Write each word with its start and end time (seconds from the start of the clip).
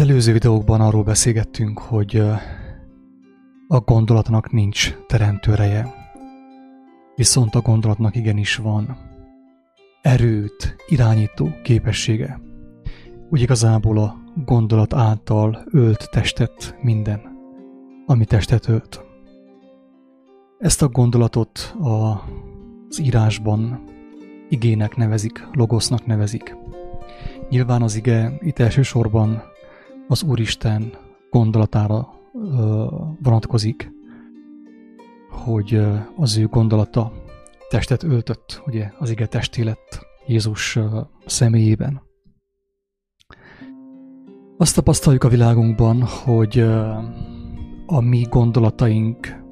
Az 0.00 0.08
előző 0.08 0.32
videókban 0.32 0.80
arról 0.80 1.02
beszélgettünk, 1.02 1.78
hogy 1.78 2.16
a 3.68 3.80
gondolatnak 3.84 4.50
nincs 4.50 4.94
teremtőreje, 5.06 5.94
viszont 7.14 7.54
a 7.54 7.60
gondolatnak 7.60 8.16
igenis 8.16 8.56
van 8.56 8.96
erőt 10.02 10.76
irányító 10.88 11.50
képessége. 11.62 12.40
Úgy 13.30 13.40
igazából 13.40 13.98
a 13.98 14.16
gondolat 14.44 14.94
által 14.94 15.64
ölt 15.70 16.08
testet 16.10 16.76
minden, 16.82 17.20
ami 18.06 18.24
testet 18.24 18.68
ölt. 18.68 19.04
Ezt 20.58 20.82
a 20.82 20.88
gondolatot 20.88 21.74
az 21.80 23.00
írásban 23.00 23.84
igének 24.48 24.96
nevezik, 24.96 25.48
logosznak 25.52 26.06
nevezik. 26.06 26.56
Nyilván 27.48 27.82
az 27.82 27.96
ige 27.96 28.32
itt 28.40 28.58
elsősorban 28.58 29.42
az 30.10 30.22
Úristen 30.22 30.92
gondolatára 31.30 32.08
vonatkozik, 33.22 33.90
hogy 35.30 35.80
az 36.16 36.36
ő 36.36 36.46
gondolata 36.46 37.12
testet 37.68 38.02
öltött, 38.02 38.62
ugye 38.66 38.92
az 38.98 39.10
ige 39.10 39.26
testé 39.26 39.62
lett 39.62 40.06
Jézus 40.26 40.78
személyében. 41.26 42.02
Azt 44.56 44.74
tapasztaljuk 44.74 45.24
a 45.24 45.28
világunkban, 45.28 46.02
hogy 46.02 46.58
a 47.86 48.00
mi 48.00 48.26
gondolataink 48.30 49.42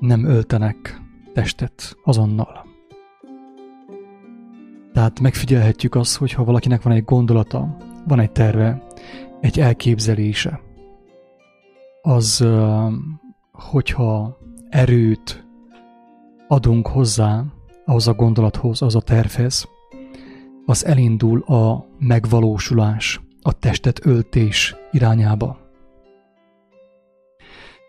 nem 0.00 0.24
öltenek 0.24 1.00
testet 1.32 1.96
azonnal. 2.04 2.64
Tehát 4.92 5.20
megfigyelhetjük 5.20 5.94
azt, 5.94 6.16
hogy 6.16 6.32
ha 6.32 6.44
valakinek 6.44 6.82
van 6.82 6.92
egy 6.92 7.04
gondolata, 7.04 7.76
van 8.06 8.20
egy 8.20 8.32
terve, 8.32 8.85
egy 9.46 9.60
elképzelése, 9.60 10.60
az, 12.02 12.46
hogyha 13.52 14.38
erőt 14.68 15.46
adunk 16.48 16.86
hozzá, 16.86 17.44
ahhoz 17.84 18.08
a 18.08 18.14
gondolathoz, 18.14 18.82
az 18.82 18.94
a 18.94 19.00
tervhez, 19.00 19.68
az 20.64 20.84
elindul 20.84 21.42
a 21.42 21.86
megvalósulás, 21.98 23.20
a 23.42 23.52
testet 23.52 24.06
öltés 24.06 24.76
irányába. 24.90 25.58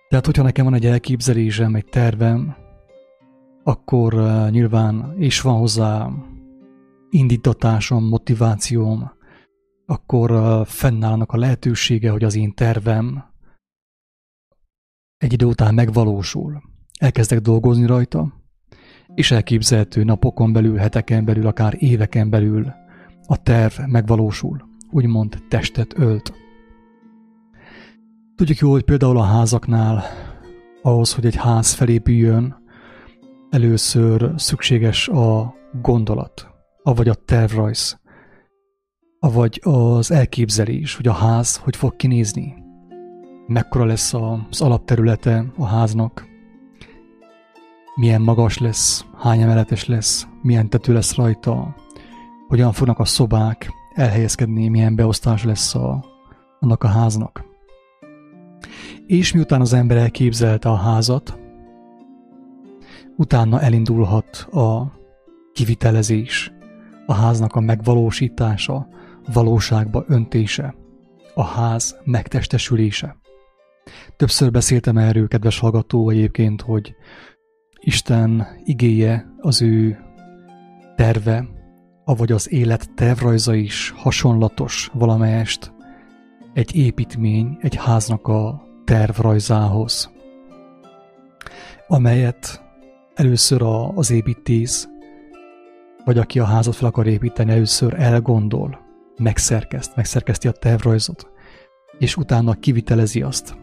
Tehát, 0.09 0.25
hogyha 0.25 0.43
nekem 0.43 0.65
van 0.65 0.73
egy 0.73 0.85
elképzelésem, 0.85 1.75
egy 1.75 1.85
tervem, 1.85 2.55
akkor 3.63 4.13
nyilván, 4.49 5.13
és 5.17 5.41
van 5.41 5.57
hozzá 5.57 6.09
indítatásom, 7.09 8.07
motivációm, 8.07 9.11
akkor 9.89 10.61
fennállnak 10.67 11.31
a 11.31 11.37
lehetősége, 11.37 12.11
hogy 12.11 12.23
az 12.23 12.35
én 12.35 12.53
tervem 12.53 13.23
egy 15.17 15.33
idő 15.33 15.45
után 15.45 15.73
megvalósul. 15.73 16.61
Elkezdek 16.99 17.39
dolgozni 17.39 17.85
rajta, 17.85 18.33
és 19.15 19.31
elképzelhető 19.31 20.03
napokon 20.03 20.53
belül, 20.53 20.77
heteken 20.77 21.25
belül, 21.25 21.47
akár 21.47 21.75
éveken 21.77 22.29
belül 22.29 22.73
a 23.27 23.43
terv 23.43 23.79
megvalósul, 23.85 24.69
úgymond 24.91 25.43
testet 25.49 25.97
ölt. 25.97 26.33
Tudjuk 28.35 28.57
jó, 28.57 28.71
hogy 28.71 28.83
például 28.83 29.17
a 29.17 29.23
házaknál 29.23 30.03
ahhoz, 30.81 31.13
hogy 31.13 31.25
egy 31.25 31.35
ház 31.35 31.73
felépüljön, 31.73 32.55
először 33.49 34.33
szükséges 34.35 35.07
a 35.07 35.55
gondolat, 35.81 36.47
avagy 36.83 37.07
a 37.07 37.13
tervrajz, 37.13 37.99
avagy 39.19 39.61
az 39.63 40.11
elképzelés, 40.11 40.95
hogy 40.95 41.07
a 41.07 41.13
ház 41.13 41.55
hogy 41.55 41.75
fog 41.75 41.95
kinézni, 41.95 42.55
mekkora 43.47 43.85
lesz 43.85 44.13
az 44.13 44.61
alapterülete 44.61 45.45
a 45.57 45.65
háznak, 45.65 46.25
milyen 47.95 48.21
magas 48.21 48.57
lesz, 48.57 49.05
hány 49.17 49.41
emeletes 49.41 49.85
lesz, 49.85 50.27
milyen 50.41 50.69
tető 50.69 50.93
lesz 50.93 51.15
rajta, 51.15 51.75
hogyan 52.47 52.71
fognak 52.71 52.99
a 52.99 53.05
szobák 53.05 53.71
elhelyezkedni, 53.93 54.67
milyen 54.67 54.95
beosztás 54.95 55.43
lesz 55.43 55.75
a, 55.75 56.05
annak 56.59 56.83
a 56.83 56.87
háznak. 56.87 57.45
És 59.05 59.33
miután 59.33 59.61
az 59.61 59.73
ember 59.73 59.97
elképzelte 59.97 60.69
a 60.69 60.75
házat, 60.75 61.39
utána 63.15 63.61
elindulhat 63.61 64.37
a 64.51 64.91
kivitelezés, 65.53 66.51
a 67.05 67.13
háznak 67.13 67.55
a 67.55 67.59
megvalósítása, 67.59 68.87
valóságba 69.33 70.03
öntése, 70.07 70.75
a 71.33 71.43
ház 71.43 71.99
megtestesülése. 72.03 73.17
Többször 74.15 74.51
beszéltem 74.51 74.97
erről, 74.97 75.27
kedves 75.27 75.59
hallgató, 75.59 76.09
egyébként, 76.09 76.61
hogy 76.61 76.95
Isten 77.79 78.47
igéje, 78.63 79.33
az 79.37 79.61
ő 79.61 79.99
terve, 80.95 81.47
avagy 82.05 82.31
az 82.31 82.51
élet 82.51 82.93
tervrajza 82.95 83.53
is 83.53 83.93
hasonlatos 83.97 84.89
valamelyest 84.93 85.73
egy 86.53 86.75
építmény, 86.75 87.57
egy 87.61 87.75
háznak 87.75 88.27
a 88.27 88.61
tervrajzához, 88.85 90.11
amelyet 91.87 92.63
először 93.13 93.61
a, 93.61 93.89
az 93.89 94.11
építész, 94.11 94.87
vagy 96.05 96.17
aki 96.17 96.39
a 96.39 96.45
házat 96.45 96.75
fel 96.75 96.87
akar 96.87 97.07
építeni, 97.07 97.51
először 97.51 97.93
elgondol, 97.93 98.86
megszerkeszt, 99.17 99.95
megszerkeszti 99.95 100.47
a 100.47 100.51
tervrajzot, 100.51 101.27
és 101.99 102.15
utána 102.15 102.53
kivitelezi 102.53 103.21
azt. 103.21 103.57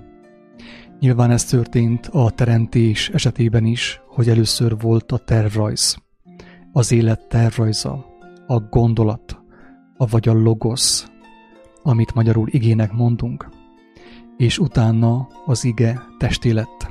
Nyilván 1.01 1.31
ez 1.31 1.45
történt 1.45 2.07
a 2.07 2.31
teremtés 2.31 3.09
esetében 3.09 3.65
is, 3.65 4.01
hogy 4.07 4.29
először 4.29 4.79
volt 4.79 5.13
a 5.13 5.19
tervrajz, 5.19 5.97
az 6.73 6.93
élet 6.93 7.29
tervrajza, 7.29 8.07
a 8.47 8.61
gondolat, 8.61 9.39
a 9.97 10.07
vagy 10.07 10.29
a 10.29 10.33
logosz, 10.33 11.11
amit 11.83 12.15
magyarul 12.15 12.49
igének 12.51 12.93
mondunk, 12.93 13.49
és 14.37 14.59
utána 14.59 15.29
az 15.45 15.65
ige 15.65 16.03
testé 16.19 16.51
lett. 16.51 16.89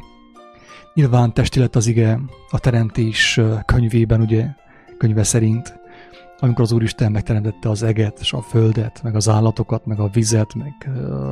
Nyilván 0.93 1.33
testé 1.33 1.59
lett 1.59 1.75
az 1.75 1.87
ige 1.87 2.19
a 2.49 2.59
teremtés 2.59 3.39
könyvében, 3.65 4.21
ugye, 4.21 4.47
könyve 4.97 5.23
szerint, 5.23 5.79
amikor 6.43 6.63
az 6.63 6.71
Úristen 6.71 7.11
megteremtette 7.11 7.69
az 7.69 7.83
eget, 7.83 8.19
és 8.19 8.33
a 8.33 8.41
földet, 8.41 9.03
meg 9.03 9.15
az 9.15 9.29
állatokat, 9.29 9.85
meg 9.85 9.99
a 9.99 10.07
vizet, 10.07 10.53
meg 10.53 10.89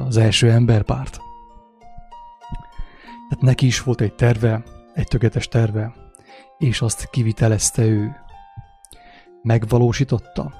az 0.08 0.18
első 0.18 0.52
emberpárt. 0.52 1.20
Tehát 3.30 3.44
neki 3.44 3.66
is 3.66 3.84
volt 3.84 4.02
egy 4.02 4.14
terve, 4.14 4.64
egy 4.94 5.08
tökéletes 5.08 5.48
terve, 5.48 5.94
és 6.58 6.82
azt 6.82 7.10
kivitelezte 7.10 7.86
ő. 7.86 8.16
Megvalósította. 9.42 10.54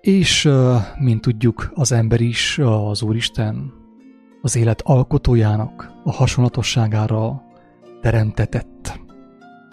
És, 0.00 0.50
mint 0.98 1.20
tudjuk, 1.20 1.70
az 1.74 1.92
ember 1.92 2.20
is, 2.20 2.58
az 2.58 3.02
Úristen, 3.02 3.72
az 4.42 4.56
élet 4.56 4.80
alkotójának 4.84 5.92
a 6.04 6.12
hasonlatosságára 6.12 7.42
teremtetett. 8.00 9.00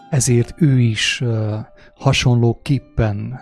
Ezért 0.09 0.61
ő 0.61 0.79
is 0.79 1.23
hasonlóképpen 1.95 3.39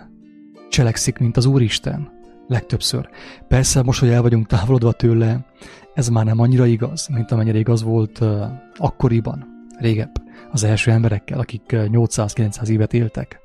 cselekszik, 0.70 1.18
mint 1.18 1.36
az 1.36 1.46
Úristen. 1.46 2.12
Legtöbbször. 2.48 3.08
Persze 3.48 3.82
most, 3.82 4.00
hogy 4.00 4.08
el 4.08 4.22
vagyunk 4.22 4.46
távolodva 4.46 4.92
tőle, 4.92 5.46
ez 5.94 6.08
már 6.08 6.24
nem 6.24 6.38
annyira 6.38 6.66
igaz, 6.66 7.08
mint 7.08 7.30
amennyire 7.30 7.58
igaz 7.58 7.82
volt 7.82 8.20
uh, 8.20 8.44
akkoriban, 8.76 9.46
régebb, 9.78 10.12
az 10.52 10.64
első 10.64 10.90
emberekkel, 10.90 11.38
akik 11.38 11.62
800-900 11.68 12.68
évet 12.68 12.92
éltek. 12.92 13.40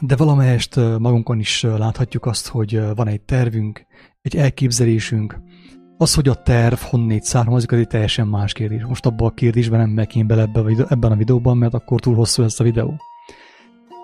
De 0.00 0.16
valamelyest 0.16 0.76
magunkon 0.76 1.38
is 1.38 1.62
láthatjuk 1.62 2.26
azt, 2.26 2.48
hogy 2.48 2.94
van 2.94 3.08
egy 3.08 3.20
tervünk, 3.20 3.86
egy 4.22 4.36
elképzelésünk. 4.36 5.40
Az, 5.98 6.14
hogy 6.14 6.28
a 6.28 6.42
terv 6.42 6.78
honnét 6.78 7.22
származik, 7.22 7.72
az 7.72 7.78
egy 7.78 7.86
teljesen 7.86 8.26
más 8.26 8.52
kérdés. 8.52 8.82
Most 8.84 9.06
abban 9.06 9.28
a 9.28 9.34
kérdésben 9.34 9.80
nem 9.80 9.90
megyek 9.90 10.26
bele 10.26 10.42
ebbe, 10.42 10.86
ebben 10.88 11.12
a 11.12 11.16
videóban, 11.16 11.56
mert 11.56 11.74
akkor 11.74 12.00
túl 12.00 12.14
hosszú 12.14 12.42
lesz 12.42 12.60
a 12.60 12.64
videó. 12.64 13.00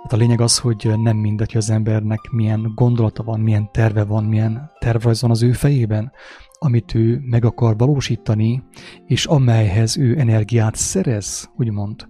Hát 0.06 0.14
a 0.14 0.20
lényeg 0.20 0.40
az, 0.40 0.58
hogy 0.58 0.92
nem 0.96 1.16
mindegy, 1.16 1.52
hogy 1.52 1.60
az 1.60 1.70
embernek 1.70 2.30
milyen 2.30 2.72
gondolata 2.74 3.22
van, 3.22 3.40
milyen 3.40 3.70
terve 3.72 4.04
van, 4.04 4.24
milyen 4.24 4.70
tervrajz 4.78 5.20
van 5.20 5.30
az 5.30 5.42
ő 5.42 5.52
fejében, 5.52 6.12
amit 6.58 6.94
ő 6.94 7.20
meg 7.22 7.44
akar 7.44 7.76
valósítani, 7.76 8.62
és 9.06 9.24
amelyhez 9.24 9.96
ő 9.96 10.18
energiát 10.18 10.74
szerez, 10.74 11.50
úgymond, 11.56 12.08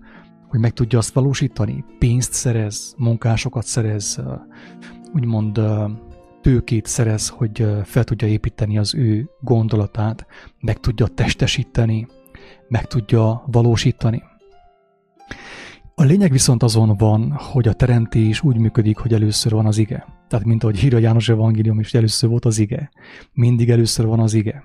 hogy 0.49 0.61
meg 0.61 0.73
tudja 0.73 0.99
azt 0.99 1.15
valósítani, 1.15 1.85
pénzt 1.99 2.33
szerez, 2.33 2.95
munkásokat 2.97 3.65
szerez, 3.65 4.23
úgymond 5.15 5.61
tőkét 6.41 6.87
szerez, 6.87 7.29
hogy 7.29 7.67
fel 7.85 8.05
tudja 8.05 8.29
építeni 8.29 8.79
az 8.79 8.95
ő 8.95 9.31
gondolatát, 9.41 10.27
meg 10.61 10.81
tudja 10.81 11.07
testesíteni, 11.07 12.07
meg 12.69 12.87
tudja 12.87 13.45
valósítani. 13.47 14.23
A 15.99 16.05
lényeg 16.05 16.31
viszont 16.31 16.63
azon 16.63 16.97
van, 16.97 17.33
hogy 17.33 17.69
a 17.69 17.73
teremtés 17.73 18.43
úgy 18.43 18.59
működik, 18.59 18.97
hogy 18.97 19.13
először 19.13 19.53
van 19.53 19.67
az 19.67 19.79
ige. 19.79 20.07
Tehát, 20.29 20.45
mint 20.45 20.63
ahogy 20.63 20.79
hírja 20.79 20.99
János 20.99 21.29
Evangélium 21.29 21.81
is, 21.81 21.95
először 21.95 22.31
volt 22.31 22.45
az 22.45 22.59
ige. 22.59 22.91
Mindig 23.33 23.71
először 23.71 24.07
van 24.07 24.21
az 24.21 24.35
ige. 24.35 24.65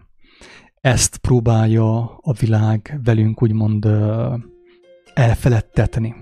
Ezt 0.82 1.18
próbálja 1.18 2.18
a 2.22 2.34
világ 2.40 3.00
velünk 3.04 3.42
úgymond 3.42 3.88
elfeledtetni. 5.14 6.16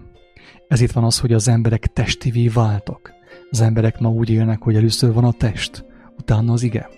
Ezért 0.67 0.91
van 0.91 1.03
az, 1.03 1.19
hogy 1.19 1.33
az 1.33 1.47
emberek 1.47 1.87
testivé 1.87 2.47
váltak. 2.47 3.13
Az 3.49 3.61
emberek 3.61 3.99
ma 3.99 4.09
úgy 4.09 4.29
élnek, 4.29 4.61
hogy 4.61 4.75
először 4.75 5.13
van 5.13 5.23
a 5.23 5.31
test, 5.31 5.85
utána 6.17 6.53
az 6.53 6.63
ige. 6.63 6.89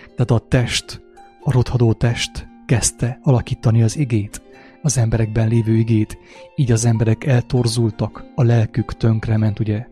Tehát 0.00 0.30
a 0.30 0.46
test, 0.48 1.02
a 1.42 1.52
rothadó 1.52 1.92
test 1.92 2.48
kezdte 2.66 3.18
alakítani 3.22 3.82
az 3.82 3.96
igét, 3.96 4.42
az 4.86 4.98
emberekben 4.98 5.48
lévő 5.48 5.74
igét, 5.74 6.18
így 6.56 6.72
az 6.72 6.84
emberek 6.84 7.24
eltorzultak, 7.24 8.24
a 8.34 8.42
lelkük 8.42 8.96
tönkrement, 8.96 9.60
ugye 9.60 9.86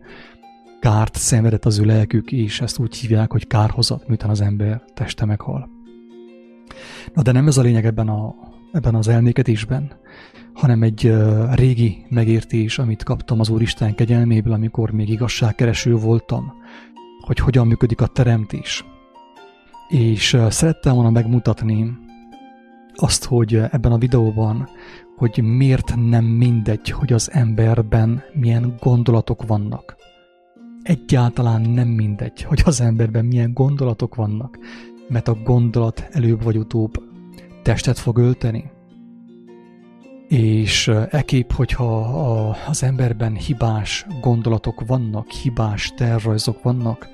kárt 0.81 1.17
szenvedett 1.17 1.65
az 1.65 1.79
ő 1.79 1.85
lelkük, 1.85 2.33
és 2.33 2.61
ezt 2.61 2.79
úgy 2.79 2.97
hívják, 2.97 3.33
hogy 3.33 3.47
kárhozat, 3.47 4.09
miután 4.09 4.31
az 4.31 4.41
ember 4.41 4.83
teste 4.95 5.25
meghal. 5.25 5.69
Na 7.15 7.23
de 7.23 7.33
nem 7.33 7.47
ez 7.47 7.57
a 7.57 7.63
lényeg 7.63 7.85
ebben, 7.87 8.09
a, 8.09 8.35
ebben 8.73 8.95
az 8.95 9.09
elmékedésben, 9.09 9.93
hanem 10.53 10.83
egy 10.83 11.15
régi 11.53 12.07
megértés, 12.09 12.79
amit 12.79 13.03
kaptam 13.03 13.41
az 13.41 13.49
Úristen 13.49 13.95
kegyelméből, 13.95 14.53
amikor 14.53 14.91
még 14.91 15.09
igazságkereső 15.09 15.95
voltam, 15.95 16.53
hogy 17.21 17.39
hogyan 17.39 17.67
működik 17.67 18.01
a 18.01 18.07
teremtés. 18.07 18.85
És 19.89 20.37
szerettem 20.49 20.95
volna 20.95 21.11
megmutatni 21.11 22.04
azt, 22.95 23.25
hogy 23.25 23.55
ebben 23.55 23.93
a 23.93 23.99
videóban, 23.99 24.69
hogy 25.17 25.43
miért 25.43 25.95
nem 25.97 26.25
mindegy, 26.25 26.91
hogy 26.91 27.13
az 27.13 27.31
emberben 27.33 28.23
milyen 28.33 28.75
gondolatok 28.81 29.47
vannak. 29.47 29.97
Egyáltalán 30.83 31.61
nem 31.61 31.89
mindegy, 31.89 32.43
hogy 32.43 32.63
az 32.65 32.81
emberben 32.81 33.25
milyen 33.25 33.53
gondolatok 33.53 34.15
vannak, 34.15 34.59
mert 35.09 35.29
a 35.29 35.35
gondolat 35.45 36.09
előbb 36.11 36.43
vagy 36.43 36.57
utóbb 36.57 37.03
testet 37.63 37.99
fog 37.99 38.19
ölteni. 38.19 38.71
És 40.29 40.89
ekép, 41.11 41.53
hogyha 41.53 42.09
az 42.69 42.83
emberben 42.83 43.35
hibás 43.35 44.07
gondolatok 44.21 44.87
vannak, 44.87 45.31
hibás 45.31 45.93
tervrajzok 45.97 46.63
vannak, 46.63 47.09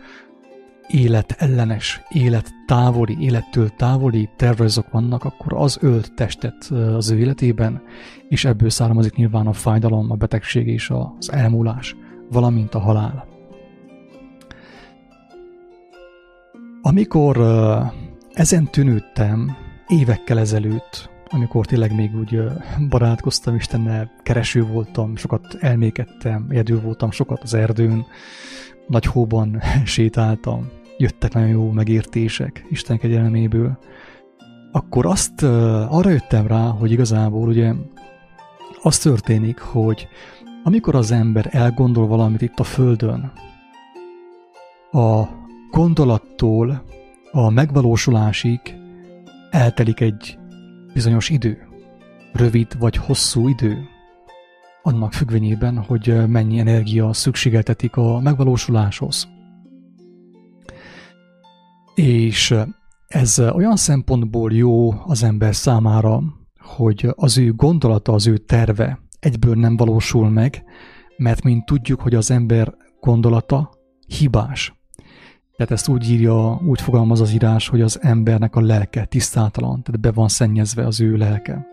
élet 0.90 1.34
ellenes, 1.38 2.02
élet 2.08 2.54
távoli, 2.66 3.16
élettől 3.20 3.68
távoli 3.76 4.28
tervrajzok 4.36 4.90
vannak, 4.90 5.24
akkor 5.24 5.52
az 5.54 5.78
ölt 5.80 6.14
testet 6.14 6.64
az 6.70 7.10
ő 7.10 7.18
életében, 7.18 7.82
és 8.28 8.44
ebből 8.44 8.70
származik 8.70 9.14
nyilván 9.14 9.46
a 9.46 9.52
fájdalom, 9.52 10.10
a 10.10 10.14
betegség 10.14 10.66
és 10.66 10.90
az 11.18 11.32
elmúlás, 11.32 11.96
valamint 12.30 12.74
a 12.74 12.78
halál. 12.78 13.26
Amikor 16.82 17.38
ezen 18.32 18.70
tűnődtem 18.70 19.56
évekkel 19.86 20.38
ezelőtt, 20.38 21.10
amikor 21.28 21.66
tényleg 21.66 21.94
még 21.94 22.16
úgy 22.16 22.42
barátkoztam 22.88 23.54
Istennel, 23.54 24.10
kereső 24.22 24.62
voltam, 24.62 25.16
sokat 25.16 25.56
elmékedtem, 25.60 26.46
egyedül 26.48 26.80
voltam 26.80 27.10
sokat 27.10 27.42
az 27.42 27.54
erdőn, 27.54 28.06
nagy 28.86 29.04
hóban 29.04 29.62
sétáltam, 29.84 30.70
jöttek 31.00 31.32
nagyon 31.32 31.48
jó 31.48 31.70
megértések 31.70 32.66
Isten 32.70 32.98
kegyelméből, 32.98 33.78
akkor 34.72 35.06
azt 35.06 35.42
arra 35.88 36.10
jöttem 36.10 36.46
rá, 36.46 36.68
hogy 36.68 36.92
igazából 36.92 37.48
ugye 37.48 37.72
az 38.82 38.98
történik, 38.98 39.58
hogy 39.58 40.08
amikor 40.64 40.94
az 40.94 41.10
ember 41.10 41.48
elgondol 41.50 42.06
valamit 42.06 42.42
itt 42.42 42.58
a 42.58 42.64
Földön, 42.64 43.32
a 44.90 45.24
gondolattól 45.70 46.84
a 47.32 47.50
megvalósulásig 47.50 48.60
eltelik 49.50 50.00
egy 50.00 50.38
bizonyos 50.92 51.28
idő, 51.28 51.68
rövid 52.32 52.78
vagy 52.78 52.96
hosszú 52.96 53.48
idő, 53.48 53.78
annak 54.82 55.12
függvényében, 55.12 55.78
hogy 55.78 56.28
mennyi 56.28 56.58
energia 56.58 57.12
szükségeltetik 57.12 57.96
a 57.96 58.20
megvalósuláshoz. 58.20 59.28
És 61.94 62.54
ez 63.08 63.38
olyan 63.38 63.76
szempontból 63.76 64.52
jó 64.52 64.92
az 65.04 65.22
ember 65.22 65.54
számára, 65.54 66.22
hogy 66.60 67.08
az 67.14 67.38
ő 67.38 67.52
gondolata, 67.52 68.12
az 68.12 68.26
ő 68.26 68.36
terve 68.38 69.00
egyből 69.20 69.54
nem 69.54 69.76
valósul 69.76 70.28
meg, 70.28 70.64
mert 71.16 71.42
mint 71.42 71.64
tudjuk, 71.64 72.00
hogy 72.00 72.14
az 72.14 72.30
ember 72.30 72.74
gondolata 73.00 73.70
hibás. 74.06 74.74
Tehát 75.56 75.72
ezt 75.72 75.88
úgy 75.88 76.10
írja, 76.10 76.60
úgy 76.66 76.80
fogalmaz 76.80 77.20
az 77.20 77.32
írás, 77.32 77.68
hogy 77.68 77.80
az 77.80 77.98
embernek 78.02 78.56
a 78.56 78.60
lelke 78.60 79.04
tisztátalan, 79.04 79.82
tehát 79.82 80.00
be 80.00 80.12
van 80.12 80.28
szennyezve 80.28 80.86
az 80.86 81.00
ő 81.00 81.16
lelke. 81.16 81.66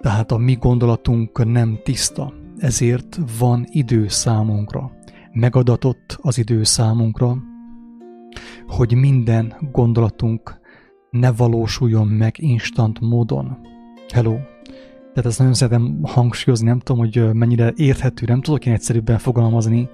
Tehát 0.00 0.32
a 0.32 0.36
mi 0.36 0.54
gondolatunk 0.54 1.44
nem 1.44 1.78
tiszta, 1.84 2.32
ezért 2.58 3.18
van 3.38 3.66
idő 3.70 4.08
számunkra. 4.08 4.92
Megadatott 5.32 6.18
az 6.20 6.38
idő 6.38 6.62
számunkra, 6.62 7.36
hogy 8.76 8.94
minden 8.94 9.54
gondolatunk 9.72 10.60
ne 11.10 11.32
valósuljon 11.32 12.06
meg 12.06 12.34
instant 12.38 13.00
módon. 13.00 13.58
Hello! 14.12 14.36
Tehát 15.14 15.30
ezt 15.30 15.38
nagyon 15.38 15.54
szeretem 15.54 15.98
hangsúlyozni, 16.02 16.66
nem 16.66 16.78
tudom, 16.78 16.98
hogy 17.02 17.34
mennyire 17.34 17.72
érthető, 17.76 18.26
nem 18.26 18.40
tudok 18.40 18.66
én 18.66 18.72
egyszerűbben 18.72 19.18
fogalmazni. 19.18 19.88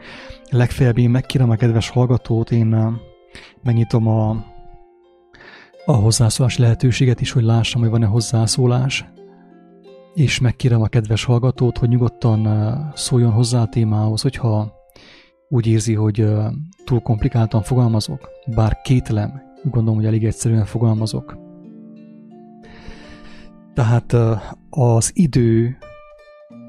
Legfeljebb 0.50 0.98
én 0.98 1.10
megkérem 1.10 1.50
a 1.50 1.54
kedves 1.54 1.88
hallgatót, 1.88 2.50
én 2.50 2.98
megnyitom 3.62 4.08
a, 4.08 4.30
a 5.84 5.92
hozzászólás 5.92 6.58
lehetőséget 6.58 7.20
is, 7.20 7.30
hogy 7.32 7.42
lássam, 7.42 7.80
hogy 7.80 7.90
van-e 7.90 8.06
hozzászólás. 8.06 9.04
És 10.14 10.40
megkérem 10.40 10.82
a 10.82 10.88
kedves 10.88 11.24
hallgatót, 11.24 11.78
hogy 11.78 11.88
nyugodtan 11.88 12.48
szóljon 12.94 13.32
hozzá 13.32 13.60
a 13.62 13.68
témához, 13.68 14.22
hogyha 14.22 14.79
úgy 15.52 15.66
érzi, 15.66 15.94
hogy 15.94 16.26
túl 16.84 17.00
komplikáltan 17.00 17.62
fogalmazok, 17.62 18.28
bár 18.54 18.80
kétlem, 18.82 19.42
gondolom, 19.62 19.94
hogy 19.94 20.06
elég 20.06 20.24
egyszerűen 20.24 20.64
fogalmazok. 20.64 21.38
Tehát 23.74 24.16
az 24.70 25.10
idő, 25.14 25.76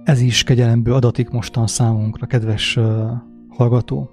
ez 0.03 0.19
is 0.19 0.43
kegyelemből 0.43 0.93
adatik 0.93 1.29
mostan 1.29 1.67
számunkra, 1.67 2.25
kedves 2.25 2.79
hallgató, 3.49 4.09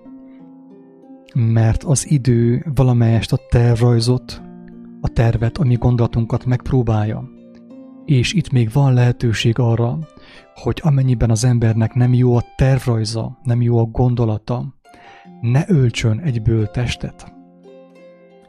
mert 1.35 1.83
az 1.83 2.11
idő 2.11 2.67
valamelyest 2.75 3.33
a 3.33 3.39
tervrajzot, 3.51 4.43
a 5.01 5.09
tervet, 5.09 5.59
ami 5.59 5.75
gondolatunkat 5.75 6.45
megpróbálja. 6.45 7.29
És 8.05 8.33
itt 8.33 8.51
még 8.51 8.71
van 8.73 8.93
lehetőség 8.93 9.59
arra, 9.59 9.99
hogy 10.55 10.81
amennyiben 10.83 11.31
az 11.31 11.45
embernek 11.45 11.95
nem 11.95 12.15
jó 12.15 12.37
a 12.37 12.45
tervrajza, 12.57 13.39
nem 13.43 13.63
jó 13.63 13.79
a 13.79 13.85
gondolata, 13.85 14.75
ne 15.41 15.65
öltsön 15.67 16.19
egyből 16.19 16.67
testet. 16.71 17.33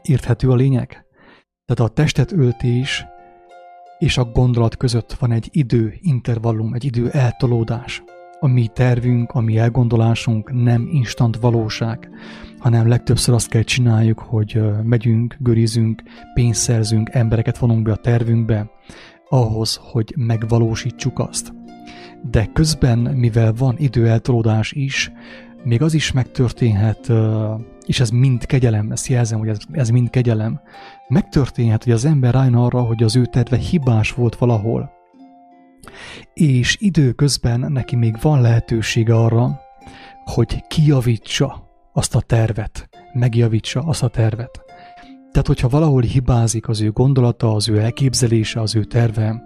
Érthető 0.02 0.50
a 0.50 0.54
lényeg? 0.54 0.88
Tehát 1.64 1.90
a 1.90 1.94
testet 1.94 2.32
öltés 2.32 3.04
és 3.98 4.18
a 4.18 4.24
gondolat 4.24 4.76
között 4.76 5.12
van 5.12 5.32
egy 5.32 5.48
idő 5.50 5.94
intervallum, 6.00 6.74
egy 6.74 6.84
idő 6.84 7.08
eltolódás. 7.10 8.02
A 8.40 8.46
mi 8.46 8.66
tervünk, 8.66 9.30
a 9.30 9.40
mi 9.40 9.58
elgondolásunk 9.58 10.62
nem 10.62 10.88
instant 10.92 11.36
valóság, 11.36 12.10
hanem 12.58 12.88
legtöbbször 12.88 13.34
azt 13.34 13.48
kell 13.48 13.62
csináljuk, 13.62 14.18
hogy 14.18 14.62
megyünk, 14.82 15.36
görizünk, 15.38 16.02
pénzt 16.34 16.60
szerzünk, 16.60 17.08
embereket 17.12 17.58
vonunk 17.58 17.82
be 17.82 17.92
a 17.92 17.96
tervünkbe, 17.96 18.70
ahhoz, 19.28 19.80
hogy 19.82 20.14
megvalósítsuk 20.16 21.18
azt. 21.18 21.52
De 22.30 22.48
közben, 22.52 22.98
mivel 22.98 23.52
van 23.52 23.74
időeltolódás 23.78 24.72
is, 24.72 25.12
még 25.64 25.82
az 25.82 25.94
is 25.94 26.12
megtörténhet, 26.12 27.12
és 27.86 28.00
ez 28.00 28.10
mind 28.10 28.46
kegyelem, 28.46 28.90
ezt 28.90 29.06
jelzem, 29.06 29.38
hogy 29.38 29.48
ez, 29.48 29.58
ez 29.72 29.88
mind 29.88 30.10
kegyelem, 30.10 30.60
megtörténhet, 31.08 31.84
hogy 31.84 31.92
az 31.92 32.04
ember 32.04 32.34
rájön 32.34 32.54
arra, 32.54 32.80
hogy 32.80 33.02
az 33.02 33.16
ő 33.16 33.24
terve 33.24 33.56
hibás 33.56 34.12
volt 34.12 34.36
valahol. 34.36 34.90
És 36.34 36.76
időközben 36.80 37.72
neki 37.72 37.96
még 37.96 38.16
van 38.20 38.40
lehetősége 38.40 39.14
arra, 39.14 39.60
hogy 40.24 40.66
kijavítsa 40.66 41.68
azt 41.92 42.14
a 42.14 42.20
tervet, 42.20 42.88
megjavítsa 43.12 43.80
azt 43.80 44.02
a 44.02 44.08
tervet. 44.08 44.60
Tehát, 45.32 45.46
hogyha 45.46 45.68
valahol 45.68 46.02
hibázik 46.02 46.68
az 46.68 46.80
ő 46.80 46.90
gondolata, 46.90 47.54
az 47.54 47.68
ő 47.68 47.78
elképzelése, 47.78 48.60
az 48.60 48.76
ő 48.76 48.84
terve, 48.84 49.42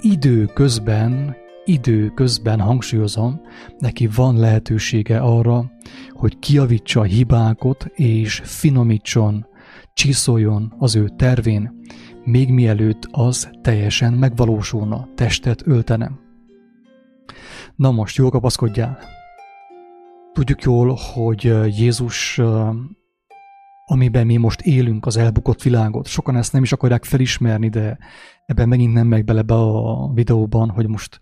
időközben 0.00 1.36
idő 1.64 2.08
közben 2.14 2.60
hangsúlyozom, 2.60 3.40
neki 3.78 4.06
van 4.06 4.36
lehetősége 4.36 5.18
arra, 5.18 5.70
hogy 6.10 6.38
kiavítsa 6.38 7.00
a 7.00 7.04
hibákot 7.04 7.84
és 7.94 8.40
finomítson, 8.44 9.46
csiszoljon 9.94 10.74
az 10.78 10.96
ő 10.96 11.08
tervén, 11.16 11.80
még 12.24 12.50
mielőtt 12.50 13.08
az 13.10 13.50
teljesen 13.62 14.12
megvalósulna, 14.12 15.08
testet 15.14 15.66
öltene. 15.66 16.10
Na 17.76 17.90
most, 17.90 18.16
jól 18.16 18.30
kapaszkodjál! 18.30 18.98
Tudjuk 20.32 20.62
jól, 20.62 20.96
hogy 21.14 21.42
Jézus, 21.78 22.40
amiben 23.84 24.26
mi 24.26 24.36
most 24.36 24.60
élünk, 24.60 25.06
az 25.06 25.16
elbukott 25.16 25.62
világot, 25.62 26.06
sokan 26.06 26.36
ezt 26.36 26.52
nem 26.52 26.62
is 26.62 26.72
akarják 26.72 27.04
felismerni, 27.04 27.68
de 27.68 27.98
ebben 28.46 28.68
megint 28.68 28.92
nem 28.92 29.06
megy 29.06 29.24
bele 29.24 29.42
be 29.42 29.54
a 29.54 30.12
videóban, 30.12 30.70
hogy 30.70 30.88
most 30.88 31.20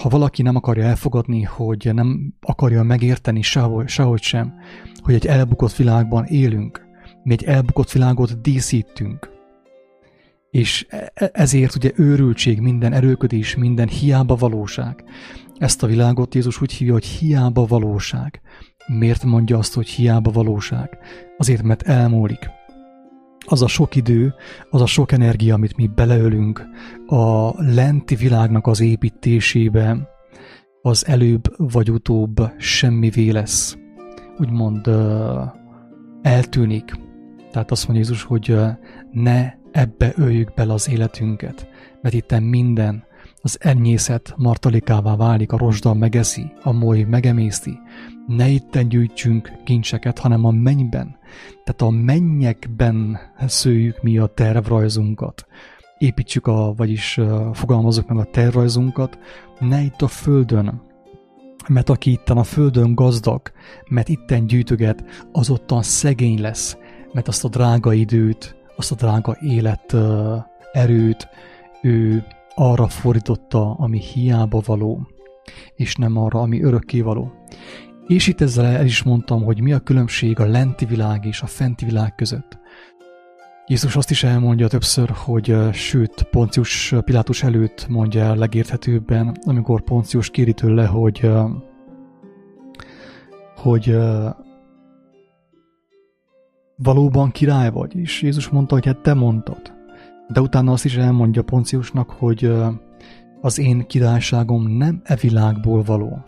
ha 0.00 0.08
valaki 0.08 0.42
nem 0.42 0.56
akarja 0.56 0.84
elfogadni, 0.84 1.42
hogy 1.42 1.90
nem 1.92 2.34
akarja 2.40 2.82
megérteni 2.82 3.42
sehogy, 3.42 3.88
sehogy 3.88 4.22
sem, 4.22 4.54
hogy 5.02 5.14
egy 5.14 5.26
elbukott 5.26 5.76
világban 5.76 6.24
élünk, 6.24 6.86
mi 7.22 7.32
egy 7.32 7.44
elbukott 7.44 7.92
világot 7.92 8.40
díszítünk, 8.40 9.30
és 10.50 10.86
e, 10.88 11.12
e, 11.14 11.30
ezért 11.32 11.74
ugye 11.74 11.90
őrültség, 11.94 12.60
minden 12.60 12.92
erőködés, 12.92 13.56
minden 13.56 13.88
hiába 13.88 14.34
valóság. 14.34 15.04
Ezt 15.58 15.82
a 15.82 15.86
világot 15.86 16.34
Jézus 16.34 16.60
úgy 16.60 16.72
hívja, 16.72 16.92
hogy 16.92 17.04
hiába 17.06 17.66
valóság. 17.66 18.40
Miért 18.86 19.24
mondja 19.24 19.58
azt, 19.58 19.74
hogy 19.74 19.88
hiába 19.88 20.30
valóság? 20.30 20.98
Azért, 21.38 21.62
mert 21.62 21.82
elmúlik. 21.82 22.50
Az 23.46 23.62
a 23.62 23.66
sok 23.66 23.96
idő, 23.96 24.34
az 24.70 24.80
a 24.80 24.86
sok 24.86 25.12
energia, 25.12 25.54
amit 25.54 25.76
mi 25.76 25.90
beleölünk 25.94 26.66
a 27.06 27.52
lenti 27.62 28.14
világnak 28.14 28.66
az 28.66 28.80
építésébe, 28.80 30.08
az 30.82 31.06
előbb 31.06 31.42
vagy 31.56 31.90
utóbb 31.90 32.52
semmivé 32.58 33.30
lesz. 33.30 33.76
Úgymond 34.38 34.90
eltűnik. 36.22 36.92
Tehát 37.50 37.70
azt 37.70 37.88
mondja 37.88 38.04
Jézus, 38.04 38.22
hogy 38.22 38.56
ne 39.10 39.52
ebbe 39.70 40.12
öljük 40.16 40.54
bele 40.54 40.72
az 40.72 40.88
életünket, 40.88 41.68
mert 42.02 42.14
itt 42.14 42.40
minden, 42.40 43.04
az 43.42 43.58
ennyészet 43.60 44.34
martalikává 44.36 45.16
válik, 45.16 45.52
a 45.52 45.58
rozsdal 45.58 45.94
megeszi, 45.94 46.52
a 46.62 46.72
moly 46.72 47.02
megemészti. 47.02 47.78
Ne 48.26 48.48
itten 48.48 48.88
gyűjtsünk 48.88 49.52
kincseket, 49.64 50.18
hanem 50.18 50.44
a 50.44 50.50
mennyben. 50.50 51.16
Tehát 51.64 51.82
a 51.82 51.90
mennyekben 51.90 53.18
szőjük 53.46 54.02
mi 54.02 54.18
a 54.18 54.26
tervrajzunkat. 54.26 55.46
Építsük 55.98 56.46
a, 56.46 56.74
vagyis 56.76 57.20
fogalmazunk 57.52 58.08
meg 58.08 58.18
a 58.18 58.30
tervrajzunkat, 58.30 59.18
ne 59.58 59.80
itt 59.80 60.02
a 60.02 60.08
földön, 60.08 60.82
mert 61.68 61.88
aki 61.88 62.10
itten 62.10 62.36
a 62.36 62.42
földön 62.42 62.94
gazdag, 62.94 63.42
mert 63.88 64.08
itten 64.08 64.46
gyűjtöget, 64.46 65.04
az 65.32 65.50
ottan 65.50 65.82
szegény 65.82 66.40
lesz, 66.40 66.76
mert 67.12 67.28
azt 67.28 67.44
a 67.44 67.48
drága 67.48 67.92
időt, 67.92 68.56
azt 68.76 68.92
a 68.92 68.94
drága 68.94 69.36
élet 69.40 69.96
erőt 70.72 71.28
ő 71.82 72.24
arra 72.60 72.88
fordította, 72.88 73.74
ami 73.74 73.98
hiába 73.98 74.62
való, 74.66 75.06
és 75.74 75.94
nem 75.94 76.16
arra, 76.16 76.40
ami 76.40 76.62
örökké 76.62 77.00
való. 77.00 77.32
És 78.06 78.26
itt 78.26 78.40
ezzel 78.40 78.64
el 78.64 78.84
is 78.84 79.02
mondtam, 79.02 79.44
hogy 79.44 79.60
mi 79.60 79.72
a 79.72 79.78
különbség 79.78 80.40
a 80.40 80.46
lenti 80.46 80.84
világ 80.84 81.24
és 81.24 81.42
a 81.42 81.46
fenti 81.46 81.84
világ 81.84 82.14
között. 82.14 82.58
Jézus 83.66 83.96
azt 83.96 84.10
is 84.10 84.22
elmondja 84.22 84.68
többször, 84.68 85.10
hogy 85.10 85.56
sőt, 85.72 86.22
Poncius 86.22 86.94
Pilátus 87.04 87.42
előtt 87.42 87.86
mondja 87.88 88.22
el 88.22 88.36
legérthetőbben, 88.36 89.36
amikor 89.44 89.82
Poncius 89.82 90.30
kéri 90.30 90.52
tőle, 90.52 90.86
hogy 90.86 91.30
hogy 93.56 93.96
valóban 96.76 97.30
király 97.30 97.70
vagy, 97.70 97.96
és 97.96 98.22
Jézus 98.22 98.48
mondta, 98.48 98.74
hogy 98.74 98.86
hát 98.86 99.02
te 99.02 99.14
mondtad. 99.14 99.79
De 100.32 100.40
utána 100.40 100.72
azt 100.72 100.84
is 100.84 100.96
elmondja 100.96 101.42
Ponciusnak, 101.42 102.10
hogy 102.10 102.52
az 103.40 103.58
én 103.58 103.86
királyságom 103.86 104.76
nem 104.76 105.00
e 105.04 105.14
világból 105.14 105.82
való. 105.82 106.18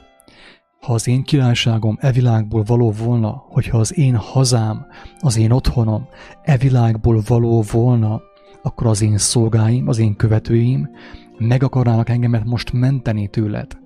Ha 0.81 0.93
az 0.93 1.09
én 1.09 1.23
királyságom 1.23 1.97
e 2.01 2.13
világból 2.13 2.63
való 2.63 2.91
volna, 2.91 3.45
hogyha 3.49 3.79
az 3.79 3.99
én 3.99 4.17
hazám, 4.17 4.87
az 5.21 5.39
én 5.39 5.51
otthonom 5.51 6.07
e 6.43 6.57
világból 6.57 7.23
való 7.27 7.65
volna, 7.73 8.21
akkor 8.63 8.87
az 8.87 9.03
én 9.03 9.19
szolgáim, 9.19 9.89
az 9.89 9.99
én 9.99 10.17
követőim 10.17 10.91
meg 11.39 11.63
akarnának 11.63 12.09
engemet 12.09 12.45
most 12.45 12.73
menteni 12.73 13.29
tőled. 13.29 13.79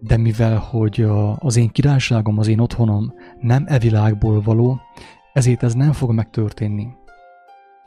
De 0.00 0.16
mivel, 0.16 0.56
hogy 0.56 1.06
az 1.38 1.56
én 1.56 1.68
királyságom, 1.68 2.38
az 2.38 2.48
én 2.48 2.58
otthonom 2.58 3.12
nem 3.40 3.64
e 3.66 3.78
világból 3.78 4.40
való, 4.40 4.80
ezért 5.32 5.62
ez 5.62 5.74
nem 5.74 5.92
fog 5.92 6.12
megtörténni. 6.12 6.86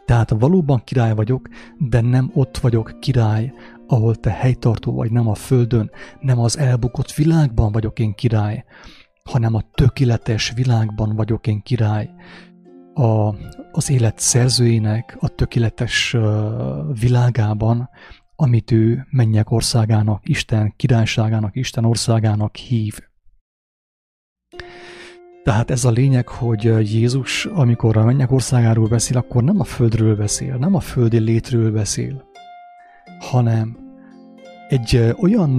Tehát 0.05 0.29
valóban 0.29 0.81
király 0.83 1.13
vagyok, 1.13 1.49
de 1.77 2.01
nem 2.01 2.31
ott 2.33 2.57
vagyok 2.57 2.99
király, 2.99 3.53
ahol 3.87 4.15
te 4.15 4.29
helytartó 4.29 4.93
vagy, 4.93 5.11
nem 5.11 5.27
a 5.27 5.35
földön, 5.35 5.91
nem 6.19 6.39
az 6.39 6.57
elbukott 6.57 7.11
világban 7.11 7.71
vagyok 7.71 7.99
én 7.99 8.13
király, 8.13 8.65
hanem 9.23 9.53
a 9.55 9.61
tökéletes 9.73 10.51
világban 10.55 11.15
vagyok 11.15 11.47
én 11.47 11.61
király. 11.61 12.09
A, 12.93 13.35
az 13.71 13.89
élet 13.89 14.19
szerzőjének 14.19 15.17
a 15.19 15.27
tökéletes 15.27 16.13
uh, 16.13 16.99
világában, 16.99 17.89
amit 18.35 18.71
ő 18.71 19.07
mennyek 19.09 19.51
országának, 19.51 20.29
Isten 20.29 20.73
királyságának, 20.75 21.55
Isten 21.55 21.85
országának 21.85 22.55
hív. 22.55 22.99
Tehát 25.45 25.71
ez 25.71 25.85
a 25.85 25.91
lényeg, 25.91 26.27
hogy 26.27 26.63
Jézus, 26.63 27.45
amikor 27.45 27.97
a 27.97 28.05
mennyek 28.05 28.31
országáról 28.31 28.87
beszél, 28.87 29.17
akkor 29.17 29.43
nem 29.43 29.59
a 29.59 29.63
földről 29.63 30.15
beszél, 30.15 30.55
nem 30.55 30.75
a 30.75 30.79
földi 30.79 31.19
létről 31.19 31.71
beszél, 31.71 32.23
hanem 33.19 33.77
egy 34.69 35.13
olyan, 35.19 35.49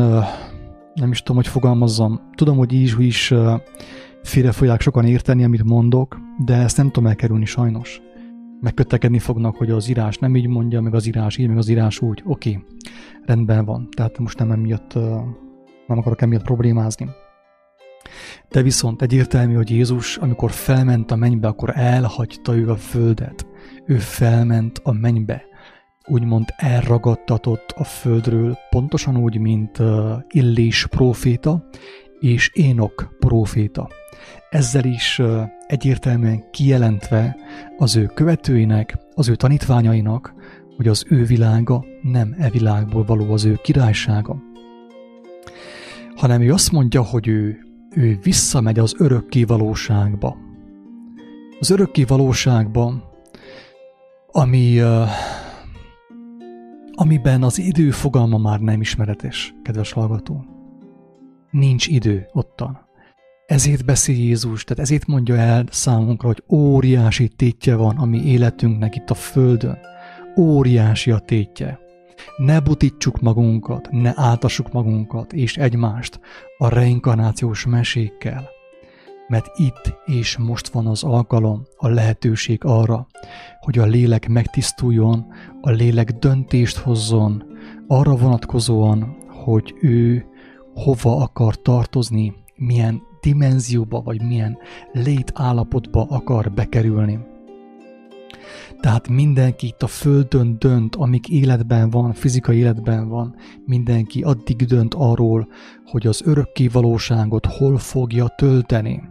nem 0.94 1.10
is 1.10 1.18
tudom, 1.18 1.36
hogy 1.36 1.46
fogalmazzam, 1.46 2.20
tudom, 2.34 2.56
hogy 2.56 2.72
így 2.72 2.94
is 2.98 3.34
félre 4.22 4.52
fogják 4.52 4.80
sokan 4.80 5.04
érteni, 5.04 5.44
amit 5.44 5.64
mondok, 5.64 6.20
de 6.44 6.54
ezt 6.54 6.76
nem 6.76 6.86
tudom 6.86 7.06
elkerülni 7.06 7.44
sajnos. 7.44 8.00
Megkötekedni 8.60 9.18
fognak, 9.18 9.56
hogy 9.56 9.70
az 9.70 9.88
írás 9.88 10.18
nem 10.18 10.36
így 10.36 10.46
mondja, 10.46 10.80
meg 10.80 10.94
az 10.94 11.06
írás 11.06 11.36
így, 11.36 11.48
meg 11.48 11.56
az 11.58 11.68
írás 11.68 12.00
úgy. 12.00 12.22
Oké, 12.24 12.50
okay, 12.50 12.64
rendben 13.24 13.64
van. 13.64 13.88
Tehát 13.96 14.18
most 14.18 14.38
nem 14.38 14.50
emiatt, 14.50 14.94
nem 15.86 15.98
akarok 15.98 16.22
emiatt 16.22 16.44
problémázni. 16.44 17.08
De 18.48 18.62
viszont 18.62 19.02
egyértelmű, 19.02 19.54
hogy 19.54 19.70
Jézus, 19.70 20.16
amikor 20.16 20.50
felment 20.50 21.10
a 21.10 21.16
mennybe, 21.16 21.48
akkor 21.48 21.72
elhagyta 21.74 22.56
ő 22.56 22.70
a 22.70 22.76
földet. 22.76 23.46
Ő 23.86 23.98
felment 23.98 24.80
a 24.82 24.92
mennybe. 24.92 25.42
Úgymond 26.08 26.44
elragadtatott 26.56 27.74
a 27.76 27.84
földről, 27.84 28.58
pontosan 28.70 29.16
úgy, 29.16 29.38
mint 29.38 29.78
Illés 30.28 30.86
próféta 30.86 31.68
és 32.20 32.50
Énok 32.54 33.16
próféta. 33.18 33.88
Ezzel 34.50 34.84
is 34.84 35.22
egyértelműen 35.66 36.50
kijelentve 36.50 37.36
az 37.76 37.96
ő 37.96 38.06
követőinek, 38.14 38.98
az 39.14 39.28
ő 39.28 39.34
tanítványainak, 39.34 40.34
hogy 40.76 40.88
az 40.88 41.04
ő 41.08 41.24
világa 41.24 41.84
nem 42.02 42.34
e 42.38 42.50
világból 42.50 43.04
való 43.04 43.32
az 43.32 43.44
ő 43.44 43.58
királysága, 43.62 44.36
hanem 46.16 46.40
ő 46.40 46.52
azt 46.52 46.72
mondja, 46.72 47.02
hogy 47.02 47.28
ő 47.28 47.65
ő 47.96 48.18
visszamegy 48.22 48.78
az 48.78 48.94
örökké 48.98 49.44
valóságba. 49.44 50.36
Az 51.60 51.70
örökké 51.70 52.04
valóságba, 52.04 53.12
ami, 54.30 54.80
amiben 56.92 57.42
az 57.42 57.58
idő 57.58 57.90
fogalma 57.90 58.38
már 58.38 58.60
nem 58.60 58.80
ismeretes, 58.80 59.54
kedves 59.62 59.92
hallgató. 59.92 60.44
Nincs 61.50 61.86
idő 61.86 62.26
ottan. 62.32 62.78
Ezért 63.46 63.84
beszél 63.84 64.16
Jézus, 64.16 64.64
tehát 64.64 64.82
ezért 64.82 65.06
mondja 65.06 65.36
el 65.36 65.64
számunkra, 65.70 66.26
hogy 66.26 66.42
óriási 66.48 67.28
tétje 67.28 67.74
van 67.74 67.96
a 67.96 68.04
mi 68.04 68.18
életünknek 68.24 68.96
itt 68.96 69.10
a 69.10 69.14
Földön. 69.14 69.78
Óriási 70.38 71.10
a 71.10 71.18
tétje. 71.18 71.85
Ne 72.36 72.60
butítsuk 72.60 73.20
magunkat, 73.20 73.88
ne 73.90 74.12
áltassuk 74.14 74.72
magunkat 74.72 75.32
és 75.32 75.56
egymást 75.56 76.20
a 76.58 76.68
reinkarnációs 76.68 77.66
mesékkel, 77.66 78.48
mert 79.28 79.58
itt 79.58 79.94
és 80.04 80.36
most 80.36 80.68
van 80.68 80.86
az 80.86 81.04
alkalom, 81.04 81.62
a 81.76 81.88
lehetőség 81.88 82.64
arra, 82.64 83.06
hogy 83.60 83.78
a 83.78 83.84
lélek 83.84 84.28
megtisztuljon, 84.28 85.26
a 85.60 85.70
lélek 85.70 86.10
döntést 86.10 86.76
hozzon, 86.76 87.44
arra 87.86 88.16
vonatkozóan, 88.16 89.16
hogy 89.28 89.74
ő 89.80 90.24
hova 90.74 91.16
akar 91.16 91.62
tartozni, 91.62 92.34
milyen 92.56 93.02
dimenzióba 93.20 94.02
vagy 94.02 94.22
milyen 94.22 94.58
létállapotba 94.92 96.06
akar 96.08 96.52
bekerülni. 96.52 97.18
Tehát 98.80 99.08
mindenki 99.08 99.66
itt 99.66 99.82
a 99.82 99.86
Földön 99.86 100.56
dönt, 100.58 100.96
amíg 100.96 101.28
életben 101.28 101.90
van, 101.90 102.12
fizikai 102.12 102.56
életben 102.56 103.08
van, 103.08 103.34
mindenki 103.64 104.22
addig 104.22 104.64
dönt 104.64 104.94
arról, 104.94 105.48
hogy 105.84 106.06
az 106.06 106.22
örökké 106.24 106.66
valóságot 106.66 107.46
hol 107.46 107.78
fogja 107.78 108.28
tölteni. 108.36 109.02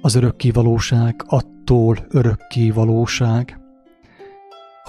Az 0.00 0.14
örökké 0.14 0.50
valóság 0.50 1.24
attól 1.26 1.98
örökké 2.08 2.70
valóság, 2.70 3.60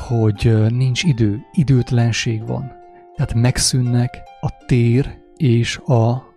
hogy 0.08 0.54
nincs 0.70 1.04
idő, 1.04 1.40
időtlenség 1.52 2.48
van. 2.48 2.72
Tehát 3.16 3.34
megszűnnek 3.34 4.18
a 4.42 4.50
tér 4.66 5.22
és 5.38 5.78
a 5.78 6.32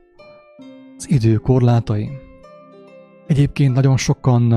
az 0.97 1.11
idő 1.11 1.35
korlátai. 1.35 2.11
Egyébként 3.26 3.75
nagyon 3.75 3.97
sokan 3.97 4.52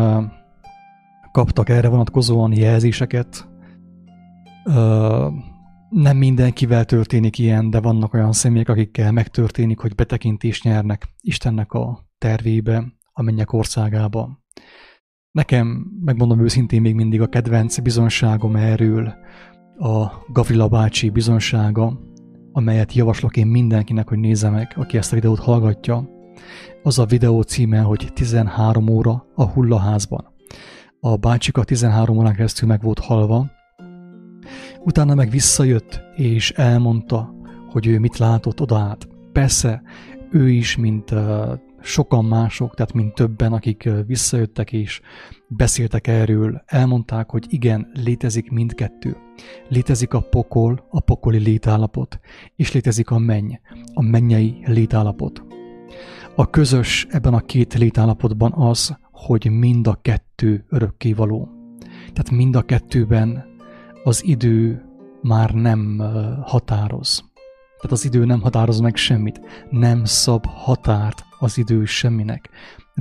kaptak 1.39 1.69
erre 1.69 1.87
vonatkozóan 1.87 2.53
jelzéseket. 2.53 3.49
Nem 5.89 6.17
mindenkivel 6.17 6.85
történik 6.85 7.37
ilyen, 7.37 7.69
de 7.69 7.79
vannak 7.79 8.13
olyan 8.13 8.31
személyek, 8.31 8.69
akikkel 8.69 9.11
megtörténik, 9.11 9.79
hogy 9.79 9.95
betekintést 9.95 10.63
nyernek 10.63 11.07
Istennek 11.21 11.71
a 11.71 12.05
tervébe, 12.17 12.93
a 13.11 13.21
mennyek 13.21 13.53
országába. 13.53 14.39
Nekem, 15.31 15.85
megmondom 16.05 16.39
őszintén, 16.39 16.81
még 16.81 16.95
mindig 16.95 17.21
a 17.21 17.27
kedvenc 17.27 17.77
bizonságom 17.77 18.55
erről 18.55 19.13
a 19.77 20.07
Gavrila 20.27 20.67
bácsi 20.67 21.09
bizonsága, 21.09 21.99
amelyet 22.51 22.93
javaslok 22.93 23.37
én 23.37 23.47
mindenkinek, 23.47 24.09
hogy 24.09 24.19
nézze 24.19 24.49
meg, 24.49 24.73
aki 24.75 24.97
ezt 24.97 25.11
a 25.11 25.15
videót 25.15 25.39
hallgatja. 25.39 26.09
Az 26.83 26.99
a 26.99 27.05
videó 27.05 27.41
címe, 27.41 27.79
hogy 27.79 28.09
13 28.13 28.87
óra 28.89 29.25
a 29.35 29.45
hullaházban. 29.45 30.37
A 31.01 31.15
bácsika 31.15 31.63
13 31.63 32.17
órán 32.17 32.33
keresztül 32.33 32.67
meg 32.67 32.81
volt 32.81 32.99
halva, 32.99 33.51
utána 34.83 35.15
meg 35.15 35.29
visszajött, 35.29 36.01
és 36.15 36.51
elmondta, 36.51 37.33
hogy 37.69 37.87
ő 37.87 37.99
mit 37.99 38.17
látott 38.17 38.61
oda 38.61 38.77
át. 38.77 39.07
Persze, 39.31 39.81
ő 40.31 40.49
is, 40.49 40.77
mint 40.77 41.13
sokan 41.81 42.25
mások, 42.25 42.75
tehát 42.75 42.93
mint 42.93 43.13
többen, 43.13 43.53
akik 43.53 43.89
visszajöttek 44.05 44.71
és 44.71 45.01
beszéltek 45.47 46.07
erről, 46.07 46.63
elmondták, 46.65 47.29
hogy 47.29 47.45
igen, 47.49 47.91
létezik 47.93 48.51
mindkettő. 48.51 49.17
Létezik 49.69 50.13
a 50.13 50.21
pokol, 50.21 50.85
a 50.89 50.99
pokoli 50.99 51.37
létállapot, 51.37 52.19
és 52.55 52.71
létezik 52.71 53.11
a 53.11 53.17
menny, 53.17 53.53
a 53.93 54.01
mennyei 54.01 54.57
létállapot. 54.65 55.43
A 56.35 56.49
közös 56.49 57.07
ebben 57.09 57.33
a 57.33 57.39
két 57.39 57.73
létállapotban 57.73 58.53
az, 58.53 58.97
hogy 59.11 59.51
mind 59.51 59.87
a 59.87 59.99
kettő 60.01 60.28
örökkévaló. 60.69 61.49
Tehát 62.13 62.31
mind 62.31 62.55
a 62.55 62.61
kettőben 62.61 63.45
az 64.03 64.25
idő 64.25 64.83
már 65.21 65.51
nem 65.51 65.97
határoz. 66.45 67.23
Tehát 67.75 67.91
az 67.91 68.05
idő 68.05 68.25
nem 68.25 68.41
határoz 68.41 68.79
meg 68.79 68.95
semmit, 68.95 69.41
nem 69.69 70.05
szab 70.05 70.45
határt 70.45 71.23
az 71.39 71.57
idő 71.57 71.85
semminek. 71.85 72.49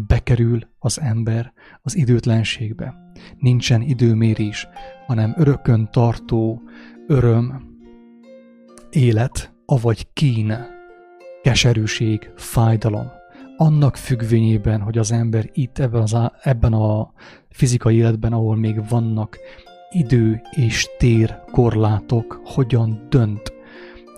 Bekerül 0.07 0.61
az 0.79 1.01
ember 1.01 1.53
az 1.83 1.97
időtlenségbe. 1.97 2.95
Nincsen 3.39 3.83
időmérés, 3.83 4.69
hanem 5.07 5.35
örökön 5.37 5.89
tartó 5.91 6.63
öröm, 7.07 7.77
élet, 8.91 9.53
avagy 9.67 10.13
kín, 10.13 10.57
keserűség, 11.43 12.31
fájdalom. 12.37 13.18
Annak 13.61 13.97
függvényében, 13.97 14.81
hogy 14.81 14.99
az 14.99 15.13
ember 15.13 15.51
itt 15.53 15.79
ebben, 15.79 16.03
az, 16.03 16.17
ebben 16.43 16.73
a 16.73 17.13
fizikai 17.51 17.97
életben, 17.97 18.33
ahol 18.33 18.57
még 18.57 18.89
vannak 18.89 19.39
idő 19.91 20.41
és 20.51 20.89
tér 20.99 21.41
korlátok, 21.51 22.41
hogyan 22.45 23.07
dönt 23.09 23.53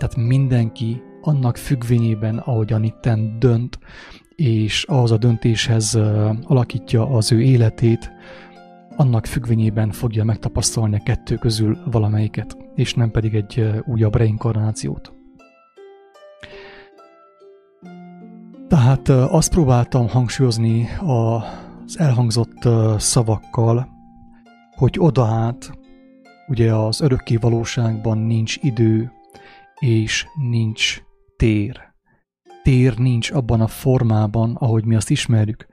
tehát 0.01 0.15
mindenki 0.15 1.01
annak 1.21 1.57
függvényében, 1.57 2.37
ahogyan 2.37 2.83
itten 2.83 3.39
dönt, 3.39 3.79
és 4.35 4.83
ahhoz 4.83 5.11
a 5.11 5.17
döntéshez 5.17 5.99
alakítja 6.43 7.09
az 7.09 7.31
ő 7.31 7.41
életét, 7.41 8.11
annak 8.95 9.25
függvényében 9.25 9.91
fogja 9.91 10.23
megtapasztalni 10.23 10.95
a 10.95 11.03
kettő 11.03 11.35
közül 11.35 11.77
valamelyiket, 11.91 12.57
és 12.75 12.93
nem 12.93 13.11
pedig 13.11 13.35
egy 13.35 13.71
újabb 13.85 14.15
reinkarnációt. 14.15 15.20
Tehát 18.71 19.09
azt 19.09 19.51
próbáltam 19.51 20.07
hangsúlyozni 20.07 20.87
az 20.99 21.99
elhangzott 21.99 22.67
szavakkal, 22.97 23.87
hogy 24.75 24.95
oda 24.99 25.25
át, 25.25 25.71
ugye 26.47 26.73
az 26.73 27.01
örökké 27.01 27.35
valóságban 27.35 28.17
nincs 28.17 28.57
idő, 28.61 29.11
és 29.79 30.27
nincs 30.49 31.01
tér. 31.35 31.79
Tér 32.63 32.97
nincs 32.97 33.31
abban 33.31 33.61
a 33.61 33.67
formában, 33.67 34.55
ahogy 34.55 34.85
mi 34.85 34.95
azt 34.95 35.09
ismerjük. 35.09 35.67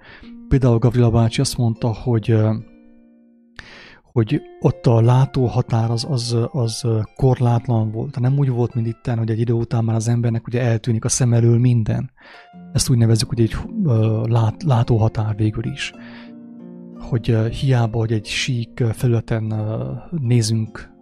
Például 0.48 0.78
Gavrila 0.78 1.10
bácsi 1.10 1.40
azt 1.40 1.56
mondta, 1.56 1.92
hogy 1.92 2.36
hogy 4.12 4.42
ott 4.60 4.86
a 4.86 5.00
látóhatár 5.00 5.90
az, 5.90 6.06
az, 6.08 6.36
az 6.52 6.86
korlátlan 7.16 7.90
volt. 7.90 8.20
Nem 8.20 8.38
úgy 8.38 8.48
volt, 8.48 8.74
mint 8.74 8.86
itt, 8.86 9.06
hogy 9.06 9.30
egy 9.30 9.40
idő 9.40 9.52
után 9.52 9.84
már 9.84 9.96
az 9.96 10.08
embernek 10.08 10.46
ugye 10.46 10.60
eltűnik 10.60 11.04
a 11.04 11.08
szem 11.08 11.32
elől 11.32 11.58
minden. 11.58 12.10
Ezt 12.72 12.90
úgy 12.90 12.98
nevezzük, 12.98 13.28
hogy 13.28 13.40
egy 13.40 13.56
lát, 14.24 14.62
látóhatár 14.62 15.36
végül 15.36 15.64
is. 15.64 15.92
Hogy 16.98 17.36
hiába, 17.60 17.98
hogy 17.98 18.12
egy 18.12 18.26
sík 18.26 18.84
felületen 18.92 19.54
nézünk 20.10 20.96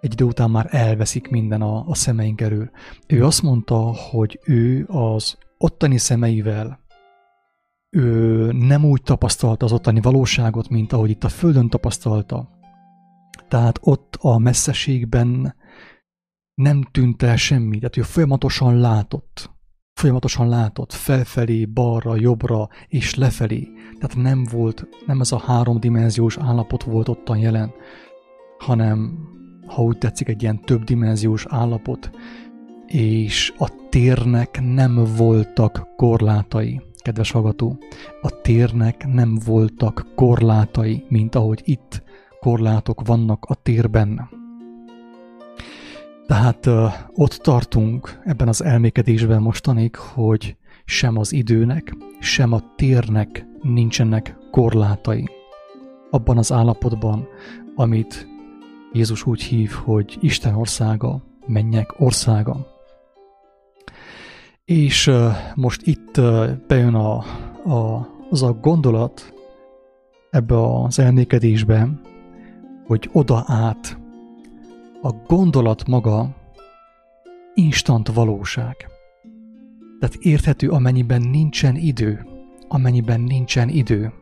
egy 0.00 0.12
idő 0.12 0.24
után 0.24 0.50
már 0.50 0.66
elveszik 0.70 1.28
minden 1.28 1.62
a, 1.62 1.88
a 1.88 1.94
szemeink 1.94 2.40
elől. 2.40 2.70
Ő 3.06 3.24
azt 3.24 3.42
mondta, 3.42 3.76
hogy 4.10 4.40
ő 4.44 4.86
az 4.88 5.38
ottani 5.58 5.98
szemeivel 5.98 6.80
ő 7.90 8.52
nem 8.52 8.84
úgy 8.84 9.02
tapasztalta 9.02 9.64
az 9.64 9.72
ottani 9.72 10.00
valóságot, 10.00 10.68
mint 10.68 10.92
ahogy 10.92 11.10
itt 11.10 11.24
a 11.24 11.28
Földön 11.28 11.68
tapasztalta. 11.68 12.48
Tehát 13.48 13.78
ott 13.82 14.16
a 14.20 14.38
messzeségben 14.38 15.54
nem 16.54 16.82
tűnt 16.90 17.22
el 17.22 17.36
semmi, 17.36 17.78
tehát 17.78 17.96
ő 17.96 18.02
folyamatosan 18.02 18.78
látott. 18.78 19.49
Folyamatosan 20.00 20.48
látott 20.48 20.92
felfelé, 20.92 21.64
balra, 21.64 22.16
jobbra 22.16 22.68
és 22.88 23.14
lefelé. 23.14 23.68
Tehát 23.98 24.16
nem 24.16 24.46
volt, 24.50 24.88
nem 25.06 25.20
ez 25.20 25.32
a 25.32 25.38
háromdimenziós 25.38 26.38
állapot 26.38 26.82
volt 26.82 27.08
ottan 27.08 27.38
jelen, 27.38 27.72
hanem 28.58 29.18
ha 29.66 29.82
úgy 29.82 29.98
tetszik, 29.98 30.28
egy 30.28 30.42
ilyen 30.42 30.60
többdimenziós 30.60 31.46
állapot, 31.48 32.10
és 32.86 33.52
a 33.58 33.70
térnek 33.88 34.60
nem 34.62 35.04
voltak 35.16 35.88
korlátai, 35.96 36.80
kedves 37.02 37.30
hallgató. 37.30 37.78
A 38.22 38.40
térnek 38.40 39.06
nem 39.06 39.38
voltak 39.44 40.06
korlátai, 40.14 41.04
mint 41.08 41.34
ahogy 41.34 41.60
itt 41.64 42.02
korlátok 42.40 43.06
vannak 43.06 43.44
a 43.44 43.54
térben. 43.54 44.39
Tehát 46.30 46.66
uh, 46.66 46.92
ott 47.14 47.32
tartunk 47.32 48.20
ebben 48.24 48.48
az 48.48 48.64
elmékedésben 48.64 49.42
mostanig, 49.42 49.96
hogy 49.96 50.56
sem 50.84 51.16
az 51.16 51.32
időnek, 51.32 51.96
sem 52.20 52.52
a 52.52 52.74
térnek 52.76 53.46
nincsenek 53.62 54.36
korlátai. 54.50 55.28
Abban 56.10 56.38
az 56.38 56.52
állapotban, 56.52 57.28
amit 57.74 58.28
Jézus 58.92 59.26
úgy 59.26 59.42
hív, 59.42 59.70
hogy 59.70 60.18
Isten 60.20 60.54
országa, 60.54 61.22
mennyek 61.46 62.00
országa. 62.00 62.66
És 64.64 65.06
uh, 65.06 65.32
most 65.54 65.86
itt 65.86 66.16
uh, 66.16 66.50
bejön 66.66 66.94
a, 66.94 67.16
a, 67.64 68.08
az 68.30 68.42
a 68.42 68.52
gondolat 68.52 69.34
ebbe 70.30 70.82
az 70.84 70.98
elmékedésbe, 70.98 71.88
hogy 72.86 73.10
oda 73.12 73.44
át 73.46 73.99
a 75.02 75.12
gondolat 75.26 75.86
maga 75.86 76.28
instant 77.54 78.08
valóság. 78.08 78.76
Tehát 79.98 80.14
érthető, 80.14 80.68
amennyiben 80.68 81.22
nincsen 81.22 81.76
idő, 81.76 82.26
amennyiben 82.68 83.20
nincsen 83.20 83.68
idő. 83.68 84.12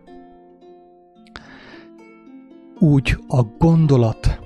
Úgy 2.79 3.17
a 3.29 3.43
gondolat 3.43 4.41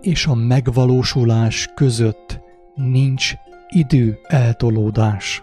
és 0.00 0.26
a 0.26 0.34
megvalósulás 0.34 1.70
között 1.74 2.40
nincs 2.74 3.34
idő 3.68 4.18
eltolódás. 4.22 5.42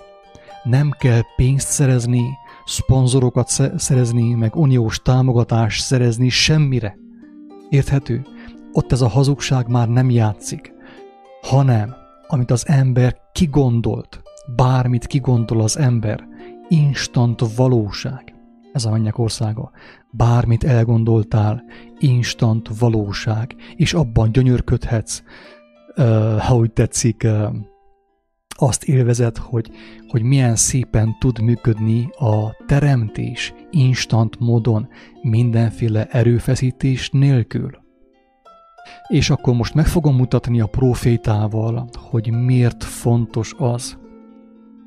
Nem 0.63 0.91
kell 0.99 1.21
pénzt 1.35 1.67
szerezni, 1.67 2.23
szponzorokat 2.65 3.47
szerezni, 3.75 4.33
meg 4.33 4.55
uniós 4.55 5.01
támogatást 5.01 5.83
szerezni 5.83 6.29
semmire. 6.29 6.97
Érthető? 7.69 8.25
Ott 8.77 8.91
ez 8.91 9.01
a 9.01 9.07
hazugság 9.07 9.67
már 9.67 9.89
nem 9.89 10.09
játszik, 10.09 10.73
hanem 11.41 11.95
amit 12.27 12.51
az 12.51 12.67
ember 12.67 13.17
kigondolt, 13.31 14.21
bármit 14.55 15.07
kigondol 15.07 15.61
az 15.61 15.77
ember, 15.77 16.27
instant 16.67 17.55
valóság. 17.55 18.33
Ez 18.73 18.85
a 18.85 18.91
mennyek 18.91 19.17
országa 19.17 19.71
bármit 20.11 20.63
elgondoltál, 20.63 21.63
instant 21.99 22.69
valóság, 22.79 23.55
és 23.75 23.93
abban 23.93 24.31
gyönyörködhetsz, 24.31 25.21
ha 26.39 26.55
úgy 26.55 26.71
tetszik, 26.71 27.21
uh, 27.25 27.55
azt 28.47 28.83
élvezed, 28.83 29.37
hogy, 29.37 29.71
hogy 30.07 30.21
milyen 30.21 30.55
szépen 30.55 31.15
tud 31.19 31.41
működni 31.41 32.09
a 32.17 32.55
teremtés 32.65 33.53
instant 33.71 34.39
módon, 34.39 34.87
mindenféle 35.21 36.05
erőfeszítés 36.05 37.09
nélkül. 37.09 37.84
És 39.07 39.29
akkor 39.29 39.53
most 39.53 39.73
meg 39.73 39.87
fogom 39.87 40.15
mutatni 40.15 40.61
a 40.61 40.65
profétával, 40.65 41.89
hogy 41.93 42.31
miért 42.31 42.83
fontos 42.83 43.55
az, 43.57 43.97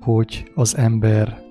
hogy 0.00 0.50
az 0.54 0.76
ember 0.76 1.46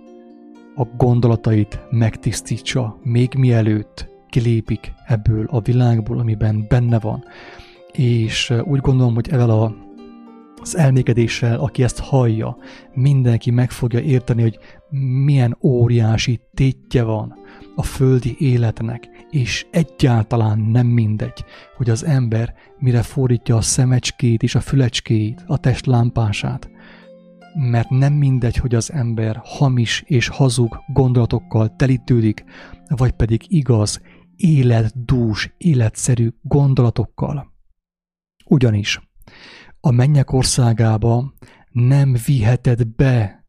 a 0.75 0.83
gondolatait 0.97 1.79
megtisztítsa, 1.89 2.99
még 3.03 3.33
mielőtt 3.33 4.09
kilépik 4.29 4.93
ebből 5.05 5.45
a 5.49 5.61
világból, 5.61 6.19
amiben 6.19 6.65
benne 6.69 6.99
van. 6.99 7.23
És 7.91 8.53
úgy 8.63 8.79
gondolom, 8.79 9.13
hogy 9.13 9.29
evel 9.29 9.49
a, 9.49 9.75
az 10.61 10.77
elmékedéssel, 10.77 11.59
aki 11.59 11.83
ezt 11.83 11.99
hallja, 11.99 12.57
mindenki 12.93 13.51
meg 13.51 13.71
fogja 13.71 13.99
érteni, 13.99 14.41
hogy 14.41 14.59
milyen 15.23 15.57
óriási 15.61 16.39
tétje 16.53 17.03
van 17.03 17.35
a 17.75 17.83
földi 17.83 18.35
életnek, 18.39 19.16
és 19.29 19.65
egyáltalán 19.71 20.59
nem 20.59 20.87
mindegy, 20.87 21.45
hogy 21.77 21.89
az 21.89 22.05
ember 22.05 22.53
mire 22.77 23.01
fordítja 23.01 23.55
a 23.55 23.61
szemecskét 23.61 24.43
és 24.43 24.55
a 24.55 24.59
fülecskét, 24.59 25.43
a 25.47 25.57
test 25.57 25.85
lámpását, 25.85 26.69
mert 27.53 27.89
nem 27.89 28.13
mindegy, 28.13 28.55
hogy 28.55 28.75
az 28.75 28.91
ember 28.91 29.41
hamis 29.43 30.03
és 30.05 30.27
hazug 30.27 30.83
gondolatokkal 30.93 31.75
telítődik, 31.75 32.43
vagy 32.87 33.11
pedig 33.11 33.43
igaz, 33.47 34.01
életdús, 34.35 35.53
életszerű 35.57 36.29
gondolatokkal. 36.41 37.53
Ugyanis 38.45 39.01
a 39.79 39.91
mennyek 39.91 40.31
országába 40.31 41.33
nem 41.71 42.15
viheted 42.25 42.87
be 42.87 43.45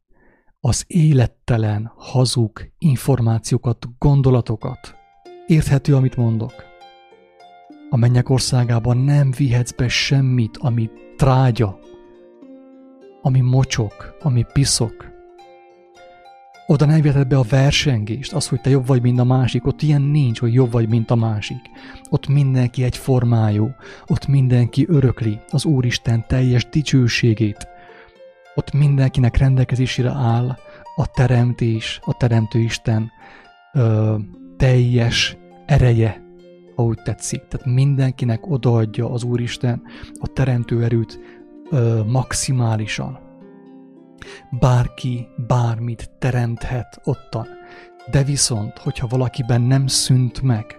az 0.60 0.84
élettelen, 0.86 1.92
hazug 1.96 2.72
információkat, 2.78 3.88
gondolatokat. 3.98 4.97
Érthető, 5.48 5.94
amit 5.94 6.16
mondok? 6.16 6.52
A 7.90 7.96
mennyek 7.96 8.28
országában 8.28 8.96
nem 8.96 9.30
vihetsz 9.36 9.70
be 9.70 9.88
semmit, 9.88 10.56
ami 10.56 10.90
trágya, 11.16 11.78
ami 13.22 13.40
mocsok, 13.40 14.16
ami 14.22 14.44
piszok. 14.52 15.10
Oda 16.66 16.86
nem 16.86 17.00
viheted 17.00 17.28
be 17.28 17.38
a 17.38 17.44
versengést, 17.48 18.32
az, 18.32 18.48
hogy 18.48 18.60
te 18.60 18.70
jobb 18.70 18.86
vagy, 18.86 19.02
mint 19.02 19.18
a 19.18 19.24
másik. 19.24 19.66
Ott 19.66 19.82
ilyen 19.82 20.02
nincs, 20.02 20.40
hogy 20.40 20.54
jobb 20.54 20.70
vagy, 20.72 20.88
mint 20.88 21.10
a 21.10 21.14
másik. 21.14 21.60
Ott 22.10 22.26
mindenki 22.26 22.82
egy 22.82 22.96
formájú, 22.96 23.70
ott 24.06 24.26
mindenki 24.26 24.86
örökli 24.88 25.40
az 25.50 25.64
Úristen 25.64 26.24
teljes 26.26 26.68
dicsőségét. 26.68 27.68
Ott 28.54 28.72
mindenkinek 28.72 29.36
rendelkezésére 29.36 30.10
áll 30.10 30.56
a 30.96 31.06
teremtés, 31.06 32.00
a 32.04 32.16
teremtő 32.16 32.58
Isten 32.58 33.10
ö, 33.72 34.16
teljes 34.58 35.36
ereje, 35.66 36.22
ahogy 36.74 36.98
tetszik. 37.02 37.46
Tehát 37.48 37.66
mindenkinek 37.66 38.50
odaadja 38.50 39.10
az 39.10 39.22
Úristen 39.22 39.82
a 40.20 40.26
teremtő 40.26 40.84
erőt 40.84 41.20
ö, 41.70 42.02
maximálisan. 42.06 43.18
Bárki 44.60 45.26
bármit 45.46 46.10
teremthet 46.18 47.00
ottan. 47.04 47.46
De 48.10 48.22
viszont, 48.24 48.78
hogyha 48.78 49.06
valakiben 49.06 49.60
nem 49.60 49.86
szűnt 49.86 50.42
meg 50.42 50.76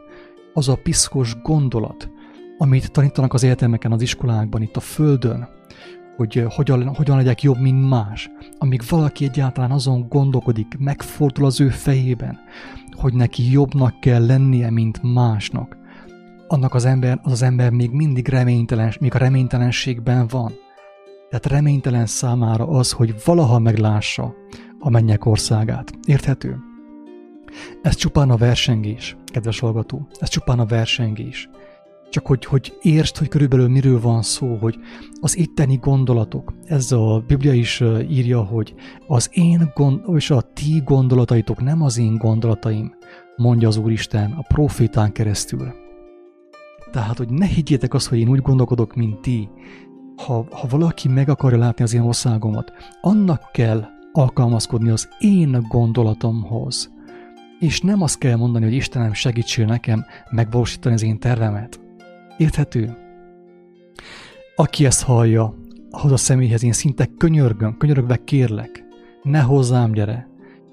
az 0.54 0.70
a 0.70 0.80
piszkos 0.84 1.42
gondolat, 1.42 2.10
amit 2.58 2.92
tanítanak 2.92 3.34
az 3.34 3.44
egyetemeken, 3.44 3.92
az 3.92 4.02
iskolákban, 4.02 4.62
itt 4.62 4.76
a 4.76 4.80
földön, 4.80 5.48
hogy 6.20 6.46
hogyan, 6.50 6.96
hogyan 6.96 7.18
legyek 7.18 7.42
jobb, 7.42 7.60
mint 7.60 7.90
más, 7.90 8.30
amíg 8.58 8.82
valaki 8.90 9.26
egyáltalán 9.26 9.72
azon 9.72 10.06
gondolkodik, 10.10 10.78
megfordul 10.78 11.46
az 11.46 11.62
ő 11.62 11.70
fejében, 11.70 12.40
hogy 12.92 13.14
neki 13.14 13.52
jobbnak 13.52 14.00
kell 14.00 14.26
lennie, 14.26 14.70
mint 14.70 15.14
másnak, 15.14 15.78
annak 16.48 16.74
az 16.74 16.86
ember, 16.86 17.20
az 17.24 17.32
az 17.32 17.42
ember 17.42 17.72
még 17.72 17.92
mindig 17.92 18.28
reménytelen, 18.28 18.94
még 19.00 19.16
a 19.16 19.18
reménytelenségben 19.18 20.28
van. 20.28 20.52
Tehát 21.30 21.46
reménytelen 21.46 22.06
számára 22.06 22.68
az, 22.68 22.92
hogy 22.92 23.16
valaha 23.26 23.60
meglássa 23.60 24.34
a 24.80 24.90
mennyek 24.90 25.26
országát. 25.26 25.92
Érthető? 26.06 26.58
Ez 27.82 27.96
csupán 27.96 28.30
a 28.30 28.38
versengés, 28.38 29.18
kedves 29.26 29.60
hallgató. 29.60 30.08
Ez 30.20 30.30
csupán 30.30 30.60
a 30.60 30.66
versengés. 30.66 31.50
Csak 32.10 32.28
hogy, 32.28 32.46
hogy 32.46 32.74
értsd, 32.82 33.18
hogy 33.18 33.28
körülbelül 33.28 33.68
miről 33.68 34.00
van 34.00 34.22
szó, 34.22 34.56
hogy 34.56 34.76
az 35.22 35.38
itteni 35.38 35.76
gondolatok, 35.76 36.54
ez 36.66 36.92
a 36.92 37.24
Biblia 37.28 37.54
is 37.54 37.84
írja, 38.10 38.44
hogy 38.44 38.74
az 39.08 39.30
én 39.32 39.72
gond, 39.76 40.02
és 40.16 40.30
a 40.32 40.42
ti 40.42 40.82
gondolataitok 40.86 41.62
nem 41.62 41.82
az 41.82 41.98
én 41.98 42.16
gondolataim, 42.18 42.94
mondja 43.36 43.68
az 43.68 43.78
Úristen 43.78 44.32
a 44.32 44.42
profétán 44.48 45.12
keresztül. 45.12 45.74
Tehát, 46.92 47.18
hogy 47.18 47.30
ne 47.30 47.46
higgyétek 47.46 47.94
azt, 47.94 48.08
hogy 48.08 48.20
én 48.20 48.30
úgy 48.30 48.42
gondolkodok, 48.42 48.96
mint 48.96 49.22
ti. 49.22 49.50
Ha, 50.16 50.46
ha 50.52 50.68
valaki 50.70 51.08
meg 51.08 51.30
akarja 51.30 51.58
látni 51.58 51.84
az 51.84 51.94
én 51.94 52.02
országomat, 52.02 52.72
annak 53.02 53.42
kell 53.52 53.86
alkalmazkodni 54.12 54.90
az 54.90 55.10
én 55.20 55.66
gondolatomhoz. 55.68 56.92
És 57.60 57.82
nem 57.82 58.02
azt 58.02 58.18
kell 58.18 58.36
mondani, 58.36 58.66
hogy 58.66 58.74
Istenem 58.74 59.14
segítsél 59.14 59.66
nekem 59.66 60.06
megvalósítani 60.30 60.96
az 60.96 61.04
én 61.04 61.20
tervemet. 61.20 61.80
Érthető? 62.40 62.98
Aki 64.56 64.86
ezt 64.86 65.04
hallja, 65.04 65.54
ahhoz 65.90 66.12
a 66.12 66.18
személyhez 66.18 66.64
én 66.64 66.72
szinte 66.72 67.06
könyörgöm, 67.18 67.78
könyörögve 67.78 68.24
kérlek, 68.24 68.84
ne 69.24 69.40
hozzám 69.40 69.92
gyere, 69.92 70.28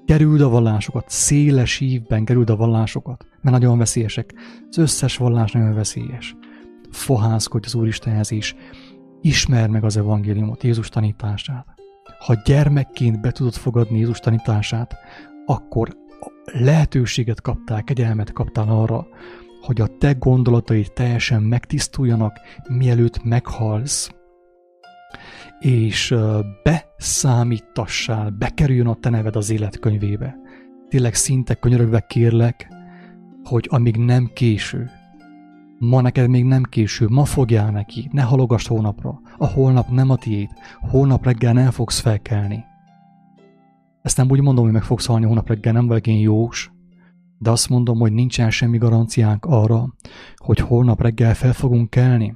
kerüld 0.05 0.41
a 0.41 0.49
vallásokat, 0.49 1.05
széles 1.07 1.79
ívben 1.79 2.25
kerüld 2.25 2.49
a 2.49 2.55
vallásokat, 2.55 3.25
mert 3.41 3.59
nagyon 3.59 3.77
veszélyesek. 3.77 4.33
Az 4.69 4.77
összes 4.77 5.17
vallás 5.17 5.51
nagyon 5.51 5.73
veszélyes. 5.73 6.35
Fohászkodj 6.91 7.65
az 7.65 7.75
Úristenhez 7.75 8.31
is, 8.31 8.55
ismerd 9.21 9.71
meg 9.71 9.83
az 9.83 9.97
evangéliumot, 9.97 10.63
Jézus 10.63 10.89
tanítását. 10.89 11.65
Ha 12.19 12.41
gyermekként 12.45 13.21
be 13.21 13.31
tudod 13.31 13.53
fogadni 13.53 13.97
Jézus 13.97 14.19
tanítását, 14.19 14.95
akkor 15.45 15.97
lehetőséget 16.45 17.41
kaptál, 17.41 17.83
kegyelmet 17.83 18.33
kaptál 18.33 18.69
arra, 18.69 19.07
hogy 19.67 19.81
a 19.81 19.97
te 19.97 20.13
gondolataid 20.13 20.91
teljesen 20.91 21.41
megtisztuljanak, 21.41 22.39
mielőtt 22.69 23.23
meghalsz, 23.23 24.11
és 25.59 26.15
beszámítassál, 26.63 28.29
bekerüljön 28.29 28.87
a 28.87 28.95
te 28.95 29.09
neved 29.09 29.35
az 29.35 29.49
életkönyvébe. 29.49 30.35
Tényleg 30.89 31.13
szinte 31.13 31.53
könyörögve 31.53 31.99
kérlek, 31.99 32.67
hogy 33.43 33.67
amíg 33.69 33.97
nem 33.97 34.29
késő, 34.33 34.89
ma 35.79 36.01
neked 36.01 36.29
még 36.29 36.43
nem 36.43 36.63
késő, 36.63 37.07
ma 37.09 37.25
fogjál 37.25 37.71
neki, 37.71 38.09
ne 38.11 38.21
halogass 38.21 38.67
holnapra, 38.67 39.21
a 39.37 39.47
holnap 39.47 39.89
nem 39.89 40.09
a 40.09 40.15
tiéd, 40.15 40.49
holnap 40.89 41.25
reggel 41.25 41.53
nem 41.53 41.71
fogsz 41.71 41.99
felkelni. 41.99 42.63
Ezt 44.01 44.17
nem 44.17 44.29
úgy 44.29 44.41
mondom, 44.41 44.63
hogy 44.63 44.73
meg 44.73 44.83
fogsz 44.83 45.05
halni 45.05 45.25
holnap 45.25 45.47
reggel, 45.47 45.73
nem 45.73 45.87
vagyok 45.87 46.07
én 46.07 46.19
jós, 46.19 46.71
de 47.37 47.49
azt 47.49 47.69
mondom, 47.69 47.99
hogy 47.99 48.13
nincsen 48.13 48.51
semmi 48.51 48.77
garanciánk 48.77 49.45
arra, 49.45 49.93
hogy 50.35 50.59
holnap 50.59 51.01
reggel 51.01 51.35
fel 51.35 51.53
fogunk 51.53 51.89
kelni. 51.89 52.35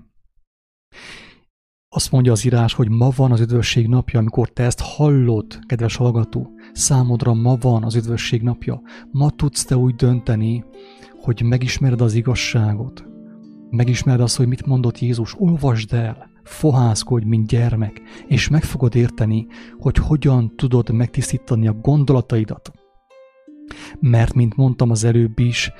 Azt 1.93 2.11
mondja 2.11 2.31
az 2.31 2.45
írás, 2.45 2.73
hogy 2.73 2.89
ma 2.89 3.09
van 3.15 3.31
az 3.31 3.39
üdvösség 3.39 3.87
napja, 3.87 4.19
amikor 4.19 4.49
te 4.49 4.63
ezt 4.63 4.79
hallod, 4.81 5.59
kedves 5.65 5.95
hallgató. 5.95 6.49
Számodra 6.73 7.33
ma 7.33 7.55
van 7.55 7.83
az 7.83 7.95
üdvösség 7.95 8.41
napja. 8.41 8.81
Ma 9.11 9.29
tudsz 9.29 9.65
te 9.65 9.77
úgy 9.77 9.95
dönteni, 9.95 10.63
hogy 11.21 11.41
megismered 11.41 12.01
az 12.01 12.13
igazságot. 12.13 13.05
Megismered 13.69 14.21
azt, 14.21 14.37
hogy 14.37 14.47
mit 14.47 14.65
mondott 14.65 14.99
Jézus. 14.99 15.35
Olvasd 15.37 15.93
el, 15.93 16.29
fohászkodj, 16.43 17.25
mint 17.25 17.47
gyermek, 17.47 18.01
és 18.27 18.49
meg 18.49 18.63
fogod 18.63 18.95
érteni, 18.95 19.47
hogy 19.77 19.97
hogyan 19.97 20.55
tudod 20.55 20.91
megtisztítani 20.91 21.67
a 21.67 21.73
gondolataidat, 21.73 22.71
mert, 23.99 24.33
mint 24.33 24.55
mondtam 24.55 24.89
az 24.89 25.03
előbb 25.03 25.39
is, 25.39 25.71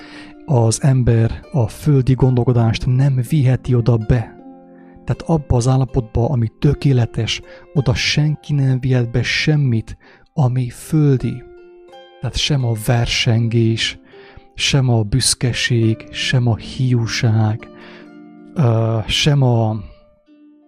az 0.45 0.83
ember 0.83 1.39
a 1.51 1.67
földi 1.67 2.13
gondolkodást 2.13 2.85
nem 2.85 3.21
viheti 3.29 3.75
oda 3.75 3.97
be. 3.97 4.39
Tehát 5.05 5.21
abba 5.25 5.55
az 5.55 5.67
állapotba, 5.67 6.29
ami 6.29 6.47
tökéletes, 6.59 7.41
oda 7.73 7.93
senki 7.93 8.53
nem 8.53 8.79
vihet 8.79 9.11
be 9.11 9.23
semmit, 9.23 9.97
ami 10.33 10.69
földi. 10.69 11.43
Tehát 12.21 12.37
sem 12.37 12.65
a 12.65 12.73
versengés, 12.85 13.99
sem 14.55 14.89
a 14.89 15.03
büszkeség, 15.03 16.05
sem 16.11 16.47
a 16.47 16.55
hiúság, 16.55 17.69
sem 19.07 19.41
a 19.41 19.83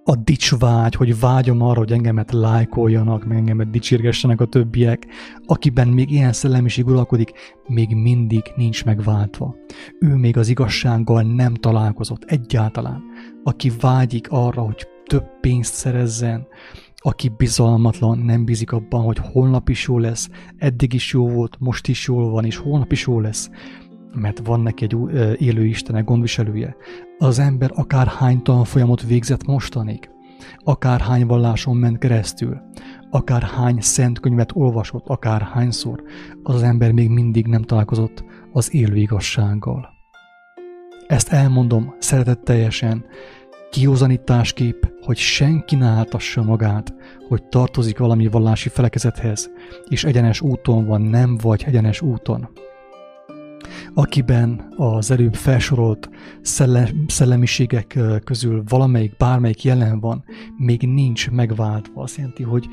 a 0.03 0.15
dicsvágy, 0.15 0.95
hogy 0.95 1.19
vágyom 1.19 1.61
arra, 1.61 1.79
hogy 1.79 1.91
engemet 1.91 2.31
lájkoljanak, 2.31 3.25
meg 3.25 3.37
engemet 3.37 3.69
dicsérgessenek 3.69 4.41
a 4.41 4.45
többiek, 4.45 5.07
akiben 5.45 5.87
még 5.87 6.11
ilyen 6.11 6.33
szellemiség 6.33 6.87
uralkodik, 6.87 7.31
még 7.67 7.95
mindig 7.95 8.41
nincs 8.55 8.85
megváltva. 8.85 9.55
Ő 9.99 10.15
még 10.15 10.37
az 10.37 10.47
igazsággal 10.47 11.21
nem 11.21 11.53
találkozott 11.53 12.23
egyáltalán. 12.23 13.03
Aki 13.43 13.71
vágyik 13.79 14.27
arra, 14.29 14.61
hogy 14.61 14.87
több 15.05 15.25
pénzt 15.41 15.73
szerezzen, 15.73 16.47
aki 17.05 17.31
bizalmatlan, 17.37 18.17
nem 18.17 18.45
bízik 18.45 18.71
abban, 18.71 19.03
hogy 19.03 19.17
holnap 19.21 19.69
is 19.69 19.87
jó 19.87 19.99
lesz, 19.99 20.29
eddig 20.57 20.93
is 20.93 21.13
jó 21.13 21.29
volt, 21.29 21.55
most 21.59 21.87
is 21.87 22.07
jól 22.07 22.29
van, 22.29 22.45
és 22.45 22.57
holnap 22.57 22.91
is 22.91 23.07
jó 23.07 23.19
lesz, 23.19 23.49
mert 24.13 24.41
van 24.45 24.59
neki 24.61 24.83
egy 24.83 24.95
élő 25.41 25.65
Istenek 25.65 26.05
gondviselője. 26.05 26.75
Az 27.17 27.39
ember 27.39 27.71
akár 27.73 28.07
hány 28.07 28.41
tanfolyamot 28.41 29.03
végzett 29.03 29.45
mostanig, 29.45 30.09
akár 30.57 31.01
hány 31.01 31.25
valláson 31.25 31.77
ment 31.77 31.97
keresztül, 31.97 32.61
akár 33.09 33.41
hány 33.41 33.77
szent 33.79 34.19
könyvet 34.19 34.51
olvasott, 34.53 35.07
akár 35.07 35.41
hányszor, 35.41 36.03
az 36.43 36.55
az 36.55 36.61
ember 36.61 36.91
még 36.91 37.09
mindig 37.09 37.47
nem 37.47 37.61
találkozott 37.61 38.23
az 38.51 38.73
élő 38.73 38.95
igazsággal. 38.95 39.89
Ezt 41.07 41.29
elmondom 41.29 41.95
szeretetteljesen, 41.99 43.05
kiózanításképp, 43.71 44.83
hogy 45.01 45.17
senki 45.17 45.75
ne 45.75 45.85
áltassa 45.85 46.43
magát, 46.43 46.93
hogy 47.27 47.43
tartozik 47.43 47.97
valami 47.97 48.27
vallási 48.27 48.69
felekezethez, 48.69 49.51
és 49.87 50.03
egyenes 50.03 50.41
úton 50.41 50.85
van, 50.85 51.01
nem 51.01 51.37
vagy 51.41 51.63
egyenes 51.67 52.01
úton. 52.01 52.49
Akiben 53.93 54.73
az 54.75 55.11
előbb 55.11 55.33
felsorolt 55.33 56.09
szellem, 56.41 57.05
szellemiségek 57.07 57.99
közül 58.23 58.63
valamelyik, 58.67 59.17
bármelyik 59.17 59.63
jelen 59.63 59.99
van, 59.99 60.23
még 60.57 60.81
nincs 60.81 61.29
megváltva. 61.31 62.01
Azt 62.01 62.17
jelenti, 62.17 62.43
hogy 62.43 62.67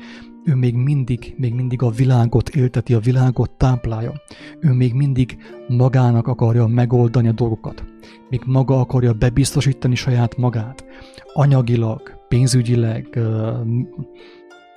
ő 0.45 0.55
még 0.55 0.75
mindig, 0.75 1.33
még 1.37 1.53
mindig 1.53 1.81
a 1.81 1.89
világot 1.89 2.49
élteti, 2.49 2.93
a 2.93 2.99
világot 2.99 3.51
táplálja. 3.51 4.13
Ő 4.59 4.73
még 4.73 4.93
mindig 4.93 5.37
magának 5.67 6.27
akarja 6.27 6.67
megoldani 6.67 7.27
a 7.27 7.31
dolgokat. 7.31 7.83
Még 8.29 8.41
maga 8.45 8.79
akarja 8.79 9.13
bebiztosítani 9.13 9.95
saját 9.95 10.37
magát. 10.37 10.85
Anyagilag, 11.33 12.01
pénzügyileg, 12.27 13.19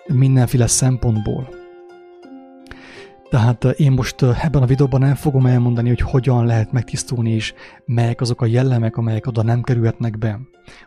mindenféle 0.06 0.66
szempontból. 0.66 1.48
Tehát 3.34 3.64
én 3.64 3.92
most 3.92 4.22
ebben 4.22 4.62
a 4.62 4.66
videóban 4.66 5.00
nem 5.00 5.14
fogom 5.14 5.46
elmondani, 5.46 5.88
hogy 5.88 6.00
hogyan 6.00 6.46
lehet 6.46 6.72
megtisztulni, 6.72 7.30
és 7.30 7.54
melyek 7.86 8.20
azok 8.20 8.40
a 8.40 8.46
jellemek, 8.46 8.96
amelyek 8.96 9.26
oda 9.26 9.42
nem 9.42 9.62
kerülhetnek 9.62 10.18
be. 10.18 10.40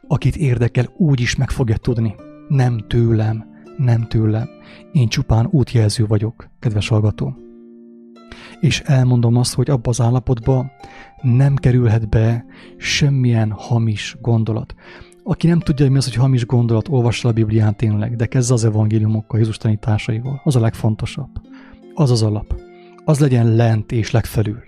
Akit 0.08 0.36
érdekel, 0.36 0.86
úgy 0.98 1.20
is 1.22 1.36
meg 1.36 1.50
fogja 1.50 1.78
tudni. 1.78 2.16
Nem 2.48 2.78
tőlem, 2.88 3.46
nem 3.78 4.08
tőlem. 4.08 4.50
Én 4.92 5.08
csupán 5.08 5.48
útjelző 5.52 6.06
vagyok, 6.06 6.50
kedves 6.60 6.88
hallgató. 6.88 7.36
És 8.60 8.80
elmondom 8.80 9.36
azt, 9.36 9.54
hogy 9.54 9.70
abba 9.70 9.90
az 9.90 10.02
állapotba 10.02 10.72
nem 11.22 11.56
kerülhet 11.56 12.10
be 12.10 12.46
semmilyen 12.78 13.52
hamis 13.52 14.18
gondolat. 14.22 14.76
Aki 15.24 15.48
nem 15.48 15.60
tudja, 15.60 15.84
hogy 15.84 15.94
mi 15.94 16.00
az, 16.00 16.06
hogy 16.06 16.16
hamis 16.16 16.46
gondolat, 16.46 16.88
olvassa 16.88 17.30
a 17.30 17.34
Biblián 17.34 17.76
tényleg, 17.76 18.16
de 18.16 18.26
kezd 18.26 18.52
az 18.52 18.66
evangéliumokkal, 18.66 19.40
Jézus 19.40 19.58
tanításaival. 19.58 20.42
Az 20.44 20.56
a 20.56 20.60
legfontosabb. 20.60 21.47
Az 22.00 22.12
az 22.12 22.24
alap. 22.24 22.60
Az 23.06 23.20
legyen 23.20 23.56
lent 23.56 23.92
és 23.92 24.12
legfelül. 24.12 24.64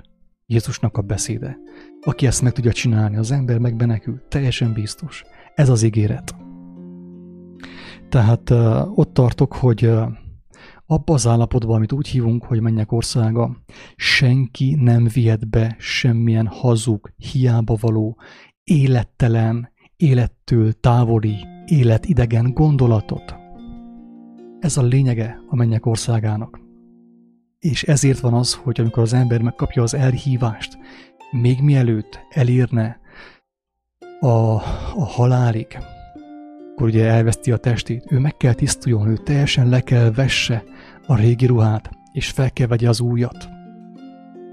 Jézusnak 0.46 0.98
a 0.98 1.02
beszéde. 1.02 1.58
Aki 2.02 2.26
ezt 2.26 2.42
meg 2.42 2.52
tudja 2.52 2.72
csinálni, 2.72 3.18
az 3.18 3.32
ember 3.32 3.58
megbenekül, 3.58 4.22
teljesen 4.28 4.74
biztos. 4.74 5.24
Ez 5.56 5.70
az 5.70 5.84
ígéret. 5.84 6.36
Tehát 8.10 8.50
uh, 8.50 8.98
ott 8.98 9.14
tartok, 9.14 9.54
hogy 9.54 9.86
uh, 9.86 10.08
abba 10.86 11.14
az 11.14 11.28
állapotban, 11.28 11.76
amit 11.76 11.92
úgy 11.92 12.08
hívunk, 12.08 12.44
hogy 12.44 12.62
menjek 12.62 12.92
országa, 12.92 13.58
senki 13.96 14.76
nem 14.76 15.08
vihet 15.14 15.50
be 15.50 15.76
semmilyen 15.80 16.48
hazug, 16.48 17.14
hiába 17.18 17.78
való, 17.80 18.18
élettelen, 18.64 19.72
élettől 19.96 20.74
távoli, 20.74 21.36
életidegen 21.66 22.54
gondolatot. 22.54 23.36
Ez 24.60 24.78
a 24.78 24.82
lényege 24.84 25.40
a 25.48 25.56
mennyek 25.56 25.86
országának. 25.86 26.68
És 27.60 27.84
ezért 27.84 28.20
van 28.20 28.34
az, 28.34 28.54
hogy 28.54 28.80
amikor 28.80 29.04
az 29.04 29.14
ember 29.14 29.42
megkapja 29.42 29.84
az 29.84 29.94
elhívást, 29.94 30.78
még 31.32 31.62
mielőtt 31.62 32.20
elérne 32.30 33.00
a, 34.20 34.28
a 34.96 35.06
halálig, 35.06 35.78
akkor 36.72 36.88
ugye 36.88 37.06
elveszti 37.06 37.52
a 37.52 37.58
testét, 37.58 38.06
ő 38.10 38.20
meg 38.20 38.38
kell 38.38 38.54
tisztuljon, 38.54 39.08
ő 39.08 39.18
teljesen 39.18 39.70
le 39.70 39.82
kell 39.82 40.12
vesse 40.12 40.64
a 41.08 41.16
régi 41.16 41.46
ruhát, 41.46 41.90
és 42.12 42.30
fel 42.30 42.52
kell 42.52 42.68
vegye 42.68 42.90
az 42.90 43.00
újat, 43.00 43.50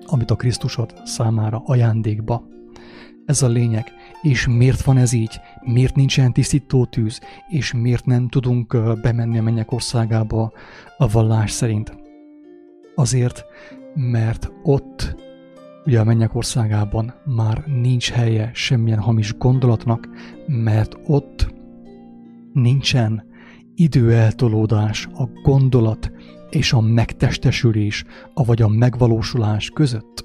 amit 0.06 0.30
a 0.30 0.36
Krisztusod 0.36 0.94
számára 1.04 1.62
ajándékba. 1.64 2.46
Ez 3.24 3.42
a 3.42 3.48
lényeg. 3.48 3.92
És 4.22 4.46
miért 4.46 4.82
van 4.82 4.96
ez 4.96 5.12
így? 5.12 5.40
Miért 5.60 5.94
nincsen 5.94 6.32
tisztító 6.32 6.84
tűz? 6.84 7.20
És 7.48 7.72
miért 7.72 8.06
nem 8.06 8.28
tudunk 8.28 9.00
bemenni 9.00 9.38
a 9.38 9.42
mennyek 9.42 9.72
országába 9.72 10.52
a 10.98 11.08
vallás 11.08 11.50
szerint? 11.50 12.05
Azért, 12.98 13.44
mert 13.94 14.52
ott, 14.62 15.14
ugye 15.84 16.00
a 16.00 16.04
mennyek 16.04 16.34
országában 16.34 17.14
már 17.24 17.64
nincs 17.66 18.10
helye 18.10 18.50
semmilyen 18.54 18.98
hamis 18.98 19.36
gondolatnak, 19.38 20.08
mert 20.46 20.96
ott 21.06 21.54
nincsen 22.52 23.24
időeltolódás 23.74 25.08
a 25.14 25.24
gondolat 25.42 26.12
és 26.50 26.72
a 26.72 26.80
megtestesülés, 26.80 28.04
avagy 28.34 28.62
a 28.62 28.68
megvalósulás 28.68 29.70
között. 29.70 30.24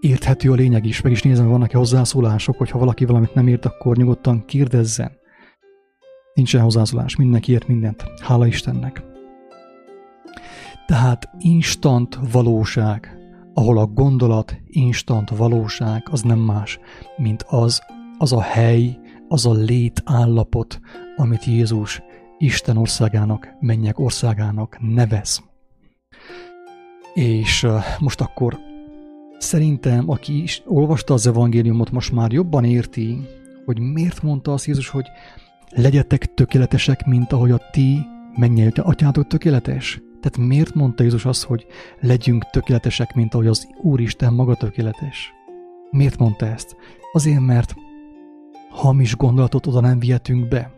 Érthető 0.00 0.50
a 0.50 0.54
lényeg 0.54 0.86
is, 0.86 1.00
meg 1.00 1.12
is 1.12 1.22
nézem, 1.22 1.48
vannak-e 1.48 1.78
hozzászólások, 1.78 2.58
hogy 2.58 2.70
ha 2.70 2.78
valaki 2.78 3.04
valamit 3.04 3.34
nem 3.34 3.48
ért, 3.48 3.64
akkor 3.64 3.96
nyugodtan 3.96 4.44
kérdezzen. 4.44 5.12
Nincsen 6.34 6.62
hozzászólás, 6.62 7.16
mindenki 7.16 7.52
ért 7.52 7.68
mindent. 7.68 8.04
Hála 8.20 8.46
Istennek. 8.46 9.13
Tehát 10.86 11.28
instant 11.38 12.18
valóság, 12.32 13.18
ahol 13.54 13.78
a 13.78 13.86
gondolat 13.86 14.56
instant 14.66 15.30
valóság, 15.30 16.06
az 16.10 16.22
nem 16.22 16.38
más, 16.38 16.78
mint 17.16 17.44
az, 17.48 17.82
az 18.18 18.32
a 18.32 18.40
hely, 18.40 18.98
az 19.28 19.46
a 19.46 19.52
létállapot, 19.52 20.80
amit 21.16 21.44
Jézus 21.44 22.02
Isten 22.38 22.76
országának, 22.76 23.48
mennyek 23.60 23.98
országának 23.98 24.78
nevez. 24.80 25.42
És 27.14 27.66
most 27.98 28.20
akkor 28.20 28.58
szerintem, 29.38 30.10
aki 30.10 30.42
is 30.42 30.62
olvasta 30.66 31.14
az 31.14 31.26
evangéliumot, 31.26 31.90
most 31.90 32.12
már 32.12 32.32
jobban 32.32 32.64
érti, 32.64 33.18
hogy 33.64 33.78
miért 33.78 34.22
mondta 34.22 34.52
az 34.52 34.66
Jézus, 34.66 34.88
hogy 34.88 35.06
legyetek 35.70 36.34
tökéletesek, 36.34 37.06
mint 37.06 37.32
ahogy 37.32 37.50
a 37.50 37.60
ti 37.70 38.06
mennyei 38.36 38.70
atyátok 38.76 39.26
tökéletes. 39.26 40.02
Tehát 40.24 40.48
miért 40.48 40.74
mondta 40.74 41.02
Jézus 41.02 41.24
azt, 41.24 41.44
hogy 41.44 41.66
legyünk 42.00 42.50
tökéletesek, 42.50 43.14
mint 43.14 43.34
ahogy 43.34 43.46
az 43.46 43.68
Úristen 43.82 44.32
maga 44.32 44.54
tökéletes? 44.54 45.32
Miért 45.90 46.18
mondta 46.18 46.46
ezt? 46.46 46.76
Azért, 47.12 47.40
mert 47.40 47.74
hamis 48.70 49.16
gondolatot 49.16 49.66
oda 49.66 49.80
nem 49.80 49.98
vihetünk 49.98 50.48
be. 50.48 50.72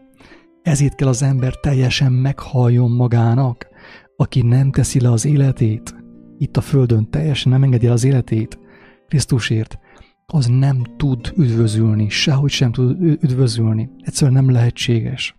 Ezért 0.63 0.95
kell 0.95 1.09
az 1.09 1.23
ember 1.23 1.55
teljesen 1.55 2.13
meghalljon 2.13 2.91
magának, 2.91 3.69
aki 4.17 4.43
nem 4.43 4.71
teszi 4.71 5.01
le 5.01 5.11
az 5.11 5.25
életét, 5.25 5.95
itt 6.39 6.57
a 6.57 6.61
földön 6.61 7.11
teljesen 7.11 7.53
nem 7.53 7.63
engedi 7.63 7.87
el 7.87 7.93
az 7.93 8.05
életét 8.05 8.59
Krisztusért, 9.09 9.79
az 10.27 10.47
nem 10.47 10.83
tud 10.97 11.33
üdvözülni, 11.37 12.09
sehogy 12.09 12.51
sem 12.51 12.73
tud 12.73 13.01
üdvözülni. 13.01 13.91
Egyszerűen 13.99 14.45
nem 14.45 14.51
lehetséges. 14.51 15.37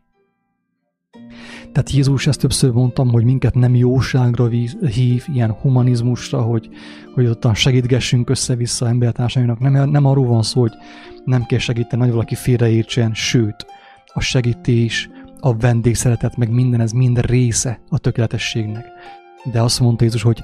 Tehát 1.77 1.91
Jézus 1.91 2.27
ezt 2.27 2.39
többször 2.39 2.71
mondtam, 2.71 3.09
hogy 3.09 3.23
minket 3.23 3.55
nem 3.55 3.75
jóságra 3.75 4.47
hív, 4.47 5.25
ilyen 5.33 5.51
humanizmusra, 5.51 6.41
hogy, 6.41 6.69
hogy 7.13 7.25
ottan 7.25 7.53
segítgessünk 7.53 8.29
össze-vissza 8.29 8.87
embertársainak. 8.87 9.59
Nem, 9.59 9.89
nem 9.89 10.05
arról 10.05 10.25
van 10.25 10.43
szó, 10.43 10.61
hogy 10.61 10.71
nem 11.25 11.45
kell 11.45 11.59
segíteni, 11.59 12.01
hogy 12.01 12.11
valaki 12.11 12.35
félreértsen, 12.35 13.13
sőt, 13.13 13.65
a 14.13 14.19
segítés, 14.19 15.09
a 15.39 15.57
vendégszeretet, 15.57 16.37
meg 16.37 16.51
minden, 16.51 16.79
ez 16.79 16.91
mind 16.91 17.25
része 17.25 17.79
a 17.89 17.97
tökéletességnek. 17.97 18.85
De 19.51 19.61
azt 19.61 19.79
mondta 19.79 20.03
Jézus, 20.03 20.21
hogy 20.21 20.43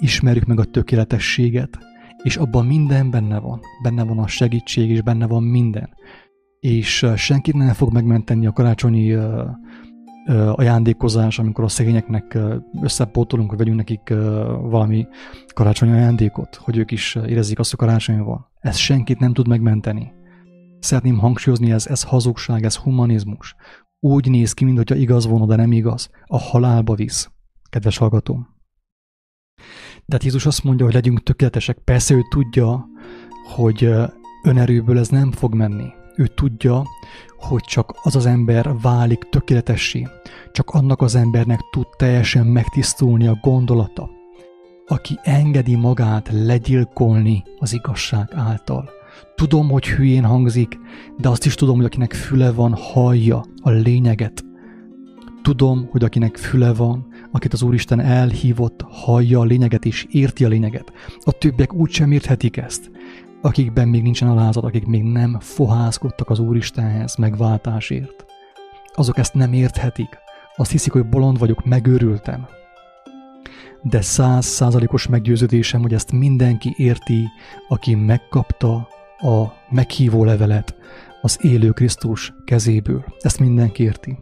ismerjük 0.00 0.44
meg 0.44 0.58
a 0.58 0.64
tökéletességet, 0.64 1.78
és 2.22 2.36
abban 2.36 2.66
minden 2.66 3.10
benne 3.10 3.38
van. 3.38 3.60
Benne 3.82 4.04
van 4.04 4.18
a 4.18 4.26
segítség, 4.26 4.90
és 4.90 5.02
benne 5.02 5.26
van 5.26 5.42
minden. 5.42 5.88
És 6.60 7.06
senkit 7.16 7.54
nem 7.54 7.72
fog 7.72 7.92
megmenteni 7.92 8.46
a 8.46 8.52
karácsonyi 8.52 9.16
ajándékozás, 10.52 11.38
amikor 11.38 11.64
a 11.64 11.68
szegényeknek 11.68 12.38
összepótolunk, 12.82 13.48
hogy 13.48 13.58
vegyünk 13.58 13.76
nekik 13.76 14.08
valami 14.60 15.06
karácsonyi 15.54 15.92
ajándékot, 15.92 16.54
hogy 16.54 16.76
ők 16.76 16.90
is 16.90 17.14
érezzék 17.14 17.58
azt, 17.58 17.70
hogy 17.70 17.78
karácsony. 17.78 18.24
Ez 18.60 18.76
senkit 18.76 19.18
nem 19.18 19.32
tud 19.32 19.48
megmenteni. 19.48 20.12
Szeretném 20.78 21.18
hangsúlyozni, 21.18 21.70
ez, 21.70 21.86
ez 21.86 22.02
hazugság, 22.02 22.64
ez 22.64 22.76
humanizmus. 22.76 23.54
Úgy 24.00 24.30
néz 24.30 24.52
ki, 24.52 24.64
mintha 24.64 24.94
igaz 24.94 25.26
volna, 25.26 25.46
de 25.46 25.56
nem 25.56 25.72
igaz. 25.72 26.10
A 26.24 26.38
halálba 26.38 26.94
visz, 26.94 27.30
kedves 27.70 27.96
hallgatóm. 27.96 28.48
Tehát 30.06 30.24
Jézus 30.24 30.46
azt 30.46 30.64
mondja, 30.64 30.84
hogy 30.84 30.94
legyünk 30.94 31.22
tökéletesek. 31.22 31.78
Persze 31.78 32.14
ő 32.14 32.20
tudja, 32.30 32.86
hogy 33.54 33.90
önerőből 34.44 34.98
ez 34.98 35.08
nem 35.08 35.32
fog 35.32 35.54
menni. 35.54 35.92
Ő 36.16 36.26
tudja, 36.26 36.82
hogy 37.38 37.62
csak 37.62 37.94
az 38.02 38.16
az 38.16 38.26
ember 38.26 38.74
válik 38.82 39.28
tökéletessé, 39.30 40.08
csak 40.52 40.70
annak 40.70 41.02
az 41.02 41.14
embernek 41.14 41.60
tud 41.70 41.86
teljesen 41.96 42.46
megtisztulni 42.46 43.26
a 43.26 43.38
gondolata, 43.42 44.10
aki 44.86 45.18
engedi 45.22 45.74
magát 45.74 46.28
legyilkolni 46.32 47.42
az 47.58 47.72
igazság 47.72 48.28
által. 48.34 48.90
Tudom, 49.34 49.70
hogy 49.70 49.86
hülyén 49.88 50.24
hangzik, 50.24 50.78
de 51.18 51.28
azt 51.28 51.46
is 51.46 51.54
tudom, 51.54 51.76
hogy 51.76 51.84
akinek 51.84 52.12
füle 52.12 52.52
van, 52.52 52.74
hallja 52.74 53.44
a 53.62 53.70
lényeget. 53.70 54.44
Tudom, 55.42 55.88
hogy 55.90 56.04
akinek 56.04 56.36
füle 56.36 56.72
van, 56.72 57.06
akit 57.32 57.52
az 57.52 57.62
Úristen 57.62 58.00
elhívott, 58.00 58.84
hallja 58.88 59.40
a 59.40 59.44
lényeget 59.44 59.84
és 59.84 60.06
érti 60.10 60.44
a 60.44 60.48
lényeget. 60.48 60.92
A 61.24 61.32
többiek 61.32 61.72
úgysem 61.72 62.12
érthetik 62.12 62.56
ezt. 62.56 62.90
Akikben 63.44 63.88
még 63.88 64.02
nincsen 64.02 64.28
alázat, 64.28 64.64
akik 64.64 64.86
még 64.86 65.02
nem 65.02 65.40
fohászkodtak 65.40 66.30
az 66.30 66.38
Úristenhez 66.38 67.16
megváltásért. 67.16 68.24
Azok 68.94 69.18
ezt 69.18 69.34
nem 69.34 69.52
érthetik. 69.52 70.18
Azt 70.56 70.70
hiszik, 70.70 70.92
hogy 70.92 71.08
bolond 71.08 71.38
vagyok, 71.38 71.64
megőrültem. 71.64 72.46
De 73.82 74.00
száz 74.00 74.44
százalékos 74.46 75.06
meggyőződésem, 75.06 75.80
hogy 75.80 75.94
ezt 75.94 76.12
mindenki 76.12 76.74
érti, 76.76 77.28
aki 77.68 77.94
megkapta 77.94 78.74
a 79.18 79.52
meghívó 79.70 80.24
levelet 80.24 80.74
az 81.22 81.38
élő 81.42 81.70
Krisztus 81.70 82.32
kezéből. 82.44 83.04
Ezt 83.20 83.38
mindenki 83.38 83.82
érti. 83.82 84.18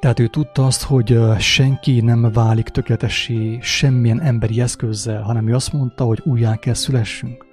Tehát 0.00 0.20
ő 0.20 0.26
tudta 0.26 0.66
azt, 0.66 0.82
hogy 0.82 1.18
senki 1.38 2.00
nem 2.00 2.32
válik 2.32 2.68
tökéletessé 2.68 3.58
semmilyen 3.60 4.20
emberi 4.20 4.60
eszközzel, 4.60 5.22
hanem 5.22 5.48
ő 5.48 5.54
azt 5.54 5.72
mondta, 5.72 6.04
hogy 6.04 6.20
újjá 6.24 6.56
kell 6.56 6.74
szülessünk. 6.74 7.46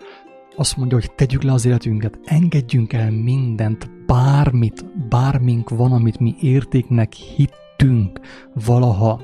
Azt 0.56 0.78
mondja, 0.78 0.98
hogy 0.98 1.12
tegyük 1.16 1.44
le 1.44 1.52
az 1.52 1.66
életünket, 1.66 2.20
engedjünk 2.24 2.94
el 2.94 3.12
mindent, 3.12 4.06
bármit, 4.06 5.08
bármink 5.10 5.70
van, 5.70 5.92
amit 5.92 6.20
mi 6.20 6.36
értéknek 6.40 7.14
hittünk 7.14 8.20
valaha. 8.54 9.22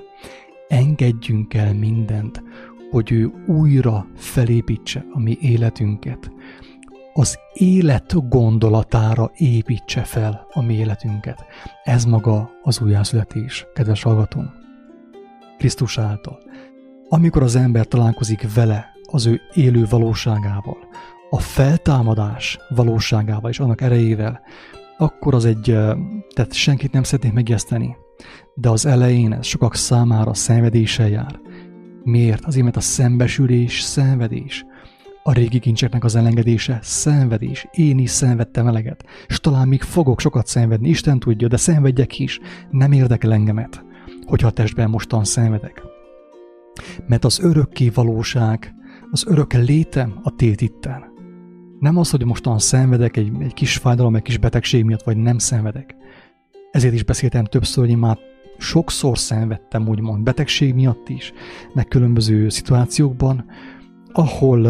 Engedjünk 0.68 1.54
el 1.54 1.74
mindent, 1.74 2.44
hogy 2.92 3.12
ő 3.12 3.32
újra 3.48 4.08
felépítse 4.16 5.06
a 5.12 5.20
mi 5.20 5.38
életünket 5.42 6.32
az 7.14 7.40
élet 7.54 8.30
gondolatára 8.30 9.32
építse 9.38 10.04
fel 10.04 10.48
a 10.52 10.62
mi 10.62 10.74
életünket. 10.74 11.46
Ez 11.84 12.06
maga 12.06 12.50
az 12.64 12.82
újjászületés, 12.82 13.68
kedves 13.74 14.04
hallgatóm. 14.04 14.50
Krisztus 15.58 15.98
által. 15.98 16.40
Amikor 17.10 17.44
az 17.44 17.56
ember 17.56 17.86
találkozik 17.86 18.54
vele, 18.54 18.92
az 19.12 19.26
ő 19.26 19.42
élő 19.54 19.86
valóságával, 19.90 20.78
a 21.30 21.40
feltámadás 21.40 22.60
valóságával 22.70 23.50
és 23.50 23.60
annak 23.60 23.82
erejével, 23.82 24.42
akkor 24.98 25.34
az 25.34 25.46
egy, 25.46 25.78
tehát 26.34 26.54
senkit 26.54 26.92
nem 26.92 27.04
szeretnék 27.04 27.34
megjeszteni, 27.34 27.96
de 28.54 28.70
az 28.70 28.86
elején 28.86 29.34
ez 29.34 29.46
sokak 29.46 29.76
számára 29.76 30.34
szenvedéssel 30.34 31.10
jár. 31.10 31.40
Miért? 32.04 32.46
Azért, 32.46 32.64
mert 32.64 32.78
a 32.78 32.82
szembesülés 32.82 33.82
szenvedés 33.82 34.66
a 35.24 35.34
régi 35.34 35.60
kincseknek 35.60 36.04
az 36.04 36.16
elengedése 36.16 36.80
szenvedés. 36.82 37.68
Én 37.72 37.98
is 37.98 38.10
szenvedtem 38.10 38.68
eleget, 38.68 39.04
és 39.28 39.40
talán 39.40 39.68
még 39.68 39.82
fogok 39.82 40.20
sokat 40.20 40.48
szenvedni, 40.48 40.90
Isten 40.90 41.20
tudja, 41.20 41.48
de 41.48 41.58
szenvedjek 41.58 42.20
is. 42.20 42.40
Nem 42.72 42.92
érdekel 42.92 43.34
engemet, 43.34 43.84
hogyha 44.26 44.48
a 44.48 44.52
testben 44.52 44.90
mostan 44.90 45.24
szenvedek. 45.24 45.82
Mert 47.08 47.26
az 47.26 47.40
örökké 47.40 47.90
valóság, 47.90 48.74
az 49.12 49.26
örök 49.28 49.54
létem 49.54 50.20
a 50.24 50.36
tét 50.36 50.62
itten. 50.62 51.04
Nem 51.80 51.98
az, 51.98 52.10
hogy 52.10 52.26
mostan 52.26 52.60
szenvedek 52.60 53.18
egy, 53.18 53.32
egy 53.40 53.54
kis 53.54 53.78
fájdalom, 53.78 54.16
egy 54.16 54.22
kis 54.22 54.38
betegség 54.38 54.84
miatt, 54.84 55.04
vagy 55.04 55.18
nem 55.18 55.38
szenvedek. 55.38 55.96
Ezért 56.72 56.94
is 56.94 57.04
beszéltem 57.04 57.46
többször, 57.46 57.84
hogy 57.84 57.94
én 57.94 57.98
már 57.98 58.18
sokszor 58.58 59.18
szenvedtem, 59.18 59.88
úgymond, 59.88 60.24
betegség 60.24 60.74
miatt 60.74 61.10
is, 61.10 61.34
meg 61.74 61.88
különböző 61.88 62.50
szituációkban, 62.50 63.46
ahol 64.12 64.66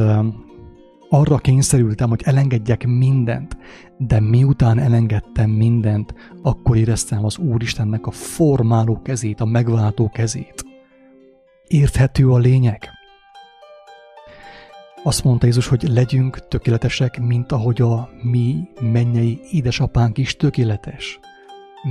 arra 1.09 1.37
kényszerültem, 1.37 2.09
hogy 2.09 2.21
elengedjek 2.23 2.87
mindent, 2.87 3.57
de 3.97 4.19
miután 4.19 4.79
elengedtem 4.79 5.49
mindent, 5.49 6.13
akkor 6.41 6.77
éreztem 6.77 7.25
az 7.25 7.37
Úristennek 7.37 8.07
a 8.07 8.11
formáló 8.11 9.01
kezét, 9.01 9.41
a 9.41 9.45
megváltó 9.45 10.09
kezét. 10.09 10.65
Érthető 11.67 12.29
a 12.29 12.37
lényeg? 12.37 12.89
Azt 15.03 15.23
mondta 15.23 15.45
Jézus, 15.45 15.67
hogy 15.67 15.83
legyünk 15.83 16.47
tökéletesek, 16.47 17.19
mint 17.21 17.51
ahogy 17.51 17.81
a 17.81 18.09
mi 18.21 18.67
mennyei 18.81 19.39
édesapánk 19.51 20.17
is 20.17 20.35
tökéletes. 20.35 21.19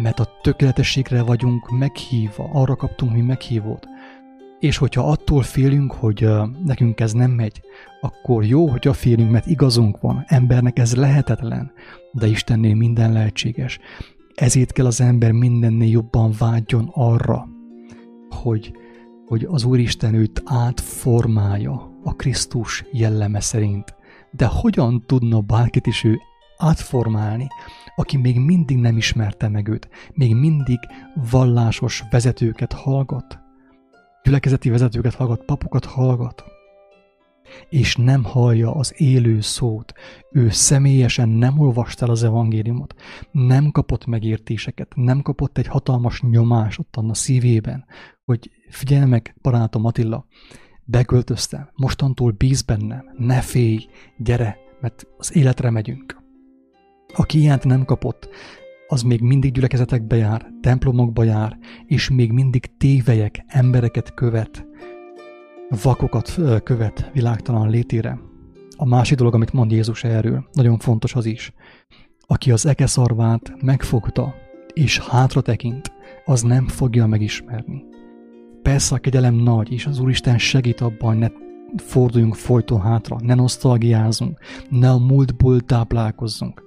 Mert 0.02 0.20
a 0.20 0.28
tökéletességre 0.42 1.22
vagyunk 1.22 1.70
meghívva, 1.70 2.50
arra 2.52 2.76
kaptunk 2.76 3.12
mi 3.12 3.20
meghívót, 3.20 3.86
és 4.58 4.76
hogyha 4.76 5.10
attól 5.10 5.42
félünk, 5.42 5.92
hogy 5.92 6.28
nekünk 6.64 7.00
ez 7.00 7.12
nem 7.12 7.30
megy, 7.30 7.60
akkor 8.00 8.44
jó, 8.44 8.68
hogyha 8.68 8.92
félünk, 8.92 9.30
mert 9.30 9.46
igazunk 9.46 10.00
van. 10.00 10.24
Embernek 10.26 10.78
ez 10.78 10.94
lehetetlen, 10.94 11.72
de 12.12 12.26
Istennél 12.26 12.74
minden 12.74 13.12
lehetséges. 13.12 13.78
Ezért 14.34 14.72
kell 14.72 14.86
az 14.86 15.00
ember 15.00 15.32
mindennél 15.32 15.90
jobban 15.90 16.34
vágyjon 16.38 16.90
arra, 16.92 17.48
hogy, 18.30 18.72
hogy 19.26 19.44
az 19.44 19.64
Úristen 19.64 20.14
őt 20.14 20.42
átformálja 20.44 21.98
a 22.04 22.14
Krisztus 22.14 22.84
jelleme 22.92 23.40
szerint. 23.40 23.94
De 24.30 24.46
hogyan 24.46 25.04
tudna 25.06 25.40
bárkit 25.40 25.86
is 25.86 26.04
ő 26.04 26.18
átformálni, 26.56 27.46
aki 27.96 28.16
még 28.16 28.38
mindig 28.38 28.76
nem 28.76 28.96
ismerte 28.96 29.48
meg 29.48 29.68
őt, 29.68 29.88
még 30.14 30.34
mindig 30.34 30.78
vallásos 31.30 32.04
vezetőket 32.10 32.72
hallgat, 32.72 33.47
gyülekezeti 34.28 34.70
vezetőket 34.70 35.14
hallgat, 35.14 35.44
papokat 35.44 35.84
hallgat, 35.84 36.44
és 37.68 37.96
nem 37.96 38.24
hallja 38.24 38.74
az 38.74 38.94
élő 38.96 39.40
szót, 39.40 39.92
ő 40.32 40.50
személyesen 40.50 41.28
nem 41.28 41.58
olvasta 41.58 42.04
el 42.04 42.10
az 42.10 42.22
evangéliumot, 42.22 42.94
nem 43.30 43.70
kapott 43.70 44.06
megértéseket, 44.06 44.92
nem 44.94 45.22
kapott 45.22 45.58
egy 45.58 45.66
hatalmas 45.66 46.22
nyomás 46.22 46.78
ott 46.78 46.96
a 46.96 47.14
szívében, 47.14 47.84
hogy 48.24 48.50
figyelj 48.68 49.04
meg, 49.04 49.34
barátom 49.42 49.84
Attila, 49.84 50.26
beköltöztem, 50.84 51.70
mostantól 51.74 52.30
bíz 52.30 52.62
bennem, 52.62 53.04
ne 53.16 53.40
félj, 53.40 53.86
gyere, 54.18 54.58
mert 54.80 55.06
az 55.16 55.36
életre 55.36 55.70
megyünk. 55.70 56.16
Aki 57.14 57.38
ilyet 57.38 57.64
nem 57.64 57.84
kapott, 57.84 58.28
az 58.90 59.02
még 59.02 59.20
mindig 59.20 59.52
gyülekezetekbe 59.52 60.16
jár, 60.16 60.46
templomokba 60.60 61.22
jár, 61.22 61.58
és 61.86 62.10
még 62.10 62.32
mindig 62.32 62.76
tévelyek, 62.76 63.44
embereket 63.46 64.14
követ, 64.14 64.66
vakokat 65.82 66.38
követ 66.62 67.10
világtalan 67.12 67.70
létére. 67.70 68.18
A 68.76 68.86
másik 68.86 69.18
dolog, 69.18 69.34
amit 69.34 69.52
mond 69.52 69.70
Jézus 69.70 70.04
erről, 70.04 70.48
nagyon 70.52 70.78
fontos 70.78 71.14
az 71.14 71.26
is. 71.26 71.52
Aki 72.26 72.50
az 72.52 72.66
ekeszarvát 72.66 73.62
megfogta, 73.62 74.34
és 74.72 74.98
hátra 74.98 75.40
tekint, 75.40 75.92
az 76.24 76.42
nem 76.42 76.66
fogja 76.66 77.06
megismerni. 77.06 77.84
Persze 78.62 78.94
a 78.94 78.98
kegyelem 78.98 79.34
nagy, 79.34 79.72
és 79.72 79.86
az 79.86 79.98
Úristen 79.98 80.38
segít 80.38 80.80
abban, 80.80 81.08
hogy 81.08 81.18
ne 81.18 81.28
forduljunk 81.76 82.34
folyton 82.34 82.80
hátra, 82.80 83.16
ne 83.20 83.34
nosztalgiázunk, 83.34 84.38
ne 84.68 84.90
a 84.90 84.98
múltból 84.98 85.60
táplálkozzunk, 85.60 86.62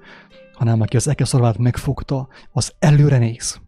hanem 0.61 0.81
aki 0.81 0.95
az 0.95 1.07
ekeszarvát 1.07 1.57
megfogta, 1.57 2.27
az 2.51 2.73
előre 2.79 3.17
néz. 3.17 3.61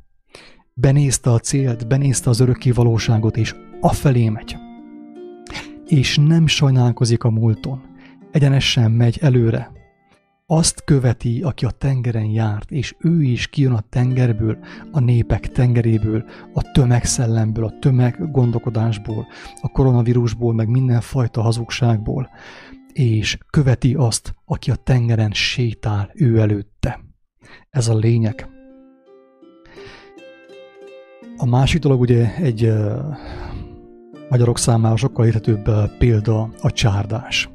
Benézte 0.73 1.31
a 1.31 1.39
célt, 1.39 1.87
benézte 1.87 2.29
az 2.29 2.39
örökké 2.39 2.71
valóságot, 2.71 3.37
és 3.37 3.55
afelé 3.81 4.29
megy. 4.29 4.55
És 5.85 6.17
nem 6.17 6.47
sajnálkozik 6.47 7.23
a 7.23 7.29
múlton, 7.29 7.81
egyenesen 8.31 8.91
megy 8.91 9.17
előre. 9.21 9.71
Azt 10.45 10.83
követi, 10.83 11.41
aki 11.41 11.65
a 11.65 11.69
tengeren 11.69 12.25
járt, 12.25 12.71
és 12.71 12.95
ő 12.99 13.23
is 13.23 13.47
kijön 13.47 13.73
a 13.73 13.83
tengerből, 13.89 14.57
a 14.91 14.99
népek 14.99 15.47
tengeréből, 15.47 16.25
a 16.53 16.71
tömegszellemből, 16.71 17.65
a 17.65 17.79
tömeggondolkodásból, 17.79 19.27
a 19.61 19.67
koronavírusból, 19.67 20.53
meg 20.53 20.67
mindenfajta 20.67 21.41
hazugságból, 21.41 22.29
és 22.93 23.37
követi 23.49 23.93
azt, 23.93 24.35
aki 24.45 24.71
a 24.71 24.75
tengeren 24.75 25.31
sétál 25.31 26.11
ő 26.13 26.39
előtte. 26.39 26.99
Ez 27.69 27.87
a 27.87 27.95
lényeg. 27.95 28.47
A 31.37 31.45
másik 31.45 31.81
dolog 31.81 31.99
ugye 31.99 32.35
egy 32.35 32.63
uh, 32.65 32.99
magyarok 34.29 34.57
számára 34.57 34.95
sokkal 34.95 35.25
érthetőbb 35.25 35.67
uh, 35.67 35.97
példa 35.97 36.49
a 36.61 36.71
csárdás. 36.71 37.49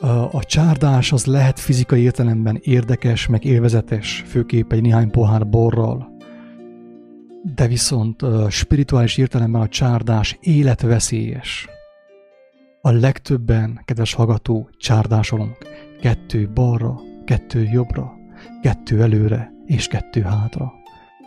Uh, 0.00 0.34
a 0.34 0.44
csárdás 0.44 1.12
az 1.12 1.24
lehet 1.24 1.60
fizikai 1.60 2.02
értelemben 2.02 2.58
érdekes, 2.62 3.26
meg 3.26 3.44
élvezetes, 3.44 4.24
főképp 4.26 4.72
egy 4.72 4.82
néhány 4.82 5.10
pohár 5.10 5.48
borral, 5.48 6.16
de 7.54 7.66
viszont 7.66 8.24
spirituális 8.48 9.16
értelemben 9.16 9.60
a 9.60 9.68
csárdás 9.68 10.38
életveszélyes 10.40 11.68
a 12.84 12.90
legtöbben, 12.90 13.80
kedves 13.84 14.14
hallgató, 14.14 14.70
csárdásolunk. 14.76 15.56
Kettő 16.00 16.50
balra, 16.54 17.00
kettő 17.24 17.68
jobbra, 17.72 18.12
kettő 18.62 19.02
előre 19.02 19.52
és 19.66 19.86
kettő 19.86 20.20
hátra. 20.20 20.72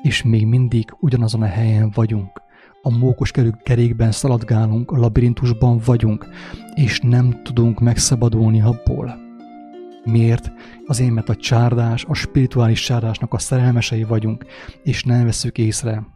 És 0.01 0.23
még 0.23 0.45
mindig 0.45 0.85
ugyanazon 0.99 1.41
a 1.41 1.45
helyen 1.45 1.91
vagyunk. 1.93 2.41
A 2.81 2.97
mókos 2.97 3.31
kerékben 3.63 4.11
szaladgálunk, 4.11 4.91
a 4.91 4.97
labirintusban 4.97 5.81
vagyunk, 5.85 6.27
és 6.73 6.99
nem 6.99 7.41
tudunk 7.43 7.79
megszabadulni 7.79 8.61
abból. 8.61 9.17
Miért? 10.03 10.51
Azért, 10.85 11.11
mert 11.11 11.29
a 11.29 11.35
csárdás, 11.35 12.05
a 12.05 12.13
spirituális 12.13 12.83
csárdásnak 12.83 13.33
a 13.33 13.39
szerelmesei 13.39 14.03
vagyunk, 14.03 14.45
és 14.83 15.03
nem 15.03 15.25
veszük 15.25 15.57
észre, 15.57 16.07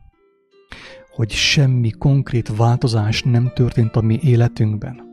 hogy 1.16 1.32
semmi 1.32 1.90
konkrét 1.90 2.56
változás 2.56 3.24
nem 3.24 3.52
történt 3.54 3.96
a 3.96 4.02
mi 4.02 4.20
életünkben. 4.22 5.09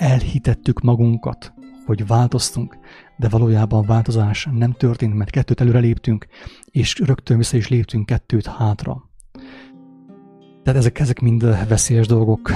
Elhitettük 0.00 0.80
magunkat, 0.80 1.52
hogy 1.86 2.06
változtunk, 2.06 2.78
de 3.16 3.28
valójában 3.28 3.86
változás 3.86 4.48
nem 4.52 4.72
történt, 4.72 5.14
mert 5.14 5.30
kettőt 5.30 5.60
előre 5.60 5.78
léptünk, 5.78 6.26
és 6.64 6.98
rögtön 6.98 7.36
vissza 7.36 7.56
is 7.56 7.68
léptünk 7.68 8.06
kettőt 8.06 8.46
hátra. 8.46 9.10
Tehát 10.62 10.78
ezek, 10.78 10.98
ezek 10.98 11.20
mind 11.20 11.68
veszélyes 11.68 12.06
dolgok. 12.06 12.52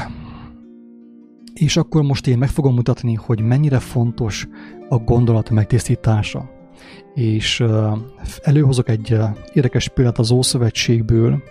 És 1.54 1.76
akkor 1.76 2.02
most 2.02 2.26
én 2.26 2.38
meg 2.38 2.48
fogom 2.48 2.74
mutatni, 2.74 3.14
hogy 3.14 3.40
mennyire 3.40 3.78
fontos 3.78 4.48
a 4.88 4.98
gondolat 4.98 5.50
megtisztítása. 5.50 6.50
És 7.14 7.64
előhozok 8.42 8.88
egy 8.88 9.18
érdekes 9.52 9.88
példát 9.88 10.18
az 10.18 10.30
Ószövetségből. 10.30 11.42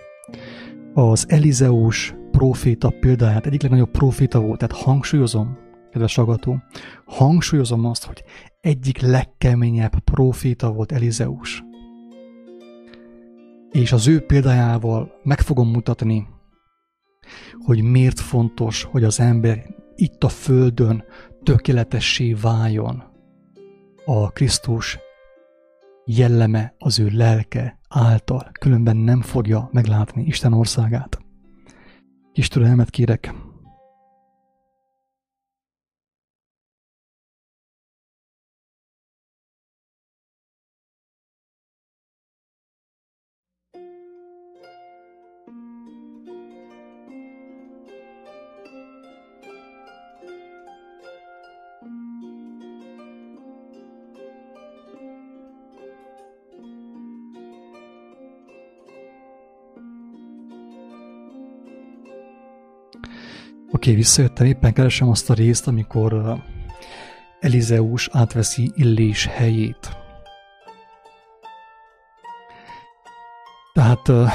Az 0.94 1.24
Elizeus 1.28 2.14
proféta 2.30 2.92
példáját, 3.00 3.46
egyik 3.46 3.62
legnagyobb 3.62 3.90
proféta 3.90 4.40
volt, 4.40 4.58
tehát 4.58 4.84
hangsúlyozom, 4.84 5.62
kedves 5.94 6.18
agató, 6.18 6.62
hangsúlyozom 7.06 7.84
azt, 7.84 8.04
hogy 8.04 8.24
egyik 8.60 9.00
legkeményebb 9.00 9.98
proféta 9.98 10.72
volt 10.72 10.92
Elizeus. 10.92 11.64
És 13.70 13.92
az 13.92 14.06
ő 14.06 14.20
példájával 14.20 15.20
meg 15.22 15.40
fogom 15.40 15.70
mutatni, 15.70 16.26
hogy 17.64 17.82
miért 17.82 18.20
fontos, 18.20 18.82
hogy 18.82 19.04
az 19.04 19.20
ember 19.20 19.66
itt 19.96 20.24
a 20.24 20.28
földön 20.28 21.04
tökéletessé 21.42 22.32
váljon. 22.32 23.02
A 24.04 24.30
Krisztus 24.30 24.98
jelleme 26.04 26.74
az 26.78 26.98
ő 26.98 27.08
lelke 27.12 27.78
által, 27.88 28.50
különben 28.60 28.96
nem 28.96 29.22
fogja 29.22 29.68
meglátni 29.72 30.24
Isten 30.24 30.52
országát. 30.52 31.18
Kis 32.32 32.48
türelmet 32.48 32.90
kérek, 32.90 33.34
Oké, 63.74 63.90
okay, 63.90 63.94
visszajöttem, 63.94 64.46
éppen 64.46 64.72
keresem 64.72 65.08
azt 65.08 65.30
a 65.30 65.34
részt, 65.34 65.66
amikor 65.66 66.38
Elizeus 67.40 68.08
átveszi 68.12 68.72
Illés 68.74 69.26
helyét. 69.26 69.96
Tehát 73.72 74.08
uh, 74.08 74.30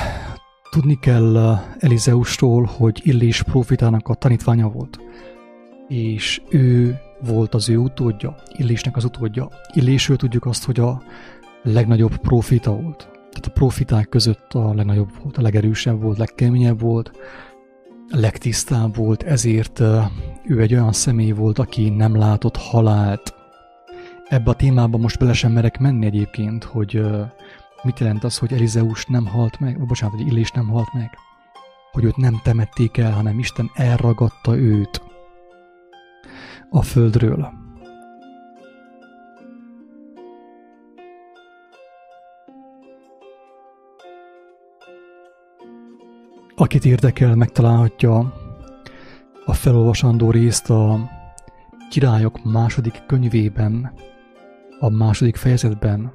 tudni 0.70 1.00
kell 1.00 1.36
uh, 1.36 1.60
Elizeusról, 1.78 2.64
hogy 2.64 3.02
Illés 3.04 3.42
profitának 3.42 4.08
a 4.08 4.14
tanítványa 4.14 4.70
volt, 4.70 5.00
és 5.88 6.42
ő 6.50 7.00
volt 7.20 7.54
az 7.54 7.70
ő 7.70 7.78
utódja, 7.78 8.36
Illésnek 8.58 8.96
az 8.96 9.04
utódja. 9.04 9.50
Illésről 9.74 10.18
tudjuk 10.18 10.46
azt, 10.46 10.66
hogy 10.66 10.80
a 10.80 11.02
legnagyobb 11.64 12.18
profita 12.18 12.72
volt. 12.72 12.98
Tehát 13.08 13.46
a 13.46 13.52
profiták 13.52 14.10
között 14.10 14.54
a 14.54 14.74
legnagyobb 14.74 15.10
volt, 15.22 15.38
a 15.38 15.42
legerősebb 15.42 16.02
volt, 16.02 16.18
legkeményebb 16.18 16.80
volt, 16.80 17.12
legtisztább 18.10 18.96
volt, 18.96 19.24
ezért 19.24 19.80
ő 20.44 20.60
egy 20.60 20.74
olyan 20.74 20.94
személy 20.94 21.32
volt, 21.32 21.60
aki 21.60 21.90
nem 21.90 22.18
látott 22.18 22.58
halált. 22.58 23.34
Ebbe 24.28 24.50
a 24.50 24.56
témába 24.56 24.98
most 24.98 25.20
bele 25.20 25.34
sem 25.34 25.52
merek 25.52 25.80
menni 25.80 26.06
egyébként, 26.06 26.64
hogy 26.64 27.02
mit 27.84 28.00
jelent 28.00 28.24
az, 28.24 28.38
hogy 28.38 28.54
Elizeus 28.54 29.06
nem 29.06 29.26
halt 29.26 29.60
meg, 29.60 29.86
bocsánat, 29.86 30.16
hogy 30.16 30.28
Illés 30.28 30.52
nem 30.52 30.68
halt 30.68 30.94
meg. 30.94 31.10
Hogy 31.92 32.04
őt 32.04 32.18
nem 32.18 32.40
temették 32.44 32.98
el, 32.98 33.12
hanem 33.12 33.40
Isten 33.40 33.72
elragadta 33.74 34.58
őt 34.58 35.02
a 36.70 36.82
földről. 36.82 37.59
Akit 46.60 46.86
érdekel, 46.86 47.36
megtalálhatja 47.36 48.34
a 49.46 49.54
felolvasandó 49.54 50.32
részt 50.32 50.70
a 50.70 51.10
Királyok 51.90 52.44
második 52.44 53.04
könyvében, 53.08 53.94
a 54.80 54.90
második 54.90 55.36
fejezetben. 55.36 56.12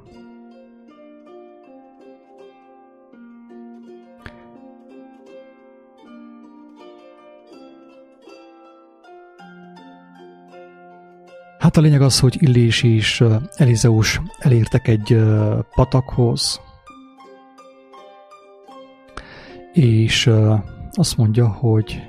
Hát 11.59 11.77
a 11.77 11.81
lényeg 11.81 12.01
az, 12.01 12.19
hogy 12.19 12.41
Illés 12.41 12.83
és 12.83 13.23
Elizeus 13.55 14.21
elértek 14.37 14.87
egy 14.87 15.23
patakhoz, 15.75 16.61
és 19.75 20.31
azt 20.91 21.17
mondja, 21.17 21.47
hogy 21.47 22.01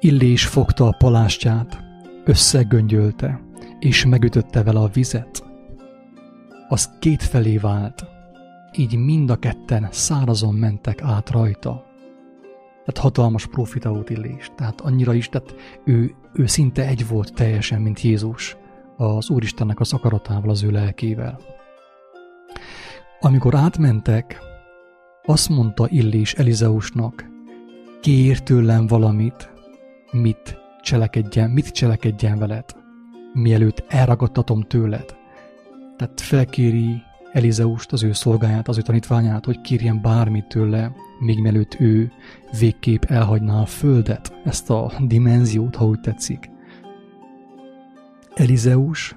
Illés 0.00 0.46
fogta 0.46 0.86
a 0.86 0.94
palástját, 0.98 1.78
összegöngyölte, 2.24 3.40
és 3.78 4.04
megütötte 4.06 4.62
vele 4.62 4.80
a 4.80 4.88
vizet. 4.88 5.44
Az 6.68 6.90
kétfelé 6.98 7.56
vált, 7.56 8.04
így 8.76 8.96
mind 8.96 9.30
a 9.30 9.36
ketten 9.36 9.88
szárazon 9.90 10.54
mentek 10.54 11.02
át 11.02 11.30
rajta. 11.30 11.84
Tehát 12.84 12.98
hatalmas 12.98 13.46
profita 13.46 13.90
volt 13.90 14.10
Illés, 14.10 14.50
tehát 14.56 14.80
annyira 14.80 15.14
is, 15.14 15.28
tehát 15.28 15.54
ő, 15.84 16.14
ő 16.32 16.46
szinte 16.46 16.86
egy 16.86 17.08
volt 17.08 17.34
teljesen, 17.34 17.80
mint 17.80 18.00
Jézus, 18.00 18.56
az 18.96 19.30
Úristennek 19.30 19.80
az 19.80 19.92
akaratával, 19.92 20.50
az 20.50 20.62
ő 20.62 20.70
lelkével. 20.70 21.38
Amikor 23.20 23.54
átmentek, 23.54 24.50
azt 25.24 25.48
mondta 25.48 25.88
Illés 25.88 26.34
Elizeusnak, 26.34 27.30
kér 28.00 28.40
tőlem 28.40 28.86
valamit, 28.86 29.50
mit 30.10 30.58
cselekedjen, 30.82 31.50
mit 31.50 31.68
cselekedjen 31.68 32.38
veled, 32.38 32.64
mielőtt 33.32 33.84
elragadtatom 33.88 34.62
tőled. 34.62 35.16
Tehát 35.96 36.20
felkéri 36.20 37.02
Elizeust, 37.32 37.92
az 37.92 38.02
ő 38.02 38.12
szolgáját, 38.12 38.68
az 38.68 38.78
ő 38.78 38.80
tanítványát, 38.80 39.44
hogy 39.44 39.60
kérjen 39.60 40.00
bármit 40.02 40.48
tőle, 40.48 40.92
még 41.18 41.40
mielőtt 41.40 41.76
ő 41.80 42.12
végképp 42.58 43.04
elhagyná 43.04 43.60
a 43.60 43.66
földet, 43.66 44.34
ezt 44.44 44.70
a 44.70 44.92
dimenziót, 45.06 45.76
ha 45.76 45.84
úgy 45.86 46.00
tetszik. 46.00 46.50
Elizeus, 48.34 49.16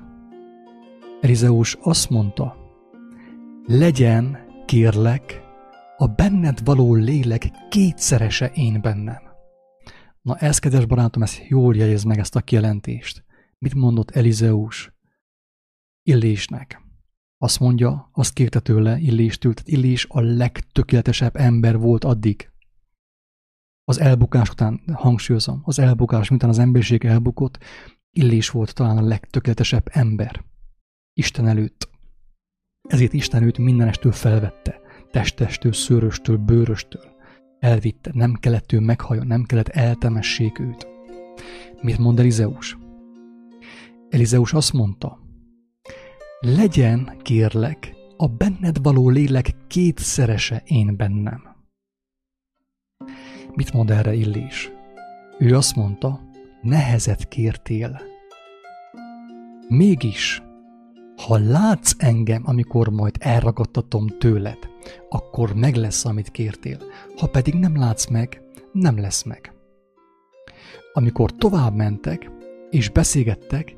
Elizeus 1.21 1.77
azt 1.81 2.09
mondta, 2.09 2.55
legyen, 3.65 4.37
kérlek, 4.65 5.44
a 5.97 6.07
benned 6.07 6.65
való 6.65 6.95
lélek 6.95 7.51
kétszerese 7.69 8.51
én 8.53 8.81
bennem. 8.81 9.21
Na 10.21 10.37
ez, 10.37 10.59
kedves 10.59 10.85
barátom, 10.85 11.23
ez 11.23 11.37
jól 11.47 11.75
jegyez 11.75 12.03
meg 12.03 12.19
ezt 12.19 12.35
a 12.35 12.41
kijelentést. 12.41 13.25
Mit 13.57 13.73
mondott 13.73 14.11
Elizeus 14.11 14.93
Illésnek? 16.03 16.83
Azt 17.37 17.59
mondja, 17.59 18.09
azt 18.13 18.33
kérte 18.33 18.59
tőle 18.59 18.97
Illéstől, 18.97 19.53
tehát 19.53 19.69
Illés 19.69 20.05
a 20.09 20.21
legtökéletesebb 20.21 21.35
ember 21.35 21.77
volt 21.77 22.03
addig. 22.03 22.49
Az 23.83 23.99
elbukás 23.99 24.49
után, 24.49 24.81
hangsúlyozom, 24.93 25.61
az 25.63 25.79
elbukás, 25.79 26.29
miután 26.29 26.49
az 26.49 26.59
emberiség 26.59 27.05
elbukott, 27.05 27.63
Illés 28.11 28.49
volt 28.49 28.73
talán 28.73 28.97
a 28.97 29.07
legtökéletesebb 29.07 29.89
ember. 29.91 30.43
Isten 31.13 31.47
előtt. 31.47 31.89
Ezért 32.81 33.13
Isten 33.13 33.43
őt 33.43 33.57
mindenestől 33.57 34.11
felvette 34.11 34.83
testestől, 35.15 35.73
szőröstől, 35.73 36.37
bőröstől. 36.37 37.15
Elvitte, 37.59 38.11
nem 38.13 38.33
kellett 38.33 38.71
ő 38.71 38.79
meghajjon, 38.79 39.27
nem 39.27 39.43
kellett 39.43 39.67
eltemessék 39.67 40.59
őt. 40.59 40.87
Mit 41.81 41.97
mond 41.97 42.19
Elizeus? 42.19 42.77
Elizeus 44.09 44.53
azt 44.53 44.73
mondta, 44.73 45.19
legyen, 46.39 47.17
kérlek, 47.21 47.95
a 48.17 48.27
benned 48.27 48.83
való 48.83 49.09
lélek 49.09 49.55
kétszerese 49.67 50.61
én 50.65 50.95
bennem. 50.95 51.41
Mit 53.53 53.73
mond 53.73 53.91
erre 53.91 54.13
Illés? 54.13 54.71
Ő 55.39 55.55
azt 55.55 55.75
mondta, 55.75 56.21
nehezet 56.61 57.27
kértél. 57.27 58.01
Mégis, 59.67 60.41
ha 61.27 61.37
látsz 61.37 61.93
engem, 61.97 62.41
amikor 62.45 62.89
majd 62.89 63.15
elragadtatom 63.19 64.07
tőled, 64.07 64.73
akkor 65.09 65.53
meg 65.53 65.75
lesz, 65.75 66.05
amit 66.05 66.31
kértél. 66.31 66.77
Ha 67.17 67.27
pedig 67.27 67.53
nem 67.53 67.77
látsz 67.77 68.07
meg, 68.07 68.41
nem 68.71 68.99
lesz 68.99 69.23
meg. 69.23 69.53
Amikor 70.93 71.31
tovább 71.31 71.75
mentek, 71.75 72.31
és 72.69 72.89
beszélgettek, 72.89 73.75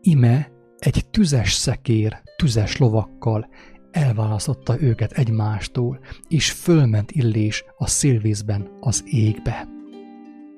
ime 0.00 0.50
egy 0.78 1.06
tüzes 1.10 1.52
szekér, 1.52 2.22
tüzes 2.36 2.76
lovakkal 2.76 3.48
elválasztotta 3.90 4.80
őket 4.80 5.12
egymástól, 5.12 6.00
és 6.28 6.50
fölment 6.50 7.10
Illés 7.10 7.64
a 7.76 7.86
szélvészben 7.86 8.70
az 8.80 9.02
égbe. 9.06 9.68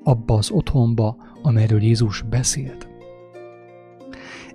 Abba 0.03 0.35
az 0.35 0.51
otthonba, 0.51 1.17
amelyről 1.43 1.83
Jézus 1.83 2.23
beszélt. 2.23 2.89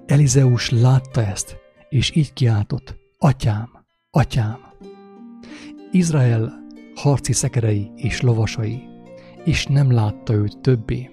Elizeus 0.05 0.69
látta 0.69 1.25
ezt, 1.25 1.57
és 1.89 2.15
így 2.15 2.33
kiáltott, 2.33 2.95
Atyám, 3.17 3.69
Atyám! 4.11 4.68
Izrael 5.91 6.67
harci 6.95 7.33
szekerei 7.33 7.91
és 7.95 8.21
lovasai, 8.21 8.83
és 9.43 9.65
nem 9.65 9.91
látta 9.91 10.33
őt 10.33 10.57
többé. 10.57 11.09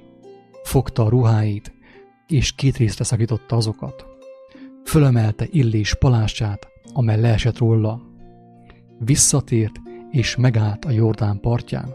Fogta 0.62 1.04
a 1.04 1.08
ruháit, 1.08 1.72
és 2.26 2.52
két 2.52 2.76
részre 2.76 3.04
szakította 3.04 3.56
azokat. 3.56 4.06
Fölemelte 4.84 5.46
Illés 5.50 5.94
palását, 5.94 6.68
amely 6.92 7.20
leesett 7.20 7.58
róla. 7.58 8.00
Visszatért, 8.98 9.80
és 10.10 10.36
megállt 10.36 10.84
a 10.84 10.90
Jordán 10.90 11.40
partján. 11.40 11.94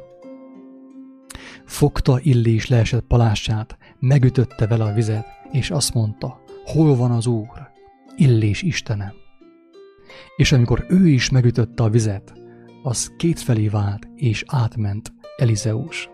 Fogta 1.66 2.20
Illés 2.22 2.68
leesett 2.68 3.06
palását, 3.08 3.78
megütötte 4.00 4.68
vele 4.68 4.84
a 4.84 4.94
vizet, 4.94 5.26
és 5.52 5.72
azt 5.72 5.94
mondta, 5.94 6.44
hol 6.66 6.96
van 6.96 7.12
az 7.12 7.28
Úr, 7.28 7.70
Illés 8.16 8.62
Istene. 8.62 9.14
És 10.36 10.52
amikor 10.52 10.86
ő 10.90 11.08
is 11.08 11.30
megütötte 11.30 11.84
a 11.84 11.90
vizet, 11.90 12.41
az 12.84 13.14
kétfelé 13.18 13.68
vált, 13.68 14.08
és 14.16 14.44
átment 14.48 15.14
Elizeus. 15.38 16.10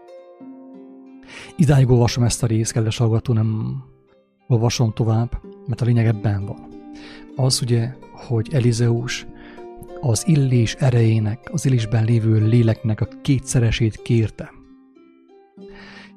Idáig 1.56 1.90
olvasom 1.90 2.24
ezt 2.24 2.44
a 2.44 2.48
részt, 2.48 2.72
kedves 2.72 2.98
hallgató, 2.98 3.34
nem 3.34 3.82
olvasom 4.48 4.94
tovább, 4.94 5.42
mert 5.66 5.82
a 5.82 5.86
lényeg 5.86 6.06
ebben 6.06 6.46
van. 6.46 6.68
Az 7.36 7.62
ugye, 7.62 7.94
hogy 8.12 8.54
Elizeus 8.54 9.28
az 10.02 10.28
illés 10.28 10.74
erejének, 10.74 11.50
az 11.52 11.66
illésben 11.66 12.04
lévő 12.04 12.48
léleknek 12.48 13.02
a 13.02 13.08
kétszeresét 13.22 14.02
kérte. 14.02 14.52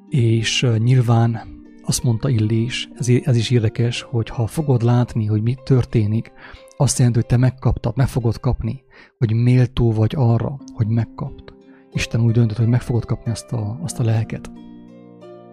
És 0.09 0.66
nyilván 0.78 1.59
azt 1.82 2.03
mondta 2.03 2.28
Illés, 2.28 2.88
ez, 2.94 3.09
ez 3.24 3.36
is 3.36 3.51
érdekes, 3.51 4.03
hogy 4.03 4.28
ha 4.28 4.46
fogod 4.46 4.82
látni, 4.82 5.26
hogy 5.26 5.42
mi 5.42 5.57
történik, 5.64 6.32
azt 6.76 6.98
jelenti, 6.98 7.18
hogy 7.18 7.28
te 7.28 7.36
megkaptad, 7.36 7.96
meg 7.96 8.09
fogod 8.09 8.40
kapni, 8.40 8.82
hogy 9.18 9.32
méltó 9.32 9.92
vagy 9.92 10.12
arra, 10.16 10.57
hogy 10.74 10.86
megkapt. 10.86 11.55
Isten 11.92 12.20
úgy 12.20 12.32
döntött, 12.32 12.57
hogy 12.57 12.68
meg 12.68 12.82
fogod 12.82 13.05
kapni 13.05 13.30
azt 13.30 13.53
a, 13.53 13.78
azt 13.82 14.01
a 14.01 14.05
lelket, 14.05 14.51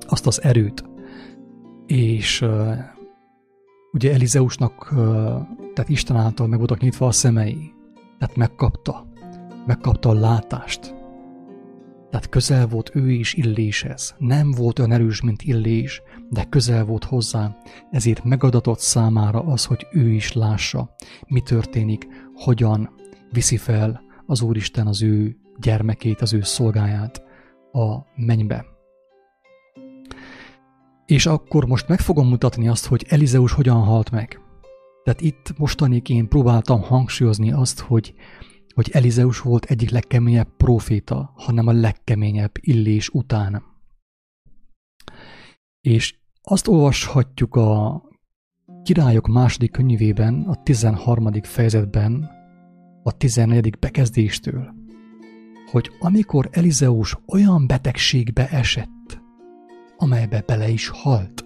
azt 0.07 0.27
az 0.27 0.43
erőt. 0.43 0.83
És 1.85 2.41
uh, 2.41 2.77
ugye 3.91 4.13
Elizeusnak, 4.13 4.91
uh, 4.91 4.97
tehát 5.73 5.89
Isten 5.89 6.15
által 6.15 6.47
meg 6.47 6.57
voltak 6.57 6.79
nyitva 6.79 7.07
a 7.07 7.11
szemei, 7.11 7.73
tehát 8.19 8.35
megkapta, 8.35 9.07
megkapta 9.65 10.09
a 10.09 10.13
látást, 10.13 10.95
tehát 12.09 12.29
közel 12.29 12.67
volt 12.67 12.91
ő 12.93 13.11
is 13.11 13.33
Illéshez. 13.33 14.15
Nem 14.17 14.51
volt 14.51 14.79
olyan 14.79 14.91
erős, 14.91 15.21
mint 15.21 15.41
Illés, 15.41 16.01
de 16.29 16.43
közel 16.43 16.85
volt 16.85 17.03
hozzá, 17.03 17.57
ezért 17.91 18.23
megadatott 18.23 18.79
számára 18.79 19.39
az, 19.39 19.65
hogy 19.65 19.87
ő 19.91 20.09
is 20.09 20.33
lássa, 20.33 20.95
mi 21.27 21.41
történik, 21.41 22.07
hogyan 22.33 22.89
viszi 23.31 23.57
fel 23.57 24.01
az 24.25 24.41
Úristen 24.41 24.87
az 24.87 25.03
ő 25.03 25.37
gyermekét, 25.59 26.21
az 26.21 26.33
ő 26.33 26.41
szolgáját 26.41 27.21
a 27.71 27.97
mennybe. 28.15 28.65
És 31.05 31.25
akkor 31.25 31.65
most 31.65 31.87
meg 31.87 31.99
fogom 31.99 32.27
mutatni 32.27 32.67
azt, 32.67 32.85
hogy 32.85 33.05
Elizeus 33.07 33.53
hogyan 33.53 33.83
halt 33.83 34.11
meg. 34.11 34.39
Tehát 35.03 35.21
itt 35.21 35.57
mostanig 35.57 36.09
én 36.09 36.27
próbáltam 36.27 36.81
hangsúlyozni 36.81 37.51
azt, 37.51 37.79
hogy 37.79 38.13
hogy 38.77 38.89
Elizeus 38.91 39.39
volt 39.39 39.65
egyik 39.65 39.89
legkeményebb 39.89 40.47
proféta, 40.57 41.33
hanem 41.35 41.67
a 41.67 41.71
legkeményebb 41.71 42.51
illés 42.59 43.09
után. 43.09 43.63
És 45.81 46.15
azt 46.41 46.67
olvashatjuk 46.67 47.55
a 47.55 48.01
Királyok 48.83 49.27
második 49.27 49.71
könyvében, 49.71 50.43
a 50.43 50.63
13. 50.63 51.41
fejezetben, 51.41 52.29
a 53.07 53.11
14. 53.11 53.77
bekezdéstől, 53.79 54.73
hogy 55.71 55.91
amikor 55.99 56.49
Elizeus 56.51 57.17
olyan 57.27 57.67
betegségbe 57.67 58.49
esett, 58.49 59.21
amelybe 59.97 60.43
bele 60.45 60.69
is 60.69 60.87
halt, 60.87 61.43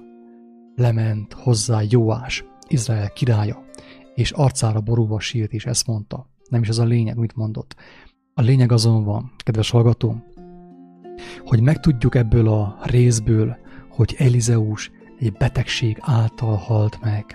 lement 0.76 1.34
hozzá 1.34 1.82
Jóás, 1.89 2.45
Izrael 2.68 3.09
királya, 3.09 3.64
és 4.16 4.32
arcára 4.32 4.80
borulva 4.80 5.20
sírt, 5.20 5.53
és 5.53 5.66
ezt 5.66 5.88
mondta, 5.88 6.30
nem 6.49 6.62
is 6.62 6.70
az 6.70 6.80
a 6.80 6.84
lényeg, 6.84 7.18
mit 7.18 7.36
mondott. 7.36 7.76
A 8.34 8.41
lényeg 8.41 8.72
azon 8.72 9.03
van, 9.03 9.32
kedves 9.38 9.70
hallgató, 9.70 10.24
hogy 11.45 11.62
megtudjuk 11.62 12.16
ebből 12.16 12.47
a 12.47 12.78
részből, 12.84 13.57
hogy 13.89 14.16
Elizeus 14.18 14.91
egy 15.20 15.32
betegség 15.32 15.97
által 15.99 16.55
halt 16.55 17.01
meg. 17.01 17.26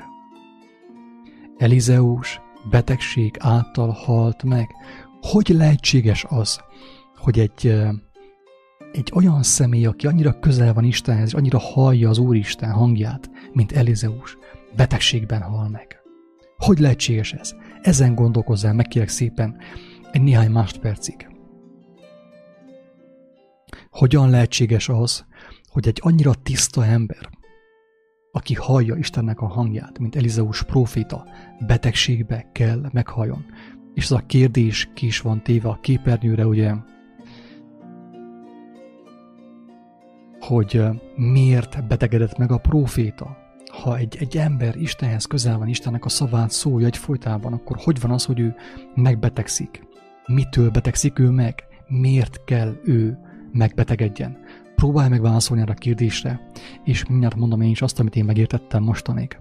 Elizeus 1.56 2.40
betegség 2.70 3.36
által 3.38 3.90
halt 3.90 4.42
meg. 4.42 4.70
Hogy 5.20 5.48
lehetséges 5.48 6.24
az, 6.28 6.60
hogy 7.16 7.38
egy, 7.38 7.66
egy 8.92 9.12
olyan 9.14 9.42
személy, 9.42 9.86
aki 9.86 10.06
annyira 10.06 10.38
közel 10.38 10.74
van 10.74 10.84
Istenhez, 10.84 11.26
és 11.26 11.34
annyira 11.34 11.58
hallja 11.58 12.08
az 12.08 12.18
Úristen 12.18 12.70
hangját, 12.70 13.30
mint 13.52 13.72
Elizeus, 13.72 14.38
betegségben 14.76 15.42
hal 15.42 15.68
meg? 15.68 15.96
Hogy 16.56 16.78
lehetséges 16.78 17.32
ez? 17.32 17.54
Ezen 17.82 18.14
gondolkozzál, 18.14 18.72
megkérek 18.74 19.08
szépen 19.08 19.56
egy 20.12 20.22
néhány 20.22 20.50
másodpercig. 20.50 21.28
Hogyan 23.90 24.30
lehetséges 24.30 24.88
az, 24.88 25.24
hogy 25.68 25.86
egy 25.86 26.00
annyira 26.02 26.34
tiszta 26.34 26.84
ember, 26.84 27.28
aki 28.36 28.54
hallja 28.54 28.96
Istennek 28.96 29.40
a 29.40 29.46
hangját, 29.46 29.98
mint 29.98 30.16
Elizeus 30.16 30.62
próféta, 30.62 31.24
betegségbe 31.66 32.48
kell 32.52 32.88
meghalljon. 32.92 33.44
És 33.94 34.04
az 34.04 34.12
a 34.12 34.22
kérdés 34.26 34.90
ki 34.94 35.06
is 35.06 35.20
van 35.20 35.42
téve 35.42 35.68
a 35.68 35.78
képernyőre, 35.80 36.46
ugye, 36.46 36.72
hogy 40.40 40.82
miért 41.14 41.86
betegedett 41.86 42.38
meg 42.38 42.50
a 42.50 42.58
próféta, 42.58 43.36
ha 43.82 43.96
egy, 43.96 44.16
egy 44.20 44.36
ember 44.36 44.76
Istenhez 44.76 45.24
közel 45.24 45.58
van, 45.58 45.68
Istennek 45.68 46.04
a 46.04 46.08
szavát 46.08 46.50
szólja 46.50 46.86
egy 46.86 46.96
folytában, 46.96 47.52
akkor 47.52 47.76
hogy 47.80 48.00
van 48.00 48.10
az, 48.10 48.24
hogy 48.24 48.40
ő 48.40 48.54
megbetegszik? 48.94 49.82
Mitől 50.26 50.70
betegszik 50.70 51.18
ő 51.18 51.30
meg? 51.30 51.64
Miért 51.88 52.44
kell 52.44 52.80
ő 52.84 53.18
megbetegedjen? 53.52 54.38
Próbálj 54.76 55.08
meg 55.08 55.20
válaszolni 55.20 55.62
erre 55.62 55.72
a 55.72 55.74
kérdésre, 55.74 56.40
és 56.84 57.06
mindjárt 57.06 57.36
mondom 57.36 57.60
én 57.60 57.70
is 57.70 57.82
azt, 57.82 58.00
amit 58.00 58.16
én 58.16 58.24
megértettem 58.24 58.82
mostanig. 58.82 59.38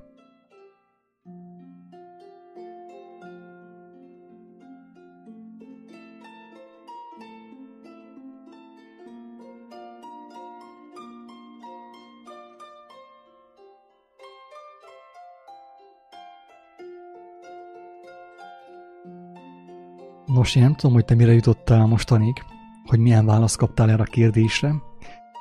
Nos, 20.26 20.56
én 20.56 20.64
nem 20.64 20.76
tudom, 20.76 20.94
hogy 20.94 21.06
te 21.06 21.16
mire 21.16 21.34
jutottál 21.34 21.86
mostanig, 21.86 22.44
hogy 22.86 23.00
milyen 23.00 23.26
választ 23.26 23.58
kaptál 23.58 23.90
erre 23.90 24.02
a 24.02 24.06
kérdésre, 24.06 24.76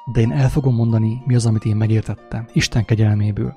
de 0.04 0.20
én 0.20 0.32
el 0.32 0.48
fogom 0.48 0.74
mondani, 0.74 1.22
mi 1.26 1.34
az, 1.34 1.46
amit 1.46 1.64
én 1.64 1.76
megértettem, 1.76 2.46
Isten 2.52 2.84
kegyelméből. 2.84 3.54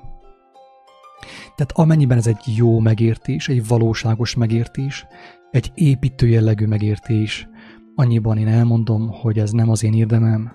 Tehát 1.54 1.72
amennyiben 1.72 2.18
ez 2.18 2.26
egy 2.26 2.56
jó 2.56 2.78
megértés, 2.78 3.48
egy 3.48 3.66
valóságos 3.66 4.34
megértés, 4.34 5.06
egy 5.50 5.70
építő 5.74 6.28
jellegű 6.28 6.66
megértés, 6.66 7.48
annyiban 7.94 8.38
én 8.38 8.48
elmondom, 8.48 9.08
hogy 9.08 9.38
ez 9.38 9.50
nem 9.50 9.70
az 9.70 9.82
én 9.82 9.94
érdemem, 9.94 10.52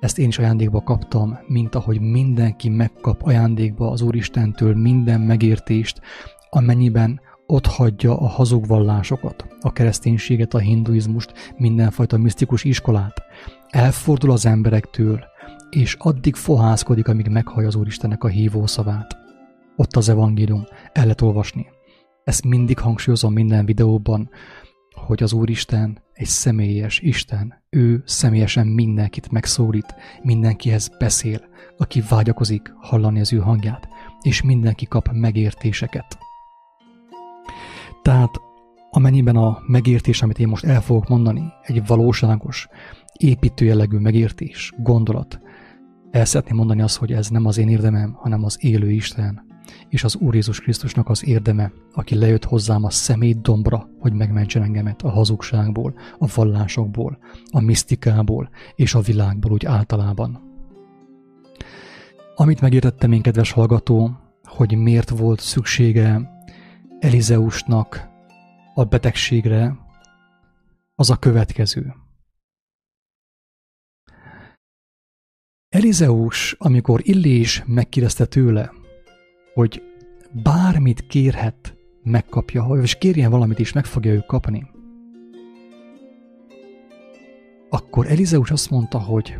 ezt 0.00 0.18
én 0.18 0.28
is 0.28 0.38
ajándékba 0.38 0.82
kaptam, 0.82 1.38
mint 1.46 1.74
ahogy 1.74 2.00
mindenki 2.00 2.68
megkap 2.68 3.22
ajándékba 3.22 3.90
az 3.90 4.02
Úristentől 4.02 4.74
minden 4.74 5.20
megértést, 5.20 6.00
amennyiben 6.50 7.20
ott 7.46 7.66
hagyja 7.66 8.18
a 8.18 8.26
hazug 8.26 8.66
vallásokat, 8.66 9.46
a 9.60 9.72
kereszténységet, 9.72 10.54
a 10.54 10.58
hinduizmust, 10.58 11.52
mindenfajta 11.56 12.18
misztikus 12.18 12.64
iskolát, 12.64 13.22
elfordul 13.70 14.30
az 14.30 14.46
emberektől, 14.46 15.24
és 15.76 15.96
addig 15.98 16.34
fohászkodik, 16.34 17.08
amíg 17.08 17.28
meghallja 17.28 17.68
az 17.68 17.74
Úristennek 17.74 18.24
a 18.24 18.28
hívó 18.28 18.66
szavát. 18.66 19.16
Ott 19.76 19.96
az 19.96 20.08
evangélium, 20.08 20.64
el 20.92 21.02
lehet 21.02 21.20
olvasni. 21.20 21.66
Ezt 22.24 22.44
mindig 22.44 22.78
hangsúlyozom 22.78 23.32
minden 23.32 23.64
videóban, 23.64 24.30
hogy 25.06 25.22
az 25.22 25.32
Úristen 25.32 26.02
egy 26.12 26.26
személyes 26.26 27.00
Isten. 27.00 27.54
Ő 27.70 28.02
személyesen 28.06 28.66
mindenkit 28.66 29.30
megszólít, 29.30 29.94
mindenkihez 30.22 30.90
beszél, 30.98 31.40
aki 31.78 32.02
vágyakozik 32.08 32.72
hallani 32.80 33.20
az 33.20 33.32
ő 33.32 33.38
hangját, 33.38 33.88
és 34.22 34.42
mindenki 34.42 34.86
kap 34.86 35.08
megértéseket. 35.12 36.18
Tehát 38.02 38.40
amennyiben 38.90 39.36
a 39.36 39.58
megértés, 39.66 40.22
amit 40.22 40.38
én 40.38 40.48
most 40.48 40.64
el 40.64 40.82
fogok 40.82 41.08
mondani, 41.08 41.52
egy 41.62 41.86
valóságos, 41.86 42.68
építő 43.16 43.64
jellegű 43.64 43.98
megértés, 43.98 44.72
gondolat, 44.76 45.40
el 46.12 46.24
szeretném 46.24 46.56
mondani 46.56 46.82
azt, 46.82 46.96
hogy 46.96 47.12
ez 47.12 47.28
nem 47.28 47.46
az 47.46 47.58
én 47.58 47.68
érdemem, 47.68 48.12
hanem 48.12 48.44
az 48.44 48.56
élő 48.60 48.90
Isten, 48.90 49.44
és 49.88 50.04
az 50.04 50.16
Úr 50.16 50.34
Jézus 50.34 50.60
Krisztusnak 50.60 51.08
az 51.08 51.26
érdeme, 51.26 51.72
aki 51.92 52.14
lejött 52.14 52.44
hozzám 52.44 52.84
a 52.84 52.90
szemét 52.90 53.40
dombra, 53.40 53.88
hogy 54.00 54.12
megmentsen 54.12 54.62
engemet 54.62 55.02
a 55.02 55.10
hazugságból, 55.10 55.94
a 56.18 56.32
vallásokból, 56.34 57.18
a 57.50 57.60
misztikából 57.60 58.50
és 58.74 58.94
a 58.94 59.00
világból 59.00 59.52
úgy 59.52 59.66
általában. 59.66 60.40
Amit 62.36 62.60
megértettem 62.60 63.12
én, 63.12 63.22
kedves 63.22 63.52
hallgató, 63.52 64.10
hogy 64.44 64.76
miért 64.76 65.10
volt 65.10 65.40
szüksége 65.40 66.30
Elizeusnak 66.98 68.08
a 68.74 68.84
betegségre, 68.84 69.76
az 70.94 71.10
a 71.10 71.16
következő. 71.16 71.94
Elizeus, 75.72 76.56
amikor 76.58 77.00
Illés 77.04 77.62
megkérdezte 77.66 78.24
tőle, 78.24 78.72
hogy 79.54 79.82
bármit 80.42 81.06
kérhet, 81.06 81.76
megkapja, 82.02 82.64
és 82.82 82.98
kérjen 82.98 83.30
valamit 83.30 83.58
is, 83.58 83.72
meg 83.72 83.84
fogja 83.84 84.12
ő 84.12 84.24
kapni. 84.26 84.66
Akkor 87.68 88.06
Elizeus 88.06 88.50
azt 88.50 88.70
mondta, 88.70 88.98
hogy, 88.98 89.34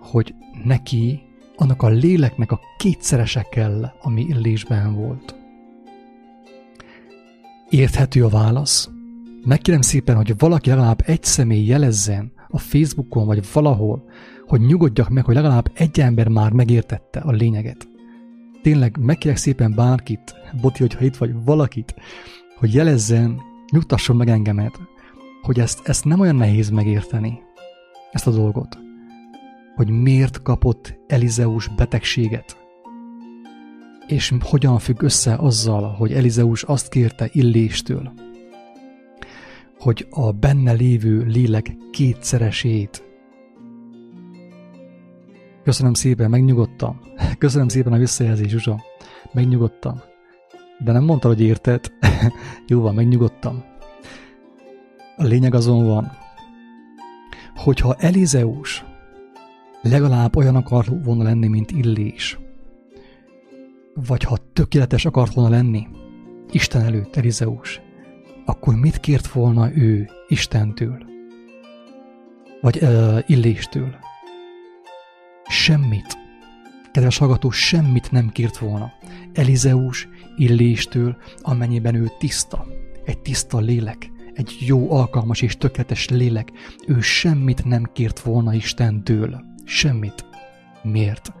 hogy 0.00 0.34
neki 0.64 1.20
annak 1.56 1.82
a 1.82 1.88
léleknek 1.88 2.52
a 2.52 2.60
kétszerese 2.78 3.46
kell, 3.50 3.92
ami 4.02 4.20
illésben 4.28 4.94
volt. 4.94 5.34
Érthető 7.68 8.24
a 8.24 8.28
válasz? 8.28 8.90
Megkérem 9.44 9.80
szépen, 9.80 10.16
hogy 10.16 10.38
valaki 10.38 10.68
legalább 10.68 11.02
egy 11.06 11.22
személy 11.22 11.64
jelezzen 11.66 12.32
a 12.48 12.58
Facebookon 12.58 13.26
vagy 13.26 13.44
valahol, 13.52 14.04
hogy 14.46 14.60
nyugodjak 14.60 15.08
meg, 15.08 15.24
hogy 15.24 15.34
legalább 15.34 15.70
egy 15.74 16.00
ember 16.00 16.28
már 16.28 16.52
megértette 16.52 17.20
a 17.20 17.30
lényeget. 17.30 17.88
Tényleg 18.62 18.96
megkérek 19.00 19.36
szépen 19.36 19.74
bárkit, 19.74 20.34
Boti, 20.60 20.80
hogyha 20.80 21.04
itt 21.04 21.16
vagy, 21.16 21.44
valakit, 21.44 21.94
hogy 22.58 22.74
jelezzen, 22.74 23.40
nyugtasson 23.72 24.16
meg 24.16 24.28
engemet, 24.28 24.80
hogy 25.42 25.60
ezt, 25.60 25.88
ezt 25.88 26.04
nem 26.04 26.20
olyan 26.20 26.36
nehéz 26.36 26.70
megérteni, 26.70 27.38
ezt 28.12 28.26
a 28.26 28.30
dolgot. 28.30 28.78
Hogy 29.74 29.90
miért 29.90 30.42
kapott 30.42 30.98
Elizeus 31.06 31.68
betegséget. 31.68 32.56
És 34.06 34.34
hogyan 34.40 34.78
függ 34.78 35.02
össze 35.02 35.34
azzal, 35.34 35.94
hogy 35.94 36.12
Elizeus 36.12 36.62
azt 36.62 36.88
kérte 36.88 37.28
Illéstől, 37.32 38.12
hogy 39.78 40.06
a 40.10 40.32
benne 40.32 40.72
lévő 40.72 41.24
lélek 41.24 41.76
kétszeresét 41.90 43.05
Köszönöm 45.66 45.94
szépen, 45.94 46.30
megnyugodtam. 46.30 47.00
Köszönöm 47.38 47.68
szépen 47.68 47.92
a 47.92 47.98
visszajelzés, 47.98 48.50
Zsuzsa. 48.50 48.84
Megnyugodtam. 49.32 50.00
De 50.78 50.92
nem 50.92 51.04
mondta, 51.04 51.28
hogy 51.28 51.40
érted. 51.40 51.92
Jó 52.68 52.80
van, 52.80 52.94
megnyugodtam. 52.94 53.64
A 55.16 55.24
lényeg 55.24 55.54
azon 55.54 55.86
van, 55.86 56.12
hogyha 57.54 57.94
Elizeus 57.94 58.84
legalább 59.82 60.36
olyan 60.36 60.56
akart 60.56 60.90
volna 61.04 61.22
lenni, 61.22 61.48
mint 61.48 61.70
Illés, 61.70 62.38
vagy 63.94 64.22
ha 64.22 64.38
tökéletes 64.52 65.04
akart 65.04 65.34
volna 65.34 65.50
lenni, 65.50 65.86
Isten 66.50 66.82
előtt 66.82 67.16
Elizeus, 67.16 67.80
akkor 68.44 68.74
mit 68.74 69.00
kért 69.00 69.26
volna 69.26 69.76
ő 69.76 70.08
Istentől? 70.28 70.98
Vagy 72.60 72.78
uh, 72.82 73.18
Illéstől? 73.26 74.04
Semmit. 75.48 76.18
Kedves 76.92 77.18
hallgató, 77.18 77.50
semmit 77.50 78.10
nem 78.10 78.28
kért 78.28 78.58
volna. 78.58 78.92
Elizeus 79.32 80.08
Illéstől, 80.36 81.16
amennyiben 81.42 81.94
ő 81.94 82.10
tiszta, 82.18 82.66
egy 83.04 83.18
tiszta 83.18 83.58
lélek, 83.58 84.10
egy 84.34 84.56
jó, 84.60 84.92
alkalmas 84.92 85.42
és 85.42 85.56
tökéletes 85.56 86.08
lélek, 86.08 86.52
ő 86.86 87.00
semmit 87.00 87.64
nem 87.64 87.90
kért 87.92 88.20
volna 88.20 88.54
Istentől. 88.54 89.44
Semmit. 89.64 90.24
Miért? 90.82 91.32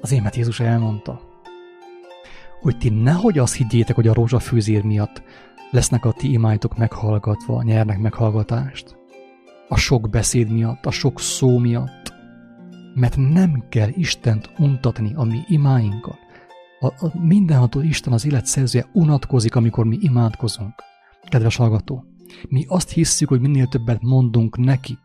Azért, 0.00 0.22
mert 0.22 0.36
Jézus 0.36 0.60
elmondta, 0.60 1.20
hogy 2.60 2.78
ti 2.78 2.88
nehogy 2.88 3.38
azt 3.38 3.56
higgyétek, 3.56 3.94
hogy 3.94 4.08
a 4.08 4.14
rózsafűzér 4.14 4.82
miatt 4.82 5.22
lesznek 5.70 6.04
a 6.04 6.12
ti 6.12 6.32
imáitok 6.32 6.76
meghallgatva, 6.76 7.62
nyernek 7.62 7.98
meghallgatást. 7.98 8.96
A 9.68 9.76
sok 9.76 10.10
beszéd 10.10 10.50
miatt, 10.50 10.86
a 10.86 10.90
sok 10.90 11.20
szó 11.20 11.58
miatt, 11.58 12.11
mert 12.94 13.16
nem 13.16 13.64
kell 13.68 13.88
Istent 13.94 14.50
untatni 14.58 15.12
a 15.14 15.24
mi 15.24 15.40
imáinkkal. 15.48 16.18
A, 16.80 16.86
a 16.86 17.18
mindenható 17.18 17.80
Isten 17.80 18.12
az 18.12 18.26
élet 18.26 18.46
szerzője 18.46 18.86
unatkozik, 18.92 19.54
amikor 19.54 19.84
mi 19.84 19.98
imádkozunk. 20.00 20.74
Kedves 21.28 21.56
hallgató, 21.56 22.04
mi 22.48 22.64
azt 22.68 22.90
hisszük, 22.90 23.28
hogy 23.28 23.40
minél 23.40 23.66
többet 23.66 24.02
mondunk 24.02 24.56
neki, 24.56 24.98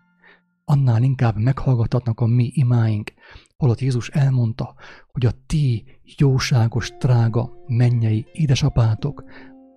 annál 0.65 1.03
inkább 1.03 1.37
meghallgathatnak 1.37 2.19
a 2.19 2.25
mi 2.25 2.51
imáink. 2.53 3.13
Holott 3.57 3.79
Jézus 3.79 4.09
elmondta, 4.09 4.75
hogy 5.11 5.25
a 5.25 5.31
ti 5.45 5.83
jóságos, 6.17 6.91
drága, 6.99 7.51
mennyei 7.67 8.25
édesapátok 8.31 9.23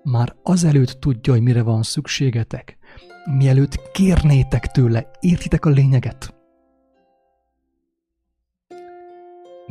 már 0.03 0.37
azelőtt 0.43 1.01
tudja, 1.01 1.33
hogy 1.33 1.43
mire 1.43 1.63
van 1.63 1.83
szükségetek, 1.83 2.79
mielőtt 3.39 3.91
kérnétek 3.93 4.67
tőle, 4.67 5.11
értitek 5.21 5.65
a 5.65 5.71
lényeget? 5.71 6.40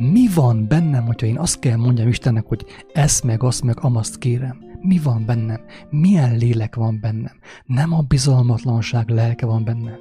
Mi 0.02 0.28
van 0.34 0.68
bennem, 0.68 1.06
hogyha 1.06 1.26
én 1.26 1.38
azt 1.38 1.58
kell 1.58 1.76
mondjam 1.76 2.08
Istennek, 2.08 2.46
hogy 2.46 2.66
ezt 2.92 3.24
meg, 3.24 3.42
azt 3.42 3.62
meg, 3.62 3.76
amaszt 3.80 4.18
kérem? 4.18 4.58
Mi 4.80 4.98
van 4.98 5.24
bennem? 5.26 5.60
Milyen 5.90 6.36
lélek 6.36 6.74
van 6.74 7.00
bennem? 7.00 7.40
Nem 7.64 7.92
a 7.92 8.00
bizalmatlanság 8.00 9.08
lelke 9.08 9.46
van 9.46 9.64
bennem. 9.64 9.98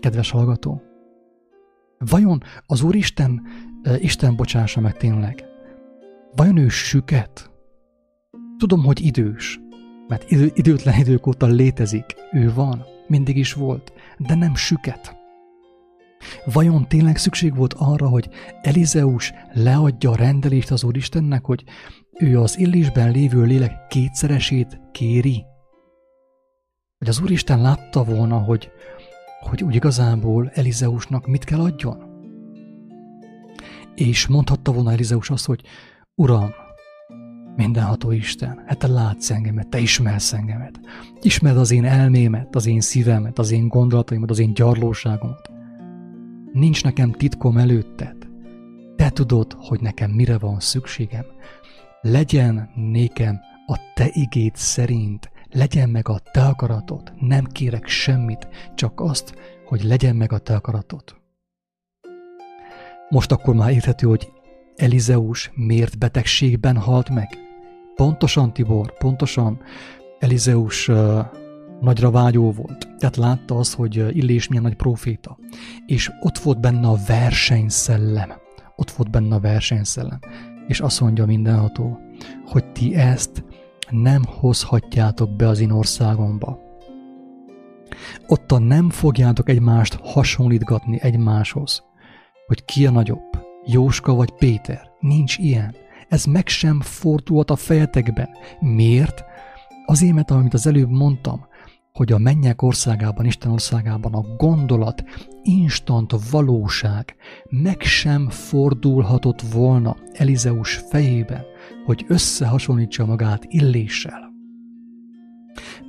Kedves 0.00 0.30
hallgató, 0.30 0.82
vajon 1.98 2.42
az 2.66 2.82
Úristen, 2.82 3.42
Isten 3.98 4.36
bocsássa 4.36 4.80
meg 4.80 4.96
tényleg, 4.96 5.44
vajon 6.36 6.56
ő 6.56 6.68
süket? 6.68 7.50
Tudom, 8.58 8.84
hogy 8.84 9.04
idős, 9.04 9.60
mert 10.08 10.30
idő, 10.30 10.50
időtlen 10.54 10.98
idők 10.98 11.26
óta 11.26 11.46
létezik, 11.46 12.14
ő 12.32 12.52
van, 12.54 12.84
mindig 13.06 13.36
is 13.36 13.52
volt, 13.52 13.92
de 14.18 14.34
nem 14.34 14.54
süket. 14.54 15.19
Vajon 16.44 16.88
tényleg 16.88 17.16
szükség 17.16 17.54
volt 17.54 17.74
arra, 17.78 18.08
hogy 18.08 18.28
Elizeus 18.62 19.32
leadja 19.52 20.10
a 20.10 20.16
rendelést 20.16 20.70
az 20.70 20.84
Úristennek, 20.84 21.44
hogy 21.44 21.64
ő 22.18 22.40
az 22.40 22.58
illésben 22.58 23.10
lévő 23.10 23.42
lélek 23.42 23.86
kétszeresét 23.88 24.80
kéri? 24.92 25.44
Vagy 26.98 27.08
az 27.08 27.20
Úristen 27.20 27.60
látta 27.60 28.04
volna, 28.04 28.38
hogy, 28.38 28.70
hogy 29.40 29.62
úgy 29.62 29.74
igazából 29.74 30.50
Elizeusnak 30.54 31.26
mit 31.26 31.44
kell 31.44 31.60
adjon? 31.60 32.08
És 33.94 34.26
mondhatta 34.26 34.72
volna 34.72 34.92
Elizeus 34.92 35.30
azt, 35.30 35.46
hogy 35.46 35.60
Uram, 36.14 36.50
mindenható 37.56 38.10
Isten, 38.10 38.62
hát 38.66 38.78
te 38.78 38.86
látsz 38.86 39.30
engemet, 39.30 39.68
te 39.68 39.78
ismersz 39.78 40.32
engemet. 40.32 40.80
Ismered 41.20 41.58
az 41.58 41.70
én 41.70 41.84
elmémet, 41.84 42.54
az 42.54 42.66
én 42.66 42.80
szívemet, 42.80 43.38
az 43.38 43.50
én 43.50 43.68
gondolataimat, 43.68 44.30
az 44.30 44.38
én 44.38 44.54
gyarlóságomat. 44.54 45.49
Nincs 46.52 46.84
nekem 46.84 47.12
titkom 47.12 47.56
előtted. 47.56 48.16
Te 48.96 49.10
tudod, 49.10 49.52
hogy 49.58 49.80
nekem 49.80 50.10
mire 50.10 50.38
van 50.38 50.60
szükségem. 50.60 51.24
Legyen 52.00 52.70
nékem 52.74 53.40
a 53.66 53.78
te 53.94 54.08
igét 54.12 54.56
szerint, 54.56 55.30
legyen 55.50 55.88
meg 55.88 56.08
a 56.08 56.18
te 56.32 56.46
akaratod. 56.46 57.12
Nem 57.20 57.44
kérek 57.44 57.86
semmit, 57.86 58.48
csak 58.74 59.00
azt, 59.00 59.34
hogy 59.64 59.82
legyen 59.82 60.16
meg 60.16 60.32
a 60.32 60.38
te 60.38 60.54
akaratod. 60.54 61.04
Most 63.08 63.32
akkor 63.32 63.54
már 63.54 63.70
érthető, 63.70 64.06
hogy 64.06 64.32
Elizeus 64.76 65.50
miért 65.54 65.98
betegségben 65.98 66.76
halt 66.76 67.10
meg? 67.10 67.38
Pontosan, 67.94 68.52
Tibor, 68.52 68.98
pontosan. 68.98 69.60
Elizeus 70.18 70.90
nagyra 71.80 72.10
vágyó 72.10 72.52
volt. 72.52 72.88
Tehát 72.98 73.16
látta 73.16 73.56
azt, 73.56 73.74
hogy 73.74 74.16
Illés 74.16 74.48
milyen 74.48 74.62
nagy 74.62 74.76
proféta. 74.76 75.38
És 75.86 76.10
ott 76.20 76.38
volt 76.38 76.60
benne 76.60 76.88
a 76.88 76.98
versenyszellem. 77.06 78.32
Ott 78.76 78.90
volt 78.90 79.10
benne 79.10 79.34
a 79.34 79.40
versenyszellem. 79.40 80.18
És 80.66 80.80
azt 80.80 81.00
mondja 81.00 81.26
mindenható, 81.26 81.98
hogy 82.46 82.72
ti 82.72 82.94
ezt 82.94 83.44
nem 83.90 84.22
hozhatjátok 84.24 85.36
be 85.36 85.48
az 85.48 85.60
én 85.60 85.70
országomba. 85.70 86.58
Ottan 88.26 88.62
nem 88.62 88.90
fogjátok 88.90 89.48
egymást 89.48 89.94
hasonlítgatni 90.02 90.98
egymáshoz, 91.02 91.82
hogy 92.46 92.64
ki 92.64 92.86
a 92.86 92.90
nagyobb, 92.90 93.46
Jóska 93.64 94.14
vagy 94.14 94.30
Péter. 94.30 94.90
Nincs 95.00 95.38
ilyen. 95.38 95.74
Ez 96.08 96.24
meg 96.24 96.48
sem 96.48 96.80
fordulhat 96.80 97.50
a 97.50 97.56
fejetekben. 97.56 98.28
Miért? 98.60 99.24
Azért, 99.86 100.14
mert 100.14 100.30
amit 100.30 100.54
az 100.54 100.66
előbb 100.66 100.90
mondtam, 100.90 101.46
hogy 101.92 102.12
a 102.12 102.18
mennyek 102.18 102.62
országában, 102.62 103.24
Isten 103.24 103.50
országában 103.50 104.14
a 104.14 104.36
gondolat, 104.36 105.04
instant 105.42 106.14
valóság 106.30 107.14
meg 107.48 107.80
sem 107.80 108.28
fordulhatott 108.28 109.40
volna 109.40 109.96
Elizeus 110.12 110.74
fejében, 110.74 111.44
hogy 111.84 112.04
összehasonlítsa 112.08 113.06
magát 113.06 113.44
illéssel. 113.48 114.28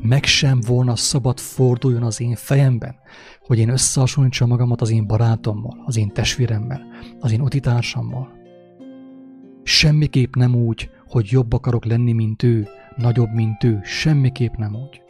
Meg 0.02 0.24
sem 0.24 0.60
volna 0.68 0.96
szabad 0.96 1.40
forduljon 1.40 2.04
az 2.04 2.22
én 2.22 2.36
fejemben, 2.36 2.96
hogy 3.40 3.60
én 3.60 3.70
összehasonlítsam 3.70 4.48
magamat 4.48 4.82
az 4.82 4.92
én 4.92 5.08
barátommal, 5.08 5.84
az 5.86 5.98
én 5.98 6.08
testvéremmel, 6.08 6.82
az 7.20 7.32
én 7.32 7.42
utitársammal. 7.42 8.40
Semmiképp 9.64 10.36
nem 10.36 10.56
úgy, 10.56 10.90
hogy 11.08 11.28
jobb 11.32 11.54
akarok 11.54 11.86
lenni, 11.86 12.12
mint 12.12 12.44
ő, 12.44 12.68
nagyobb, 12.96 13.34
mint 13.34 13.64
ő, 13.64 13.80
semmiképp 13.84 14.54
nem 14.54 14.76
úgy. 14.76 15.02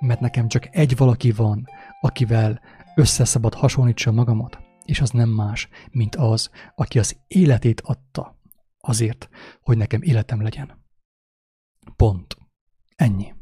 Mert 0.00 0.20
nekem 0.20 0.48
csak 0.48 0.68
egy 0.76 0.96
valaki 0.96 1.32
van, 1.32 1.66
akivel 2.00 2.60
összeszabad 2.94 3.54
hasonlítsa 3.54 4.12
magamat, 4.12 4.58
és 4.84 5.00
az 5.00 5.10
nem 5.10 5.28
más, 5.28 5.68
mint 5.90 6.16
az, 6.16 6.50
aki 6.74 6.98
az 6.98 7.16
életét 7.26 7.80
adta 7.80 8.38
azért, 8.80 9.28
hogy 9.62 9.76
nekem 9.76 10.02
életem 10.02 10.42
legyen. 10.42 10.84
Pont. 11.96 12.36
Ennyi. 12.96 13.34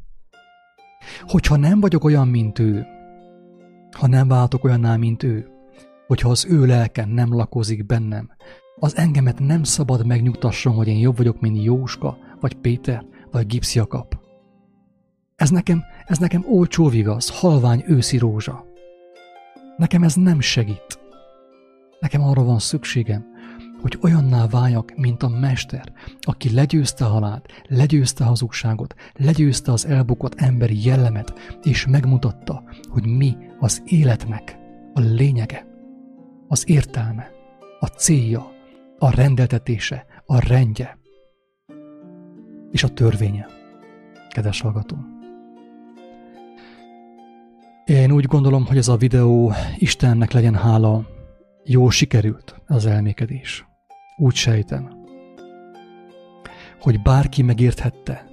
Hogyha 1.20 1.56
nem 1.56 1.80
vagyok 1.80 2.04
olyan, 2.04 2.28
mint 2.28 2.58
ő, 2.58 2.86
ha 3.96 4.06
nem 4.06 4.28
váltok 4.28 4.64
olyanná, 4.64 4.96
mint 4.96 5.22
ő, 5.22 5.48
hogyha 6.06 6.28
az 6.28 6.46
ő 6.48 6.66
lelke 6.66 7.04
nem 7.04 7.34
lakozik 7.34 7.86
bennem, 7.86 8.30
az 8.80 8.96
engemet 8.96 9.38
nem 9.38 9.62
szabad 9.62 10.06
megnyugtasson, 10.06 10.74
hogy 10.74 10.88
én 10.88 10.98
jobb 10.98 11.16
vagyok, 11.16 11.40
mint 11.40 11.64
Jóska, 11.64 12.18
vagy 12.40 12.54
Péter, 12.54 13.06
vagy 13.30 13.46
Gipsz 13.46 13.74
Jakab. 13.74 14.14
Ez 15.36 15.50
nekem, 15.50 15.84
ez 16.08 16.18
nekem 16.18 16.44
olcsó 16.46 16.88
vigasz, 16.88 17.40
halvány 17.40 17.84
őszi 17.86 18.18
rózsa. 18.18 18.66
Nekem 19.76 20.02
ez 20.02 20.14
nem 20.14 20.40
segít. 20.40 20.98
Nekem 22.00 22.22
arra 22.22 22.44
van 22.44 22.58
szükségem, 22.58 23.26
hogy 23.80 23.98
olyanná 24.00 24.46
váljak, 24.46 24.92
mint 24.96 25.22
a 25.22 25.28
mester, 25.28 25.92
aki 26.20 26.54
legyőzte 26.54 27.04
halált, 27.04 27.48
legyőzte 27.66 28.24
hazugságot, 28.24 28.94
legyőzte 29.14 29.72
az 29.72 29.86
elbukott 29.86 30.40
emberi 30.40 30.84
jellemet, 30.84 31.58
és 31.62 31.86
megmutatta, 31.86 32.62
hogy 32.88 33.06
mi 33.06 33.36
az 33.58 33.82
életnek 33.86 34.58
a 34.94 35.00
lényege, 35.00 35.66
az 36.48 36.68
értelme, 36.68 37.30
a 37.80 37.86
célja, 37.86 38.52
a 38.98 39.14
rendeltetése, 39.14 40.06
a 40.26 40.48
rendje 40.48 40.98
és 42.70 42.82
a 42.82 42.88
törvénye. 42.88 43.46
Kedves 44.28 44.60
hallgató! 44.60 45.17
Én 47.88 48.12
úgy 48.12 48.24
gondolom, 48.24 48.66
hogy 48.66 48.76
ez 48.76 48.88
a 48.88 48.96
videó 48.96 49.52
Istennek 49.76 50.32
legyen 50.32 50.54
hála, 50.54 51.06
jó 51.64 51.90
sikerült 51.90 52.60
az 52.66 52.86
elmékedés. 52.86 53.66
Úgy 54.16 54.34
sejtem, 54.34 54.90
hogy 56.80 57.02
bárki 57.02 57.42
megérthette, 57.42 58.26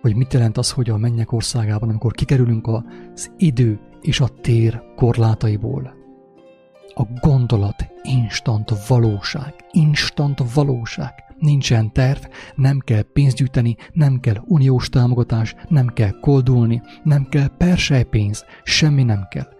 hogy 0.00 0.14
mit 0.16 0.32
jelent 0.32 0.58
az, 0.58 0.70
hogy 0.70 0.90
a 0.90 0.96
mennyek 0.96 1.32
országában, 1.32 1.88
amikor 1.88 2.12
kikerülünk 2.12 2.66
az 2.66 3.30
idő 3.36 3.80
és 4.00 4.20
a 4.20 4.28
tér 4.40 4.82
korlátaiból, 4.96 5.94
a 6.94 7.02
gondolat 7.20 7.86
instant 8.02 8.86
valóság, 8.86 9.54
instant 9.70 10.52
valóság. 10.54 11.25
Nincsen 11.38 11.92
terv, 11.92 12.20
nem 12.54 12.78
kell 12.78 13.02
pénzt 13.02 13.36
gyűjteni, 13.36 13.76
nem 13.92 14.20
kell 14.20 14.42
uniós 14.44 14.88
támogatás, 14.88 15.54
nem 15.68 15.86
kell 15.86 16.20
koldulni, 16.20 16.82
nem 17.02 17.26
kell 17.28 17.48
persejpénz, 17.56 18.44
semmi 18.64 19.02
nem 19.02 19.26
kell 19.30 19.54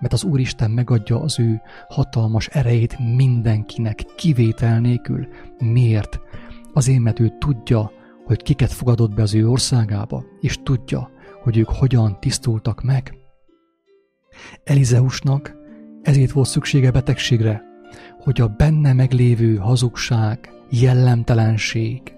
mert 0.00 0.12
az 0.12 0.24
Úristen 0.24 0.70
megadja 0.70 1.20
az 1.20 1.40
ő 1.40 1.60
hatalmas 1.88 2.46
erejét 2.46 2.98
mindenkinek, 3.16 4.04
kivétel 4.16 4.80
nélkül. 4.80 5.28
Miért? 5.58 6.20
Azért, 6.72 7.00
mert 7.00 7.20
ő 7.20 7.32
tudja, 7.38 7.90
hogy 8.24 8.42
kiket 8.42 8.72
fogadott 8.72 9.14
be 9.14 9.22
az 9.22 9.34
ő 9.34 9.48
országába, 9.48 10.24
és 10.40 10.58
tudja, 10.62 11.10
hogy 11.42 11.58
ők 11.58 11.68
hogyan 11.68 12.20
tisztultak 12.20 12.82
meg. 12.82 13.18
Elizeusnak 14.64 15.56
ezért 16.02 16.30
volt 16.30 16.48
szüksége 16.48 16.90
betegségre, 16.90 17.62
hogy 18.18 18.40
a 18.40 18.48
benne 18.48 18.92
meglévő 18.92 19.56
hazugság, 19.56 20.50
jellemtelenség, 20.70 22.14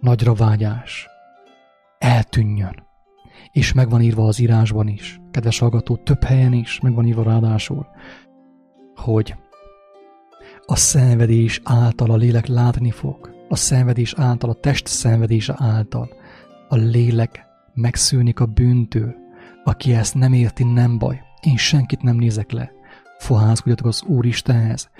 nagyra 0.00 0.34
vágyás 0.34 1.08
eltűnjön 1.98 2.88
és 3.52 3.72
megvan 3.72 4.00
írva 4.00 4.26
az 4.26 4.40
írásban 4.40 4.88
is, 4.88 5.20
kedves 5.30 5.58
hallgató, 5.58 5.96
több 5.96 6.22
helyen 6.22 6.52
is 6.52 6.80
megvan 6.80 7.06
írva 7.06 7.22
ráadásul, 7.22 7.86
hogy 8.94 9.34
a 10.66 10.76
szenvedés 10.76 11.60
által 11.64 12.10
a 12.10 12.16
lélek 12.16 12.46
látni 12.46 12.90
fog, 12.90 13.30
a 13.48 13.56
szenvedés 13.56 14.14
által, 14.16 14.50
a 14.50 14.54
test 14.54 14.86
szenvedése 14.86 15.54
által 15.58 16.08
a 16.68 16.76
lélek 16.76 17.44
megszűnik 17.74 18.40
a 18.40 18.46
bűntől. 18.46 19.14
Aki 19.64 19.94
ezt 19.94 20.14
nem 20.14 20.32
érti, 20.32 20.64
nem 20.64 20.98
baj. 20.98 21.20
Én 21.40 21.56
senkit 21.56 22.02
nem 22.02 22.16
nézek 22.16 22.50
le. 22.50 22.72
Fohászkodjatok 23.18 23.86
az 23.86 24.02
Úristenhez, 24.02 24.90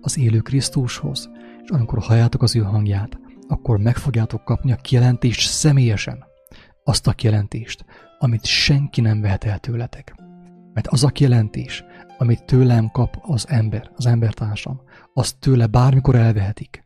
az 0.00 0.18
élő 0.18 0.38
Krisztushoz, 0.38 1.30
és 1.62 1.70
amikor 1.70 1.98
halljátok 1.98 2.42
az 2.42 2.56
ő 2.56 2.60
hangját, 2.60 3.18
akkor 3.48 3.78
meg 3.78 3.96
fogjátok 3.96 4.44
kapni 4.44 4.72
a 4.72 4.76
kijelentést 4.76 5.50
személyesen 5.50 6.24
azt 6.84 7.06
a 7.06 7.12
kijelentést, 7.12 7.84
amit 8.18 8.44
senki 8.44 9.00
nem 9.00 9.20
vehet 9.20 9.44
el 9.44 9.58
tőletek. 9.58 10.14
Mert 10.72 10.86
az 10.86 11.04
a 11.04 11.08
kijelentés, 11.08 11.84
amit 12.18 12.44
tőlem 12.44 12.88
kap 12.90 13.18
az 13.22 13.48
ember, 13.48 13.90
az 13.94 14.06
embertársam, 14.06 14.80
azt 15.14 15.38
tőle 15.38 15.66
bármikor 15.66 16.14
elvehetik. 16.14 16.84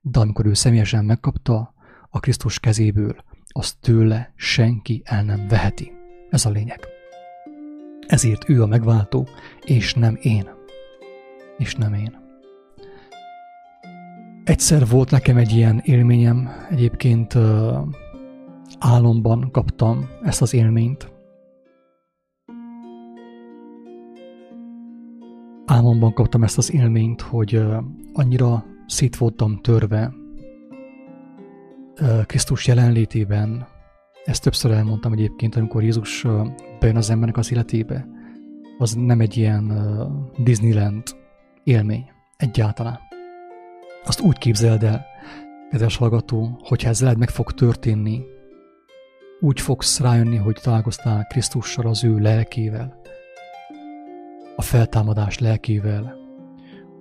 De 0.00 0.20
amikor 0.20 0.46
ő 0.46 0.54
személyesen 0.54 1.04
megkapta 1.04 1.74
a 2.10 2.20
Krisztus 2.20 2.60
kezéből, 2.60 3.16
azt 3.46 3.76
tőle 3.80 4.32
senki 4.36 5.02
el 5.04 5.22
nem 5.22 5.48
veheti. 5.48 5.92
Ez 6.30 6.46
a 6.46 6.50
lényeg. 6.50 6.80
Ezért 8.06 8.48
ő 8.48 8.62
a 8.62 8.66
megváltó, 8.66 9.28
és 9.64 9.94
nem 9.94 10.18
én. 10.20 10.48
És 11.58 11.74
nem 11.74 11.94
én. 11.94 12.21
Egyszer 14.44 14.88
volt 14.88 15.10
nekem 15.10 15.36
egy 15.36 15.52
ilyen 15.52 15.80
élményem, 15.84 16.48
egyébként 16.70 17.38
álomban 18.78 19.50
kaptam 19.50 20.08
ezt 20.22 20.42
az 20.42 20.54
élményt. 20.54 21.12
Álmomban 25.66 26.12
kaptam 26.12 26.42
ezt 26.42 26.58
az 26.58 26.72
élményt, 26.72 27.20
hogy 27.20 27.62
annyira 28.12 28.64
szét 28.86 29.16
voltam 29.16 29.60
törve 29.60 30.12
Krisztus 32.26 32.66
jelenlétében. 32.66 33.66
Ezt 34.24 34.42
többször 34.42 34.70
elmondtam 34.70 35.12
egyébként, 35.12 35.56
amikor 35.56 35.82
Jézus 35.82 36.26
bejön 36.80 36.96
az 36.96 37.10
embernek 37.10 37.36
az 37.36 37.52
életébe. 37.52 38.08
Az 38.78 38.94
nem 38.94 39.20
egy 39.20 39.36
ilyen 39.36 39.72
Disneyland 40.42 41.02
élmény 41.64 42.04
egyáltalán. 42.36 43.11
Azt 44.04 44.20
úgy 44.20 44.38
képzeld 44.38 44.82
el, 44.82 45.06
kedves 45.70 45.96
hallgató, 45.96 46.58
hogyha 46.62 46.88
ez 46.88 47.00
veled 47.00 47.18
meg 47.18 47.28
fog 47.28 47.52
történni, 47.52 48.22
úgy 49.40 49.60
fogsz 49.60 50.00
rájönni, 50.00 50.36
hogy 50.36 50.58
találkoztál 50.62 51.26
Krisztussal, 51.26 51.86
az 51.86 52.04
ő 52.04 52.18
lelkével, 52.18 53.00
a 54.56 54.62
feltámadás 54.62 55.38
lelkével, 55.38 56.16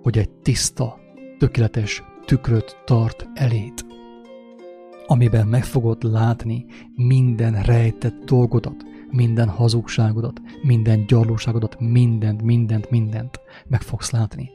hogy 0.02 0.18
egy 0.18 0.30
tiszta, 0.30 1.00
tökéletes 1.38 2.04
tükröt 2.26 2.78
tart 2.86 3.28
elét, 3.34 3.86
amiben 5.06 5.48
meg 5.48 5.64
fogod 5.64 6.04
látni 6.04 6.66
minden 6.96 7.62
rejtett 7.62 8.24
dolgodat, 8.24 8.84
minden 9.10 9.50
hazugságodat, 9.50 10.42
minden 10.62 11.06
gyarlóságodat, 11.06 11.80
mindent, 11.80 12.42
mindent, 12.42 12.90
mindent 12.90 13.40
meg 13.68 13.82
fogsz 13.82 14.12
látni. 14.12 14.50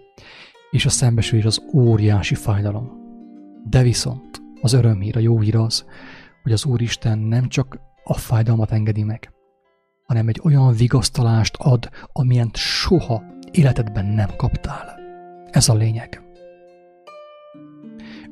És 0.70 0.86
a 0.86 0.90
szembesülés 0.90 1.44
az 1.44 1.62
óriási 1.72 2.34
fájdalom. 2.34 2.90
De 3.64 3.82
viszont 3.82 4.42
az 4.60 4.72
örömhír, 4.72 5.16
a 5.16 5.20
jó 5.20 5.40
hír 5.40 5.56
az, 5.56 5.84
hogy 6.42 6.52
az 6.52 6.64
Úristen 6.64 7.18
nem 7.18 7.48
csak 7.48 7.78
a 8.04 8.14
fájdalmat 8.14 8.70
engedi 8.70 9.02
meg, 9.02 9.32
hanem 10.06 10.28
egy 10.28 10.40
olyan 10.44 10.74
vigasztalást 10.74 11.56
ad, 11.56 11.88
amilyen 12.12 12.50
soha 12.52 13.22
életedben 13.50 14.06
nem 14.06 14.28
kaptál. 14.36 14.98
Ez 15.50 15.68
a 15.68 15.74
lényeg. 15.74 16.22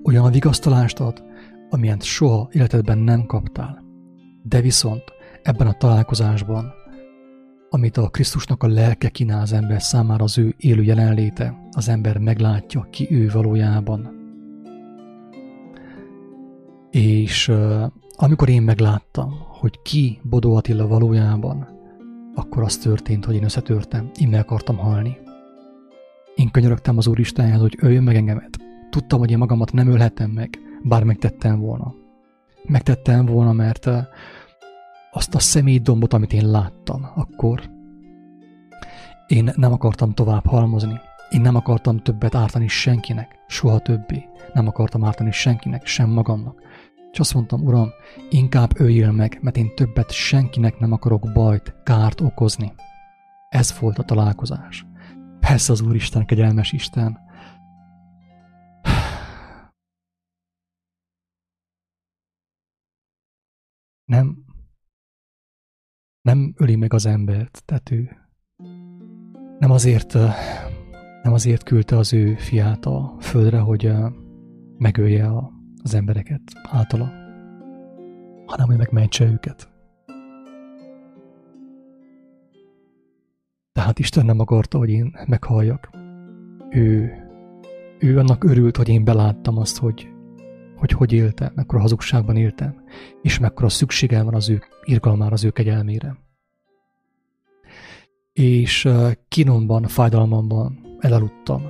Olyan 0.02 0.30
vigasztalást 0.30 1.00
ad, 1.00 1.22
amilyen 1.70 2.00
soha 2.00 2.48
életedben 2.52 2.98
nem 2.98 3.26
kaptál. 3.26 3.84
De 4.42 4.60
viszont 4.60 5.02
ebben 5.42 5.66
a 5.66 5.72
találkozásban, 5.72 6.72
amit 7.74 7.96
a 7.96 8.08
Krisztusnak 8.08 8.62
a 8.62 8.66
lelke 8.66 9.08
kínál 9.08 9.40
az 9.40 9.52
ember 9.52 9.82
számára 9.82 10.24
az 10.24 10.38
ő 10.38 10.54
élő 10.56 10.82
jelenléte, 10.82 11.68
az 11.70 11.88
ember 11.88 12.18
meglátja, 12.18 12.86
ki 12.90 13.08
ő 13.10 13.30
valójában. 13.32 14.10
És 16.90 17.52
amikor 18.16 18.48
én 18.48 18.62
megláttam, 18.62 19.34
hogy 19.48 19.82
ki 19.82 20.20
Bodó 20.22 20.54
Attila 20.56 20.86
valójában, 20.86 21.68
akkor 22.34 22.62
az 22.62 22.78
történt, 22.78 23.24
hogy 23.24 23.34
én 23.34 23.44
összetörtem, 23.44 24.10
én 24.20 24.28
meg 24.28 24.40
akartam 24.40 24.76
halni. 24.76 25.16
Én 26.34 26.50
könyörögtem 26.50 26.98
az 26.98 27.06
Úristenhez, 27.06 27.60
hogy 27.60 27.76
öljön 27.80 28.02
meg 28.02 28.16
engemet. 28.16 28.58
Tudtam, 28.90 29.18
hogy 29.18 29.30
én 29.30 29.38
magamat 29.38 29.72
nem 29.72 29.88
ölhetem 29.88 30.30
meg, 30.30 30.58
bár 30.82 31.04
megtettem 31.04 31.60
volna. 31.60 31.94
Megtettem 32.62 33.26
volna, 33.26 33.52
mert 33.52 33.90
azt 35.14 35.34
a 35.34 35.38
személydombot, 35.38 36.12
amit 36.12 36.32
én 36.32 36.50
láttam 36.50 37.06
akkor, 37.14 37.72
én 39.26 39.50
nem 39.56 39.72
akartam 39.72 40.12
tovább 40.12 40.46
halmozni. 40.46 41.00
Én 41.30 41.40
nem 41.40 41.54
akartam 41.54 41.98
többet 41.98 42.34
ártani 42.34 42.68
senkinek, 42.68 43.38
soha 43.46 43.78
többé. 43.78 44.28
Nem 44.52 44.66
akartam 44.66 45.04
ártani 45.04 45.32
senkinek, 45.32 45.86
sem 45.86 46.10
magamnak. 46.10 46.62
És 47.12 47.18
azt 47.18 47.34
mondtam, 47.34 47.62
uram, 47.62 47.90
inkább 48.30 48.80
öljél 48.80 49.10
meg, 49.12 49.38
mert 49.42 49.56
én 49.56 49.74
többet 49.74 50.10
senkinek 50.10 50.78
nem 50.78 50.92
akarok 50.92 51.32
bajt, 51.32 51.74
kárt 51.84 52.20
okozni. 52.20 52.72
Ez 53.48 53.78
volt 53.78 53.98
a 53.98 54.02
találkozás. 54.02 54.86
Persze 55.40 55.72
az 55.72 55.80
Úristen, 55.80 56.26
kegyelmes 56.26 56.72
Isten. 56.72 57.18
Nem, 64.04 64.44
nem 66.24 66.54
öli 66.56 66.76
meg 66.76 66.92
az 66.92 67.06
embert, 67.06 67.62
tehát 67.64 67.90
ő 67.90 68.08
nem 69.58 69.70
azért, 69.70 70.14
nem 71.22 71.32
azért 71.32 71.62
küldte 71.62 71.96
az 71.96 72.12
ő 72.12 72.34
fiát 72.34 72.86
a 72.86 73.16
földre, 73.18 73.58
hogy 73.58 73.92
megölje 74.78 75.30
az 75.82 75.94
embereket 75.94 76.40
általa, 76.62 77.04
hanem 78.46 78.66
hogy 78.66 78.76
megmentse 78.76 79.24
őket. 79.24 79.72
Tehát 83.72 83.98
Isten 83.98 84.24
nem 84.24 84.40
akarta, 84.40 84.78
hogy 84.78 84.90
én 84.90 85.16
meghalljak. 85.26 85.90
Ő, 86.70 87.12
ő 87.98 88.18
annak 88.18 88.44
örült, 88.44 88.76
hogy 88.76 88.88
én 88.88 89.04
beláttam 89.04 89.58
azt, 89.58 89.78
hogy 89.78 90.13
hogy 90.84 90.92
hogy 90.92 91.12
éltem, 91.12 91.52
mekkora 91.54 91.80
hazugságban 91.80 92.36
éltem, 92.36 92.82
és 93.22 93.38
mekkora 93.38 93.68
szükségem 93.68 94.24
van 94.24 94.34
az 94.34 94.48
ő 94.48 94.62
irgalmára, 94.84 95.32
az 95.32 95.44
ő 95.44 95.50
kegyelmére. 95.50 96.16
És 98.32 98.88
kínomban, 99.28 99.82
fájdalmamban 99.82 100.78
elaludtam, 100.98 101.62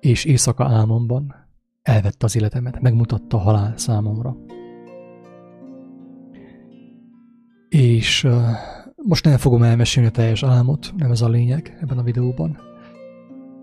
és 0.00 0.24
éjszaka 0.24 0.64
álmomban 0.64 1.34
elvette 1.82 2.24
az 2.24 2.36
életemet, 2.36 2.80
megmutatta 2.80 3.36
a 3.36 3.40
halál 3.40 3.76
számomra. 3.76 4.36
És 7.68 8.28
most 8.96 9.24
nem 9.24 9.36
fogom 9.36 9.62
elmesélni 9.62 10.08
a 10.08 10.12
teljes 10.12 10.42
álmot, 10.42 10.92
nem 10.96 11.10
ez 11.10 11.20
a 11.20 11.28
lényeg 11.28 11.78
ebben 11.80 11.98
a 11.98 12.02
videóban, 12.02 12.58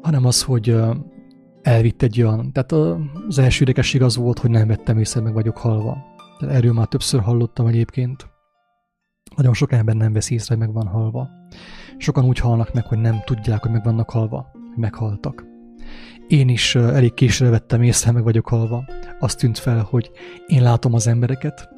hanem 0.02 0.26
az, 0.26 0.44
hogy 0.44 0.76
elvitt 1.66 2.02
egy 2.02 2.22
olyan, 2.22 2.52
tehát 2.52 2.72
az 3.28 3.40
első 3.40 3.60
érdekesség 3.60 4.02
az 4.02 4.16
volt, 4.16 4.40
hogy 4.40 4.50
nem 4.50 4.68
vettem 4.68 4.98
észre, 4.98 5.22
meg 5.22 5.34
vagyok 5.34 5.58
halva. 5.58 5.98
Tehát 6.40 6.56
erről 6.56 6.74
már 6.74 6.88
többször 6.88 7.22
hallottam 7.22 7.68
egyébként. 7.68 8.30
Nagyon 9.36 9.54
sok 9.54 9.72
ember 9.72 9.96
nem 9.96 10.14
vesz 10.14 10.30
észre, 10.30 10.56
hogy 10.56 10.66
meg 10.66 10.74
van 10.74 10.88
halva. 10.88 11.30
Sokan 11.98 12.26
úgy 12.26 12.40
halnak 12.40 12.74
meg, 12.74 12.86
hogy 12.86 12.98
nem 12.98 13.22
tudják, 13.26 13.62
hogy 13.62 13.72
meg 13.72 13.84
vannak 13.84 14.10
halva, 14.10 14.50
hogy 14.52 14.78
meghaltak. 14.78 15.46
Én 16.28 16.50
is 16.50 16.76
elég 16.76 17.14
későre 17.14 17.50
vettem 17.50 17.82
észre, 17.82 18.12
meg 18.12 18.24
vagyok 18.24 18.48
halva. 18.48 18.86
Azt 19.20 19.40
tűnt 19.40 19.58
fel, 19.58 19.88
hogy 19.90 20.12
én 20.48 20.62
látom 20.62 20.94
az 20.94 21.08
embereket, 21.08 21.70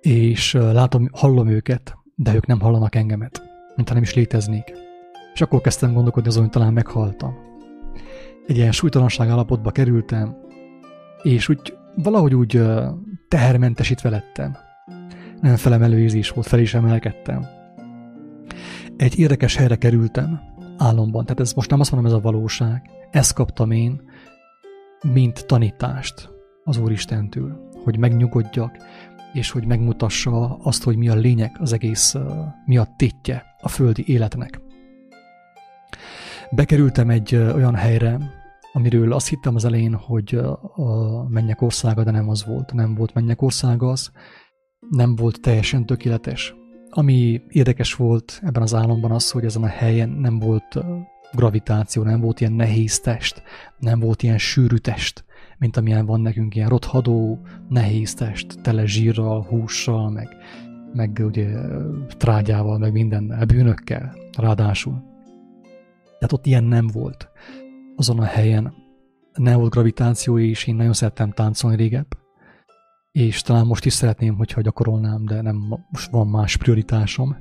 és 0.00 0.52
látom, 0.52 1.08
hallom 1.12 1.48
őket, 1.48 1.96
de 2.14 2.34
ők 2.34 2.46
nem 2.46 2.60
hallanak 2.60 2.94
engemet, 2.94 3.42
mintha 3.76 3.94
nem 3.94 4.02
is 4.02 4.14
léteznék. 4.14 4.72
És 5.34 5.40
akkor 5.40 5.60
kezdtem 5.60 5.92
gondolkodni 5.92 6.28
azon, 6.28 6.42
hogy 6.42 6.52
talán 6.52 6.72
meghaltam. 6.72 7.47
Egy 8.48 8.56
ilyen 8.56 8.72
súlytalanság 8.72 9.28
állapotba 9.28 9.70
kerültem, 9.70 10.36
és 11.22 11.48
úgy 11.48 11.76
valahogy 11.94 12.34
úgy 12.34 12.62
tehermentesítve 13.28 14.08
lettem. 14.08 14.56
Nem 15.40 15.56
felemelő 15.56 15.98
ízés 15.98 16.30
volt, 16.30 16.46
fel 16.46 16.58
is 16.58 16.74
emelkedtem. 16.74 17.46
Egy 18.96 19.18
érdekes 19.18 19.56
helyre 19.56 19.76
kerültem, 19.76 20.40
álomban, 20.78 21.24
tehát 21.24 21.40
ez 21.40 21.52
most 21.52 21.70
nem 21.70 21.80
azt 21.80 21.92
mondom, 21.92 22.10
ez 22.10 22.16
a 22.16 22.20
valóság. 22.20 22.90
Ezt 23.10 23.32
kaptam 23.32 23.70
én, 23.70 24.02
mint 25.12 25.46
tanítást 25.46 26.30
az 26.64 26.76
Úristentől, 26.76 27.68
hogy 27.84 27.98
megnyugodjak, 27.98 28.76
és 29.32 29.50
hogy 29.50 29.66
megmutassa 29.66 30.56
azt, 30.56 30.82
hogy 30.82 30.96
mi 30.96 31.08
a 31.08 31.14
lényeg 31.14 31.56
az 31.60 31.72
egész, 31.72 32.14
mi 32.64 32.78
a 32.78 32.94
tétje 32.96 33.44
a 33.60 33.68
földi 33.68 34.04
életnek. 34.06 34.60
Bekerültem 36.50 37.10
egy 37.10 37.34
olyan 37.34 37.74
helyre, 37.74 38.18
amiről 38.72 39.12
azt 39.12 39.28
hittem 39.28 39.54
az 39.54 39.64
elején, 39.64 39.94
hogy 39.94 40.34
a 40.74 41.28
mennyek 41.28 41.62
országa, 41.62 42.04
de 42.04 42.10
nem 42.10 42.28
az 42.28 42.44
volt. 42.44 42.72
Nem 42.72 42.94
volt 42.94 43.14
mennyek 43.14 43.42
országa 43.42 43.90
az, 43.90 44.10
nem 44.90 45.16
volt 45.16 45.40
teljesen 45.40 45.86
tökéletes. 45.86 46.54
Ami 46.90 47.42
érdekes 47.48 47.94
volt 47.94 48.40
ebben 48.42 48.62
az 48.62 48.74
álomban 48.74 49.10
az, 49.10 49.30
hogy 49.30 49.44
ezen 49.44 49.62
a 49.62 49.66
helyen 49.66 50.08
nem 50.08 50.38
volt 50.38 50.78
gravitáció, 51.32 52.02
nem 52.02 52.20
volt 52.20 52.40
ilyen 52.40 52.52
nehéz 52.52 53.00
test, 53.00 53.42
nem 53.78 54.00
volt 54.00 54.22
ilyen 54.22 54.38
sűrű 54.38 54.76
test, 54.76 55.24
mint 55.58 55.76
amilyen 55.76 56.06
van 56.06 56.20
nekünk, 56.20 56.54
ilyen 56.54 56.68
rothadó, 56.68 57.38
nehéz 57.68 58.14
test, 58.14 58.60
tele 58.62 58.86
zsírral, 58.86 59.42
hússal, 59.42 60.10
meg, 60.10 60.28
meg 60.92 61.22
ugye 61.24 61.48
trágyával, 62.08 62.78
meg 62.78 62.92
mindennel, 62.92 63.44
bűnökkel, 63.44 64.14
ráadásul. 64.36 65.02
Tehát 66.02 66.32
ott 66.32 66.46
ilyen 66.46 66.64
nem 66.64 66.86
volt. 66.86 67.28
Azon 67.98 68.18
a 68.18 68.24
helyen 68.24 68.74
nem 69.34 69.58
volt 69.58 69.72
gravitáció, 69.72 70.38
és 70.38 70.66
én 70.66 70.74
nagyon 70.74 70.92
szerettem 70.92 71.30
táncolni 71.30 71.76
régebb. 71.76 72.06
És 73.12 73.42
talán 73.42 73.66
most 73.66 73.84
is 73.84 73.92
szeretném, 73.92 74.36
hogyha 74.36 74.60
gyakorolnám, 74.60 75.24
de 75.24 75.42
nem 75.42 75.56
most 75.90 76.10
van 76.10 76.26
más 76.26 76.56
prioritásom. 76.56 77.36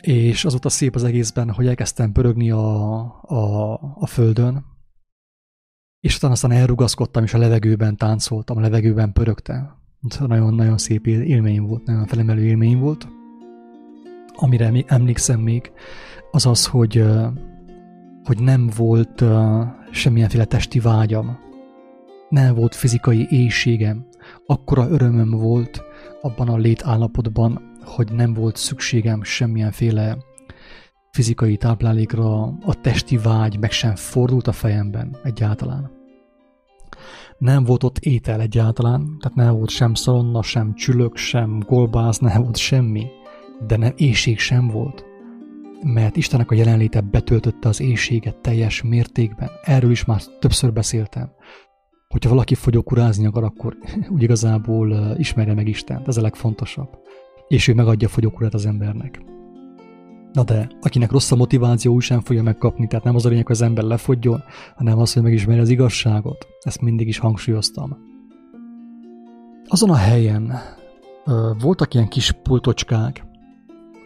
És 0.00 0.44
az 0.44 0.58
a 0.62 0.68
szép 0.68 0.94
az 0.94 1.04
egészben, 1.04 1.50
hogy 1.50 1.66
elkezdtem 1.66 2.12
pörögni 2.12 2.50
a, 2.50 3.00
a, 3.22 3.72
a 3.94 4.06
földön, 4.06 4.64
és 6.00 6.16
utána 6.16 6.32
aztán 6.32 6.50
elrugaszkodtam, 6.50 7.24
és 7.24 7.34
a 7.34 7.38
levegőben 7.38 7.96
táncoltam, 7.96 8.56
a 8.56 8.60
levegőben 8.60 9.12
pörögtem. 9.12 9.70
Nagyon-nagyon 10.18 10.78
szép 10.78 11.06
élmény 11.06 11.60
volt, 11.60 11.84
nagyon 11.84 12.06
felemelő 12.06 12.44
élmény 12.44 12.78
volt. 12.78 13.08
Amire 14.34 14.84
emlékszem 14.86 15.40
még, 15.40 15.72
az 16.30 16.46
az, 16.46 16.66
hogy, 16.66 17.04
hogy 18.24 18.42
nem 18.42 18.70
volt 18.76 19.24
semmilyenféle 19.90 20.44
testi 20.44 20.80
vágyam, 20.80 21.38
nem 22.28 22.54
volt 22.54 22.74
fizikai 22.74 23.26
éjségem, 23.30 24.06
akkora 24.46 24.88
örömöm 24.88 25.30
volt 25.30 25.82
abban 26.22 26.48
a 26.48 26.56
létállapotban, 26.56 27.72
hogy 27.84 28.12
nem 28.12 28.32
volt 28.32 28.56
szükségem 28.56 29.22
semmilyenféle 29.22 30.16
fizikai 31.10 31.56
táplálékra, 31.56 32.42
a 32.42 32.80
testi 32.80 33.16
vágy 33.16 33.58
meg 33.58 33.70
sem 33.70 33.94
fordult 33.94 34.46
a 34.46 34.52
fejemben 34.52 35.16
egyáltalán. 35.22 35.90
Nem 37.38 37.64
volt 37.64 37.84
ott 37.84 37.98
étel 37.98 38.40
egyáltalán, 38.40 39.16
tehát 39.20 39.36
nem 39.36 39.56
volt 39.56 39.70
sem 39.70 39.94
szalonna, 39.94 40.42
sem 40.42 40.74
csülök, 40.74 41.16
sem 41.16 41.58
golbász, 41.58 42.18
nem 42.18 42.42
volt 42.42 42.56
semmi, 42.56 43.06
de 43.66 43.76
nem 43.76 43.92
éjség 43.96 44.38
sem 44.38 44.68
volt. 44.68 45.04
Mert 45.86 46.16
Istennek 46.16 46.50
a 46.50 46.54
jelenléte 46.54 47.00
betöltötte 47.00 47.68
az 47.68 47.80
éjséget 47.80 48.36
teljes 48.36 48.82
mértékben. 48.82 49.50
Erről 49.62 49.90
is 49.90 50.04
már 50.04 50.22
többször 50.40 50.72
beszéltem. 50.72 51.30
Hogyha 52.08 52.30
valaki 52.30 52.54
fogyókurázni 52.54 53.26
akar, 53.26 53.44
akkor 53.44 53.76
úgy 54.14 54.22
igazából 54.22 55.14
ismerje 55.18 55.54
meg 55.54 55.68
Istent, 55.68 56.08
ez 56.08 56.16
a 56.16 56.20
legfontosabb. 56.20 56.88
És 57.48 57.68
ő 57.68 57.74
megadja 57.74 58.08
a 58.08 58.10
fogyókurát 58.10 58.54
az 58.54 58.66
embernek. 58.66 59.22
Na 60.32 60.44
de, 60.44 60.68
akinek 60.80 61.10
rossz 61.10 61.30
a 61.30 61.36
motiváció, 61.36 61.94
úgy 61.94 62.02
sem 62.02 62.20
fogja 62.20 62.42
megkapni, 62.42 62.86
tehát 62.86 63.04
nem 63.04 63.14
az 63.14 63.26
a 63.26 63.28
lényeg, 63.28 63.46
hogy 63.46 63.56
az 63.56 63.62
ember 63.62 63.84
lefogjon, 63.84 64.42
hanem 64.76 64.98
az, 64.98 65.12
hogy 65.12 65.22
megismeri 65.22 65.60
az 65.60 65.68
igazságot. 65.68 66.46
Ezt 66.60 66.80
mindig 66.80 67.08
is 67.08 67.18
hangsúlyoztam. 67.18 67.96
Azon 69.66 69.90
a 69.90 69.94
helyen 69.94 70.52
ö, 71.24 71.52
voltak 71.60 71.94
ilyen 71.94 72.08
kis 72.08 72.32
pultocskák, 72.32 73.24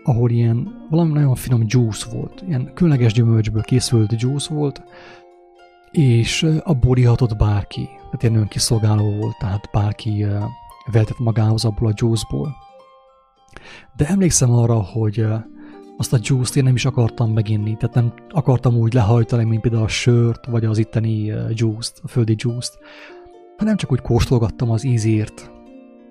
ahol 0.08 0.30
ilyen 0.30 0.86
valami 0.90 1.12
nagyon 1.12 1.34
finom 1.34 1.62
juice 1.66 2.06
volt, 2.12 2.42
ilyen 2.46 2.70
különleges 2.74 3.12
gyümölcsből 3.12 3.62
készült 3.62 4.22
juice 4.22 4.54
volt, 4.54 4.82
és 5.90 6.46
abból 6.62 6.96
ihatott 6.96 7.36
bárki, 7.36 7.84
tehát 7.84 8.22
ilyen 8.22 8.34
önkiszolgáló 8.34 9.16
volt, 9.16 9.38
tehát 9.38 9.68
bárki 9.72 10.26
veltett 10.92 11.18
magához 11.18 11.64
abból 11.64 11.88
a 11.88 11.94
juiceból. 11.94 12.56
De 13.96 14.06
emlékszem 14.06 14.50
arra, 14.50 14.82
hogy 14.82 15.26
azt 15.96 16.12
a 16.12 16.18
juice-t 16.22 16.56
én 16.56 16.64
nem 16.64 16.74
is 16.74 16.84
akartam 16.84 17.32
meginni, 17.32 17.76
tehát 17.76 17.94
nem 17.94 18.12
akartam 18.28 18.76
úgy 18.76 18.92
lehajtani, 18.92 19.44
mint 19.44 19.60
például 19.60 19.82
a 19.82 19.88
sört, 19.88 20.46
vagy 20.46 20.64
az 20.64 20.78
itteni 20.78 21.24
juice-t, 21.54 22.00
a 22.02 22.08
földi 22.08 22.34
juice-t, 22.38 22.78
hanem 23.56 23.76
csak 23.76 23.92
úgy 23.92 24.00
kóstolgattam 24.00 24.70
az 24.70 24.84
ízért. 24.84 25.50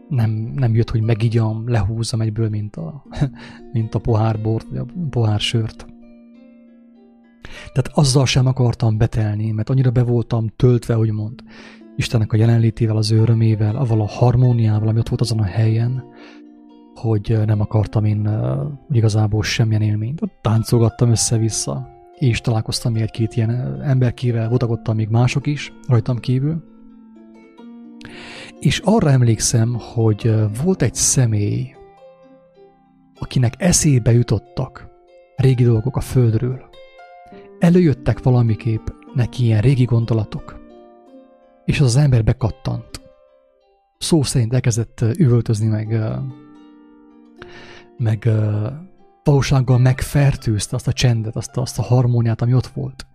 Nem, 0.09 0.29
nem 0.55 0.75
jött, 0.75 0.89
hogy 0.89 1.01
megigyam, 1.01 1.69
lehúzzam 1.69 2.21
egyből, 2.21 2.49
mint 2.49 2.75
a, 2.75 3.03
mint 3.73 3.95
a 3.95 3.99
pohár 3.99 4.41
bort, 4.41 4.67
vagy 4.69 4.77
a 4.77 4.85
pohár 5.09 5.39
sört. 5.39 5.85
Tehát 7.73 7.91
azzal 7.93 8.25
sem 8.25 8.45
akartam 8.45 8.97
betelni, 8.97 9.51
mert 9.51 9.69
annyira 9.69 9.91
be 9.91 10.03
voltam 10.03 10.47
töltve, 10.55 10.97
úgymond, 10.97 11.43
Istennek 11.95 12.33
a 12.33 12.37
jelenlétével, 12.37 12.97
az 12.97 13.11
örömével, 13.11 13.75
avval 13.75 14.01
a 14.01 14.07
harmóniával, 14.07 14.87
ami 14.87 14.99
ott 14.99 15.09
volt 15.09 15.21
azon 15.21 15.39
a 15.39 15.43
helyen, 15.43 16.03
hogy 16.93 17.37
nem 17.45 17.61
akartam 17.61 18.05
én 18.05 18.29
igazából 18.89 19.43
semmilyen 19.43 19.81
élményt. 19.81 20.21
Ott 20.21 20.39
táncolgattam 20.41 21.09
össze-vissza, 21.09 21.89
és 22.17 22.41
találkoztam 22.41 22.91
még 22.91 23.01
egy-két 23.01 23.35
ilyen 23.35 23.81
emberkével, 23.81 24.49
vodagodtam 24.49 24.95
még 24.95 25.09
mások 25.09 25.47
is 25.47 25.73
rajtam 25.87 26.17
kívül. 26.17 26.63
És 28.59 28.79
arra 28.83 29.09
emlékszem, 29.09 29.77
hogy 29.79 30.33
volt 30.63 30.81
egy 30.81 30.93
személy, 30.93 31.75
akinek 33.19 33.53
eszébe 33.57 34.11
jutottak 34.11 34.87
régi 35.35 35.63
dolgok 35.63 35.95
a 35.95 36.01
földről. 36.01 36.69
Előjöttek 37.59 38.23
valamiképp 38.23 38.87
neki 39.13 39.43
ilyen 39.43 39.61
régi 39.61 39.83
gondolatok, 39.83 40.59
és 41.65 41.79
az 41.79 41.85
az 41.85 41.95
ember 41.95 42.23
bekattant. 42.23 43.01
Szó 43.97 44.23
szerint 44.23 44.53
elkezdett 44.53 45.01
üvöltözni, 45.01 45.67
meg, 45.67 45.99
meg 47.97 48.29
valósággal 49.23 49.77
megfertőzte 49.77 50.75
azt 50.75 50.87
a 50.87 50.93
csendet, 50.93 51.35
azt 51.35 51.57
azt 51.57 51.79
a 51.79 51.83
harmóniát, 51.83 52.41
ami 52.41 52.53
ott 52.53 52.67
volt. 52.67 53.05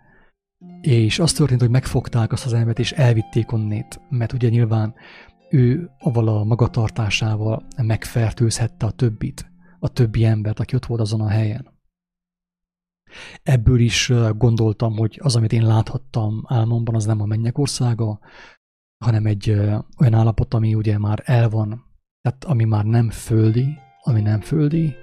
És 0.81 1.19
az 1.19 1.33
történt, 1.33 1.61
hogy 1.61 1.71
megfogták 1.71 2.33
azt 2.33 2.47
az 2.47 2.53
embert, 2.53 2.79
és 2.79 2.93
elvitték 2.93 3.53
onnét, 3.53 4.01
mert 4.09 4.33
ugye 4.33 4.49
nyilván 4.49 4.95
ő 5.51 5.91
avval 5.99 6.29
a 6.29 6.45
magatartásával 6.45 7.67
megfertőzhette 7.83 8.87
a 8.87 8.91
többit, 8.91 9.51
a 9.79 9.89
többi 9.89 10.25
embert, 10.25 10.61
aki 10.61 10.75
ott 10.75 10.87
volt 10.87 11.01
azon 11.01 11.21
a 11.21 11.29
helyen. 11.29 11.81
Ebből 13.43 13.81
is 13.81 14.13
gondoltam, 14.37 14.97
hogy 14.97 15.19
az, 15.23 15.37
amit 15.37 15.53
én 15.53 15.67
láthattam 15.67 16.43
álmomban, 16.47 16.95
az 16.95 17.05
nem 17.05 17.21
a 17.21 17.27
mennyek 17.27 17.59
országa, 17.59 18.21
hanem 19.05 19.27
egy 19.27 19.51
olyan 19.99 20.15
állapot, 20.15 20.55
ami 20.55 20.75
ugye 20.75 20.99
már 20.99 21.23
el 21.25 21.49
van, 21.49 21.85
tehát 22.23 22.45
ami 22.45 22.65
már 22.65 22.85
nem 22.85 23.11
földi, 23.11 23.79
ami 24.03 24.21
nem 24.21 24.41
földi. 24.41 24.95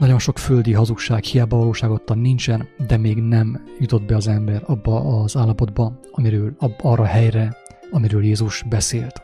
Nagyon 0.00 0.18
sok 0.18 0.38
földi 0.38 0.72
hazugság, 0.72 1.22
hiába 1.22 1.56
valóságottan 1.56 2.18
nincsen, 2.18 2.68
de 2.86 2.96
még 2.96 3.16
nem 3.16 3.64
jutott 3.78 4.02
be 4.02 4.16
az 4.16 4.28
ember 4.28 4.62
abba 4.66 5.22
az 5.22 5.36
állapotba, 5.36 6.00
amiről, 6.10 6.54
arra 6.78 7.02
a 7.02 7.06
helyre, 7.06 7.56
amiről 7.90 8.24
Jézus 8.24 8.62
beszélt. 8.62 9.22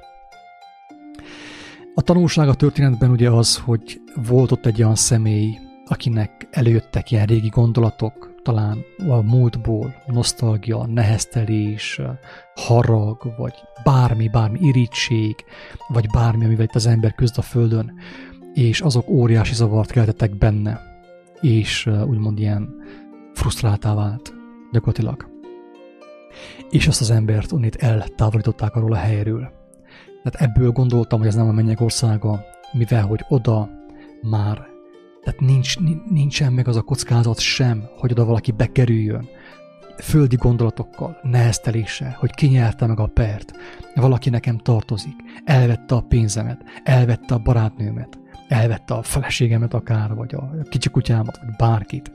A 1.95 2.03
tanulság 2.03 2.49
a 2.49 2.55
történetben 2.55 3.11
ugye 3.11 3.31
az, 3.31 3.57
hogy 3.57 4.01
volt 4.29 4.53
ott 4.53 4.67
egy 4.67 4.83
olyan 4.83 4.95
személy, 4.95 5.59
akinek 5.87 6.49
előjöttek 6.51 7.11
ilyen 7.11 7.27
régi 7.27 7.49
gondolatok, 7.49 8.35
talán 8.43 8.79
a 9.09 9.23
múltból, 9.23 9.95
nosztalgia, 10.07 10.87
neheztelés, 10.87 12.01
harag, 12.55 13.35
vagy 13.37 13.55
bármi, 13.85 14.29
bármi 14.29 14.59
irítség, 14.61 15.35
vagy 15.89 16.07
bármi, 16.13 16.45
amivel 16.45 16.65
itt 16.65 16.75
az 16.75 16.87
ember 16.87 17.15
küzd 17.15 17.39
a 17.39 17.43
földön, 17.43 17.93
és 18.57 18.81
azok 18.81 19.09
óriási 19.09 19.55
zavart 19.55 19.91
keltettek 19.91 20.37
benne, 20.37 20.81
és 21.41 21.91
úgymond 22.07 22.39
ilyen 22.39 22.69
frusztráltá 23.35 23.95
vált 23.95 24.35
gyakorlatilag. 24.73 25.29
És 26.71 26.87
azt 26.87 27.01
az 27.01 27.11
embert 27.11 27.53
onnét 27.53 27.75
eltávolították 27.77 28.75
arról 28.75 28.93
a 28.93 28.97
helyről. 28.97 29.53
Tehát 30.23 30.51
ebből 30.51 30.71
gondoltam, 30.71 31.19
hogy 31.19 31.29
ez 31.29 31.35
nem 31.35 31.49
a 31.49 31.53
mennyek 31.53 31.81
országa, 31.81 32.45
mivel 32.73 33.07
hogy 33.07 33.25
oda 33.29 33.71
már 34.23 34.67
tehát 35.23 35.41
nincs, 35.41 35.79
nincsen 36.11 36.53
meg 36.53 36.69
az 36.69 36.77
a 36.77 36.83
kockázat 36.83 37.39
sem, 37.39 37.85
hogy 37.99 38.11
oda 38.11 38.25
valaki 38.25 38.53
bekerüljön, 38.53 39.29
földi 39.99 40.37
gondolatokkal, 40.37 41.19
nehezteléssel, 41.23 42.17
hogy 42.19 42.31
kinyerte 42.31 42.87
meg 42.87 43.01
a 43.01 43.07
pert, 43.07 43.53
valaki 43.95 44.31
nekem 44.31 44.59
tartozik, 44.59 45.15
elvette 45.45 45.95
a 45.95 46.01
pénzemet, 46.01 46.65
elvette 46.85 47.35
a 47.35 47.39
barátnőmet, 47.39 48.19
elvette 48.49 48.95
a 48.95 49.03
feleségemet 49.03 49.75
akár, 49.75 50.15
vagy 50.15 50.35
a 50.35 50.51
kicsi 50.69 50.89
kutyámat, 50.89 51.39
vagy 51.39 51.57
bárkit. 51.59 52.13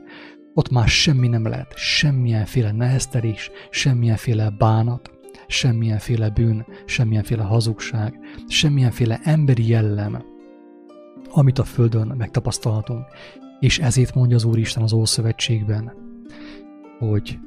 Ott 0.54 0.70
már 0.70 0.88
semmi 0.88 1.28
nem 1.28 1.46
lehet, 1.46 1.72
semmilyenféle 1.76 2.72
neheztelés, 2.72 3.50
semmilyenféle 3.70 4.50
bánat, 4.50 5.10
semmilyenféle 5.46 6.30
bűn, 6.30 6.66
semmilyenféle 6.84 7.42
hazugság, 7.42 8.18
semmilyenféle 8.48 9.20
emberi 9.22 9.68
jellem, 9.68 10.24
amit 11.30 11.58
a 11.58 11.64
Földön 11.64 12.14
megtapasztalhatunk. 12.16 13.04
És 13.60 13.78
ezért 13.78 14.14
mondja 14.14 14.36
az 14.36 14.44
Úristen 14.44 14.82
az 14.82 14.92
Ószövetségben, 14.92 15.92
hogy 16.98 17.38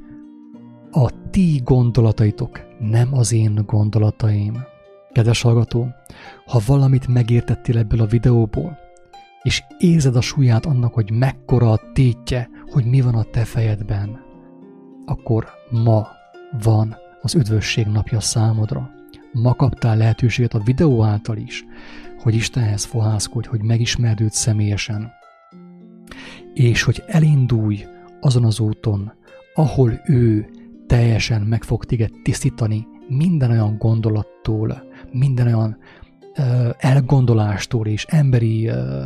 a 0.92 1.30
ti 1.30 1.62
gondolataitok 1.64 2.60
nem 2.80 3.14
az 3.14 3.34
én 3.34 3.62
gondolataim. 3.66 4.64
Kedves 5.16 5.42
hallgató, 5.42 5.88
ha 6.46 6.62
valamit 6.66 7.08
megértettél 7.08 7.78
ebből 7.78 8.02
a 8.02 8.06
videóból, 8.06 8.78
és 9.42 9.64
érzed 9.78 10.16
a 10.16 10.22
súlyát 10.22 10.66
annak, 10.66 10.94
hogy 10.94 11.12
mekkora 11.12 11.72
a 11.72 11.80
tétje, 11.94 12.50
hogy 12.66 12.86
mi 12.86 13.02
van 13.02 13.16
a 13.16 13.24
te 13.24 13.44
fejedben, 13.46 14.20
akkor 15.06 15.48
ma 15.70 16.08
van 16.64 16.96
az 17.22 17.36
üdvösség 17.36 17.86
napja 17.86 18.20
számodra. 18.20 18.90
Ma 19.32 19.54
kaptál 19.54 19.98
lehetőséget 19.98 20.54
a 20.54 20.64
videó 20.64 21.04
által 21.04 21.38
is, 21.38 21.66
hogy 22.20 22.36
Istenhez 22.36 22.84
fohászkodj, 22.84 23.48
hogy 23.48 23.62
megismerd 23.62 24.22
őt 24.22 24.34
személyesen, 24.34 25.12
és 26.54 26.84
hogy 26.84 27.04
elindulj 27.08 27.86
azon 28.22 28.46
az 28.46 28.60
úton, 28.60 29.14
ahol 29.54 30.02
ő 30.06 30.50
teljesen 30.88 31.42
meg 31.42 31.64
fog 31.64 31.86
téged 31.86 32.12
tisztítani 32.24 32.88
minden 33.08 33.52
olyan 33.52 33.78
gondolattól, 33.78 34.85
minden 35.16 35.48
olyan 35.48 35.78
ö, 36.36 36.70
elgondolástól 36.78 37.88
és 37.88 38.06
emberi, 38.06 38.68
ö, 38.68 39.06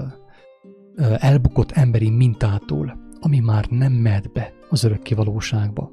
ö, 0.96 1.14
elbukott 1.18 1.72
emberi 1.72 2.10
mintától, 2.10 2.98
ami 3.20 3.40
már 3.40 3.66
nem 3.70 3.92
mehet 3.92 4.32
be 4.32 4.54
az 4.70 4.84
örökké 4.84 5.16
valóságba. 5.16 5.92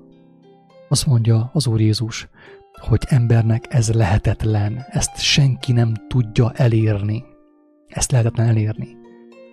Azt 0.89 1.07
mondja 1.07 1.51
az 1.53 1.67
Úr 1.67 1.81
Jézus, 1.81 2.29
hogy 2.73 3.03
embernek 3.09 3.67
ez 3.69 3.93
lehetetlen, 3.93 4.85
ezt 4.89 5.21
senki 5.21 5.73
nem 5.73 5.93
tudja 6.09 6.53
elérni. 6.53 7.25
Ezt 7.87 8.11
lehetetlen 8.11 8.49
elérni, 8.49 8.97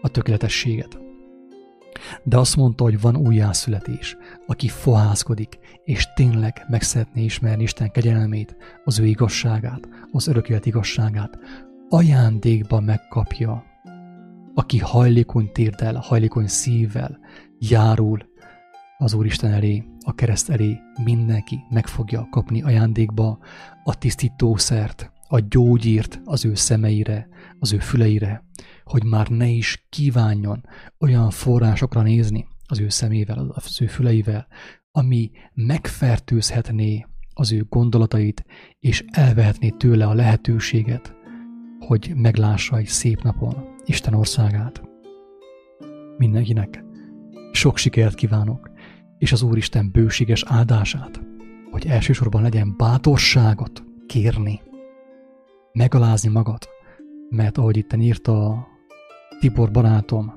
a 0.01 0.07
tökéletességet. 0.07 1.02
De 2.23 2.37
azt 2.37 2.55
mondta, 2.55 2.83
hogy 2.83 3.01
van 3.01 3.15
újjászületés, 3.15 4.17
aki 4.47 4.67
fohászkodik, 4.67 5.59
és 5.83 6.07
tényleg 6.15 6.65
meg 6.69 6.81
szeretné 6.81 7.23
ismerni 7.23 7.63
Isten 7.63 7.91
kegyelmét, 7.91 8.55
az 8.83 8.99
ő 8.99 9.05
igazságát, 9.05 9.87
az 10.11 10.27
örökélet 10.27 10.65
igazságát, 10.65 11.39
ajándékban 11.89 12.83
megkapja. 12.83 13.63
Aki 14.53 14.77
hajlékony 14.77 15.51
térdel, 15.51 15.95
hajlékony 15.95 16.47
szívvel 16.47 17.19
járul 17.59 18.31
az 18.97 19.13
Úristen 19.13 19.51
elé, 19.51 19.83
a 20.05 20.15
kereszt 20.15 20.49
elé 20.49 20.79
mindenki 21.03 21.59
meg 21.69 21.87
fogja 21.87 22.27
kapni 22.31 22.61
ajándékba 22.61 23.39
a 23.83 23.97
tisztítószert, 23.97 25.11
a 25.27 25.39
gyógyírt 25.39 26.21
az 26.25 26.45
ő 26.45 26.55
szemeire, 26.55 27.27
az 27.59 27.73
ő 27.73 27.77
füleire, 27.77 28.43
hogy 28.83 29.03
már 29.03 29.27
ne 29.27 29.47
is 29.47 29.85
kívánjon 29.89 30.65
olyan 30.99 31.29
forrásokra 31.29 32.01
nézni 32.01 32.47
az 32.65 32.79
ő 32.79 32.89
szemével, 32.89 33.51
az 33.55 33.81
ő 33.81 33.85
füleivel, 33.85 34.47
ami 34.91 35.31
megfertőzhetné 35.53 37.05
az 37.33 37.51
ő 37.51 37.65
gondolatait, 37.69 38.45
és 38.79 39.05
elvehetné 39.11 39.69
tőle 39.69 40.05
a 40.05 40.13
lehetőséget, 40.13 41.15
hogy 41.79 42.11
meglássa 42.15 42.77
egy 42.77 42.87
szép 42.87 43.21
napon 43.21 43.65
Isten 43.85 44.13
országát. 44.13 44.81
Mindenkinek 46.17 46.83
sok 47.51 47.77
sikert 47.77 48.15
kívánok, 48.15 48.71
és 49.17 49.31
az 49.31 49.41
Úristen 49.41 49.91
bőséges 49.91 50.43
áldását, 50.47 51.21
hogy 51.71 51.85
elsősorban 51.87 52.41
legyen 52.41 52.73
bátorságot 52.77 53.83
kérni, 54.05 54.61
megalázni 55.71 56.29
magad, 56.29 56.67
mert 57.29 57.57
ahogy 57.57 57.77
itt 57.77 57.93
írta 57.93 58.67
Tibor 59.43 59.71
barátom, 59.71 60.33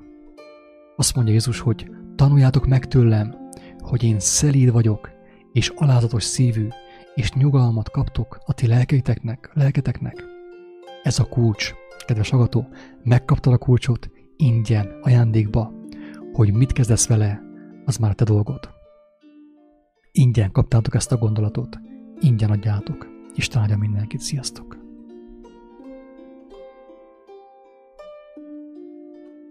azt 0.96 1.14
mondja 1.14 1.32
Jézus, 1.32 1.60
hogy 1.60 1.90
tanuljátok 2.16 2.66
meg 2.66 2.86
tőlem, 2.86 3.34
hogy 3.78 4.02
én 4.02 4.20
szelíd 4.20 4.72
vagyok, 4.72 5.10
és 5.52 5.72
alázatos 5.76 6.22
szívű, 6.22 6.68
és 7.14 7.32
nyugalmat 7.32 7.90
kaptok 7.90 8.38
a 8.44 8.52
ti 8.52 8.66
lelkeiteknek, 8.66 9.50
lelketeknek. 9.54 10.24
Ez 11.02 11.18
a 11.18 11.24
kulcs, 11.24 11.74
kedves 12.06 12.32
agató, 12.32 12.68
megkaptad 13.02 13.52
a 13.52 13.58
kulcsot 13.58 14.10
ingyen, 14.36 14.98
ajándékba, 15.02 15.72
hogy 16.32 16.52
mit 16.52 16.72
kezdesz 16.72 17.06
vele, 17.06 17.42
az 17.84 17.96
már 17.96 18.14
te 18.14 18.24
dolgod. 18.24 18.70
Ingyen 20.12 20.52
kaptátok 20.52 20.94
ezt 20.94 21.12
a 21.12 21.16
gondolatot, 21.16 21.78
ingyen 22.20 22.50
adjátok. 22.50 23.06
Isten 23.34 23.60
áldja 23.60 23.76
mindenkit, 23.76 24.20
sziasztok! 24.20 24.75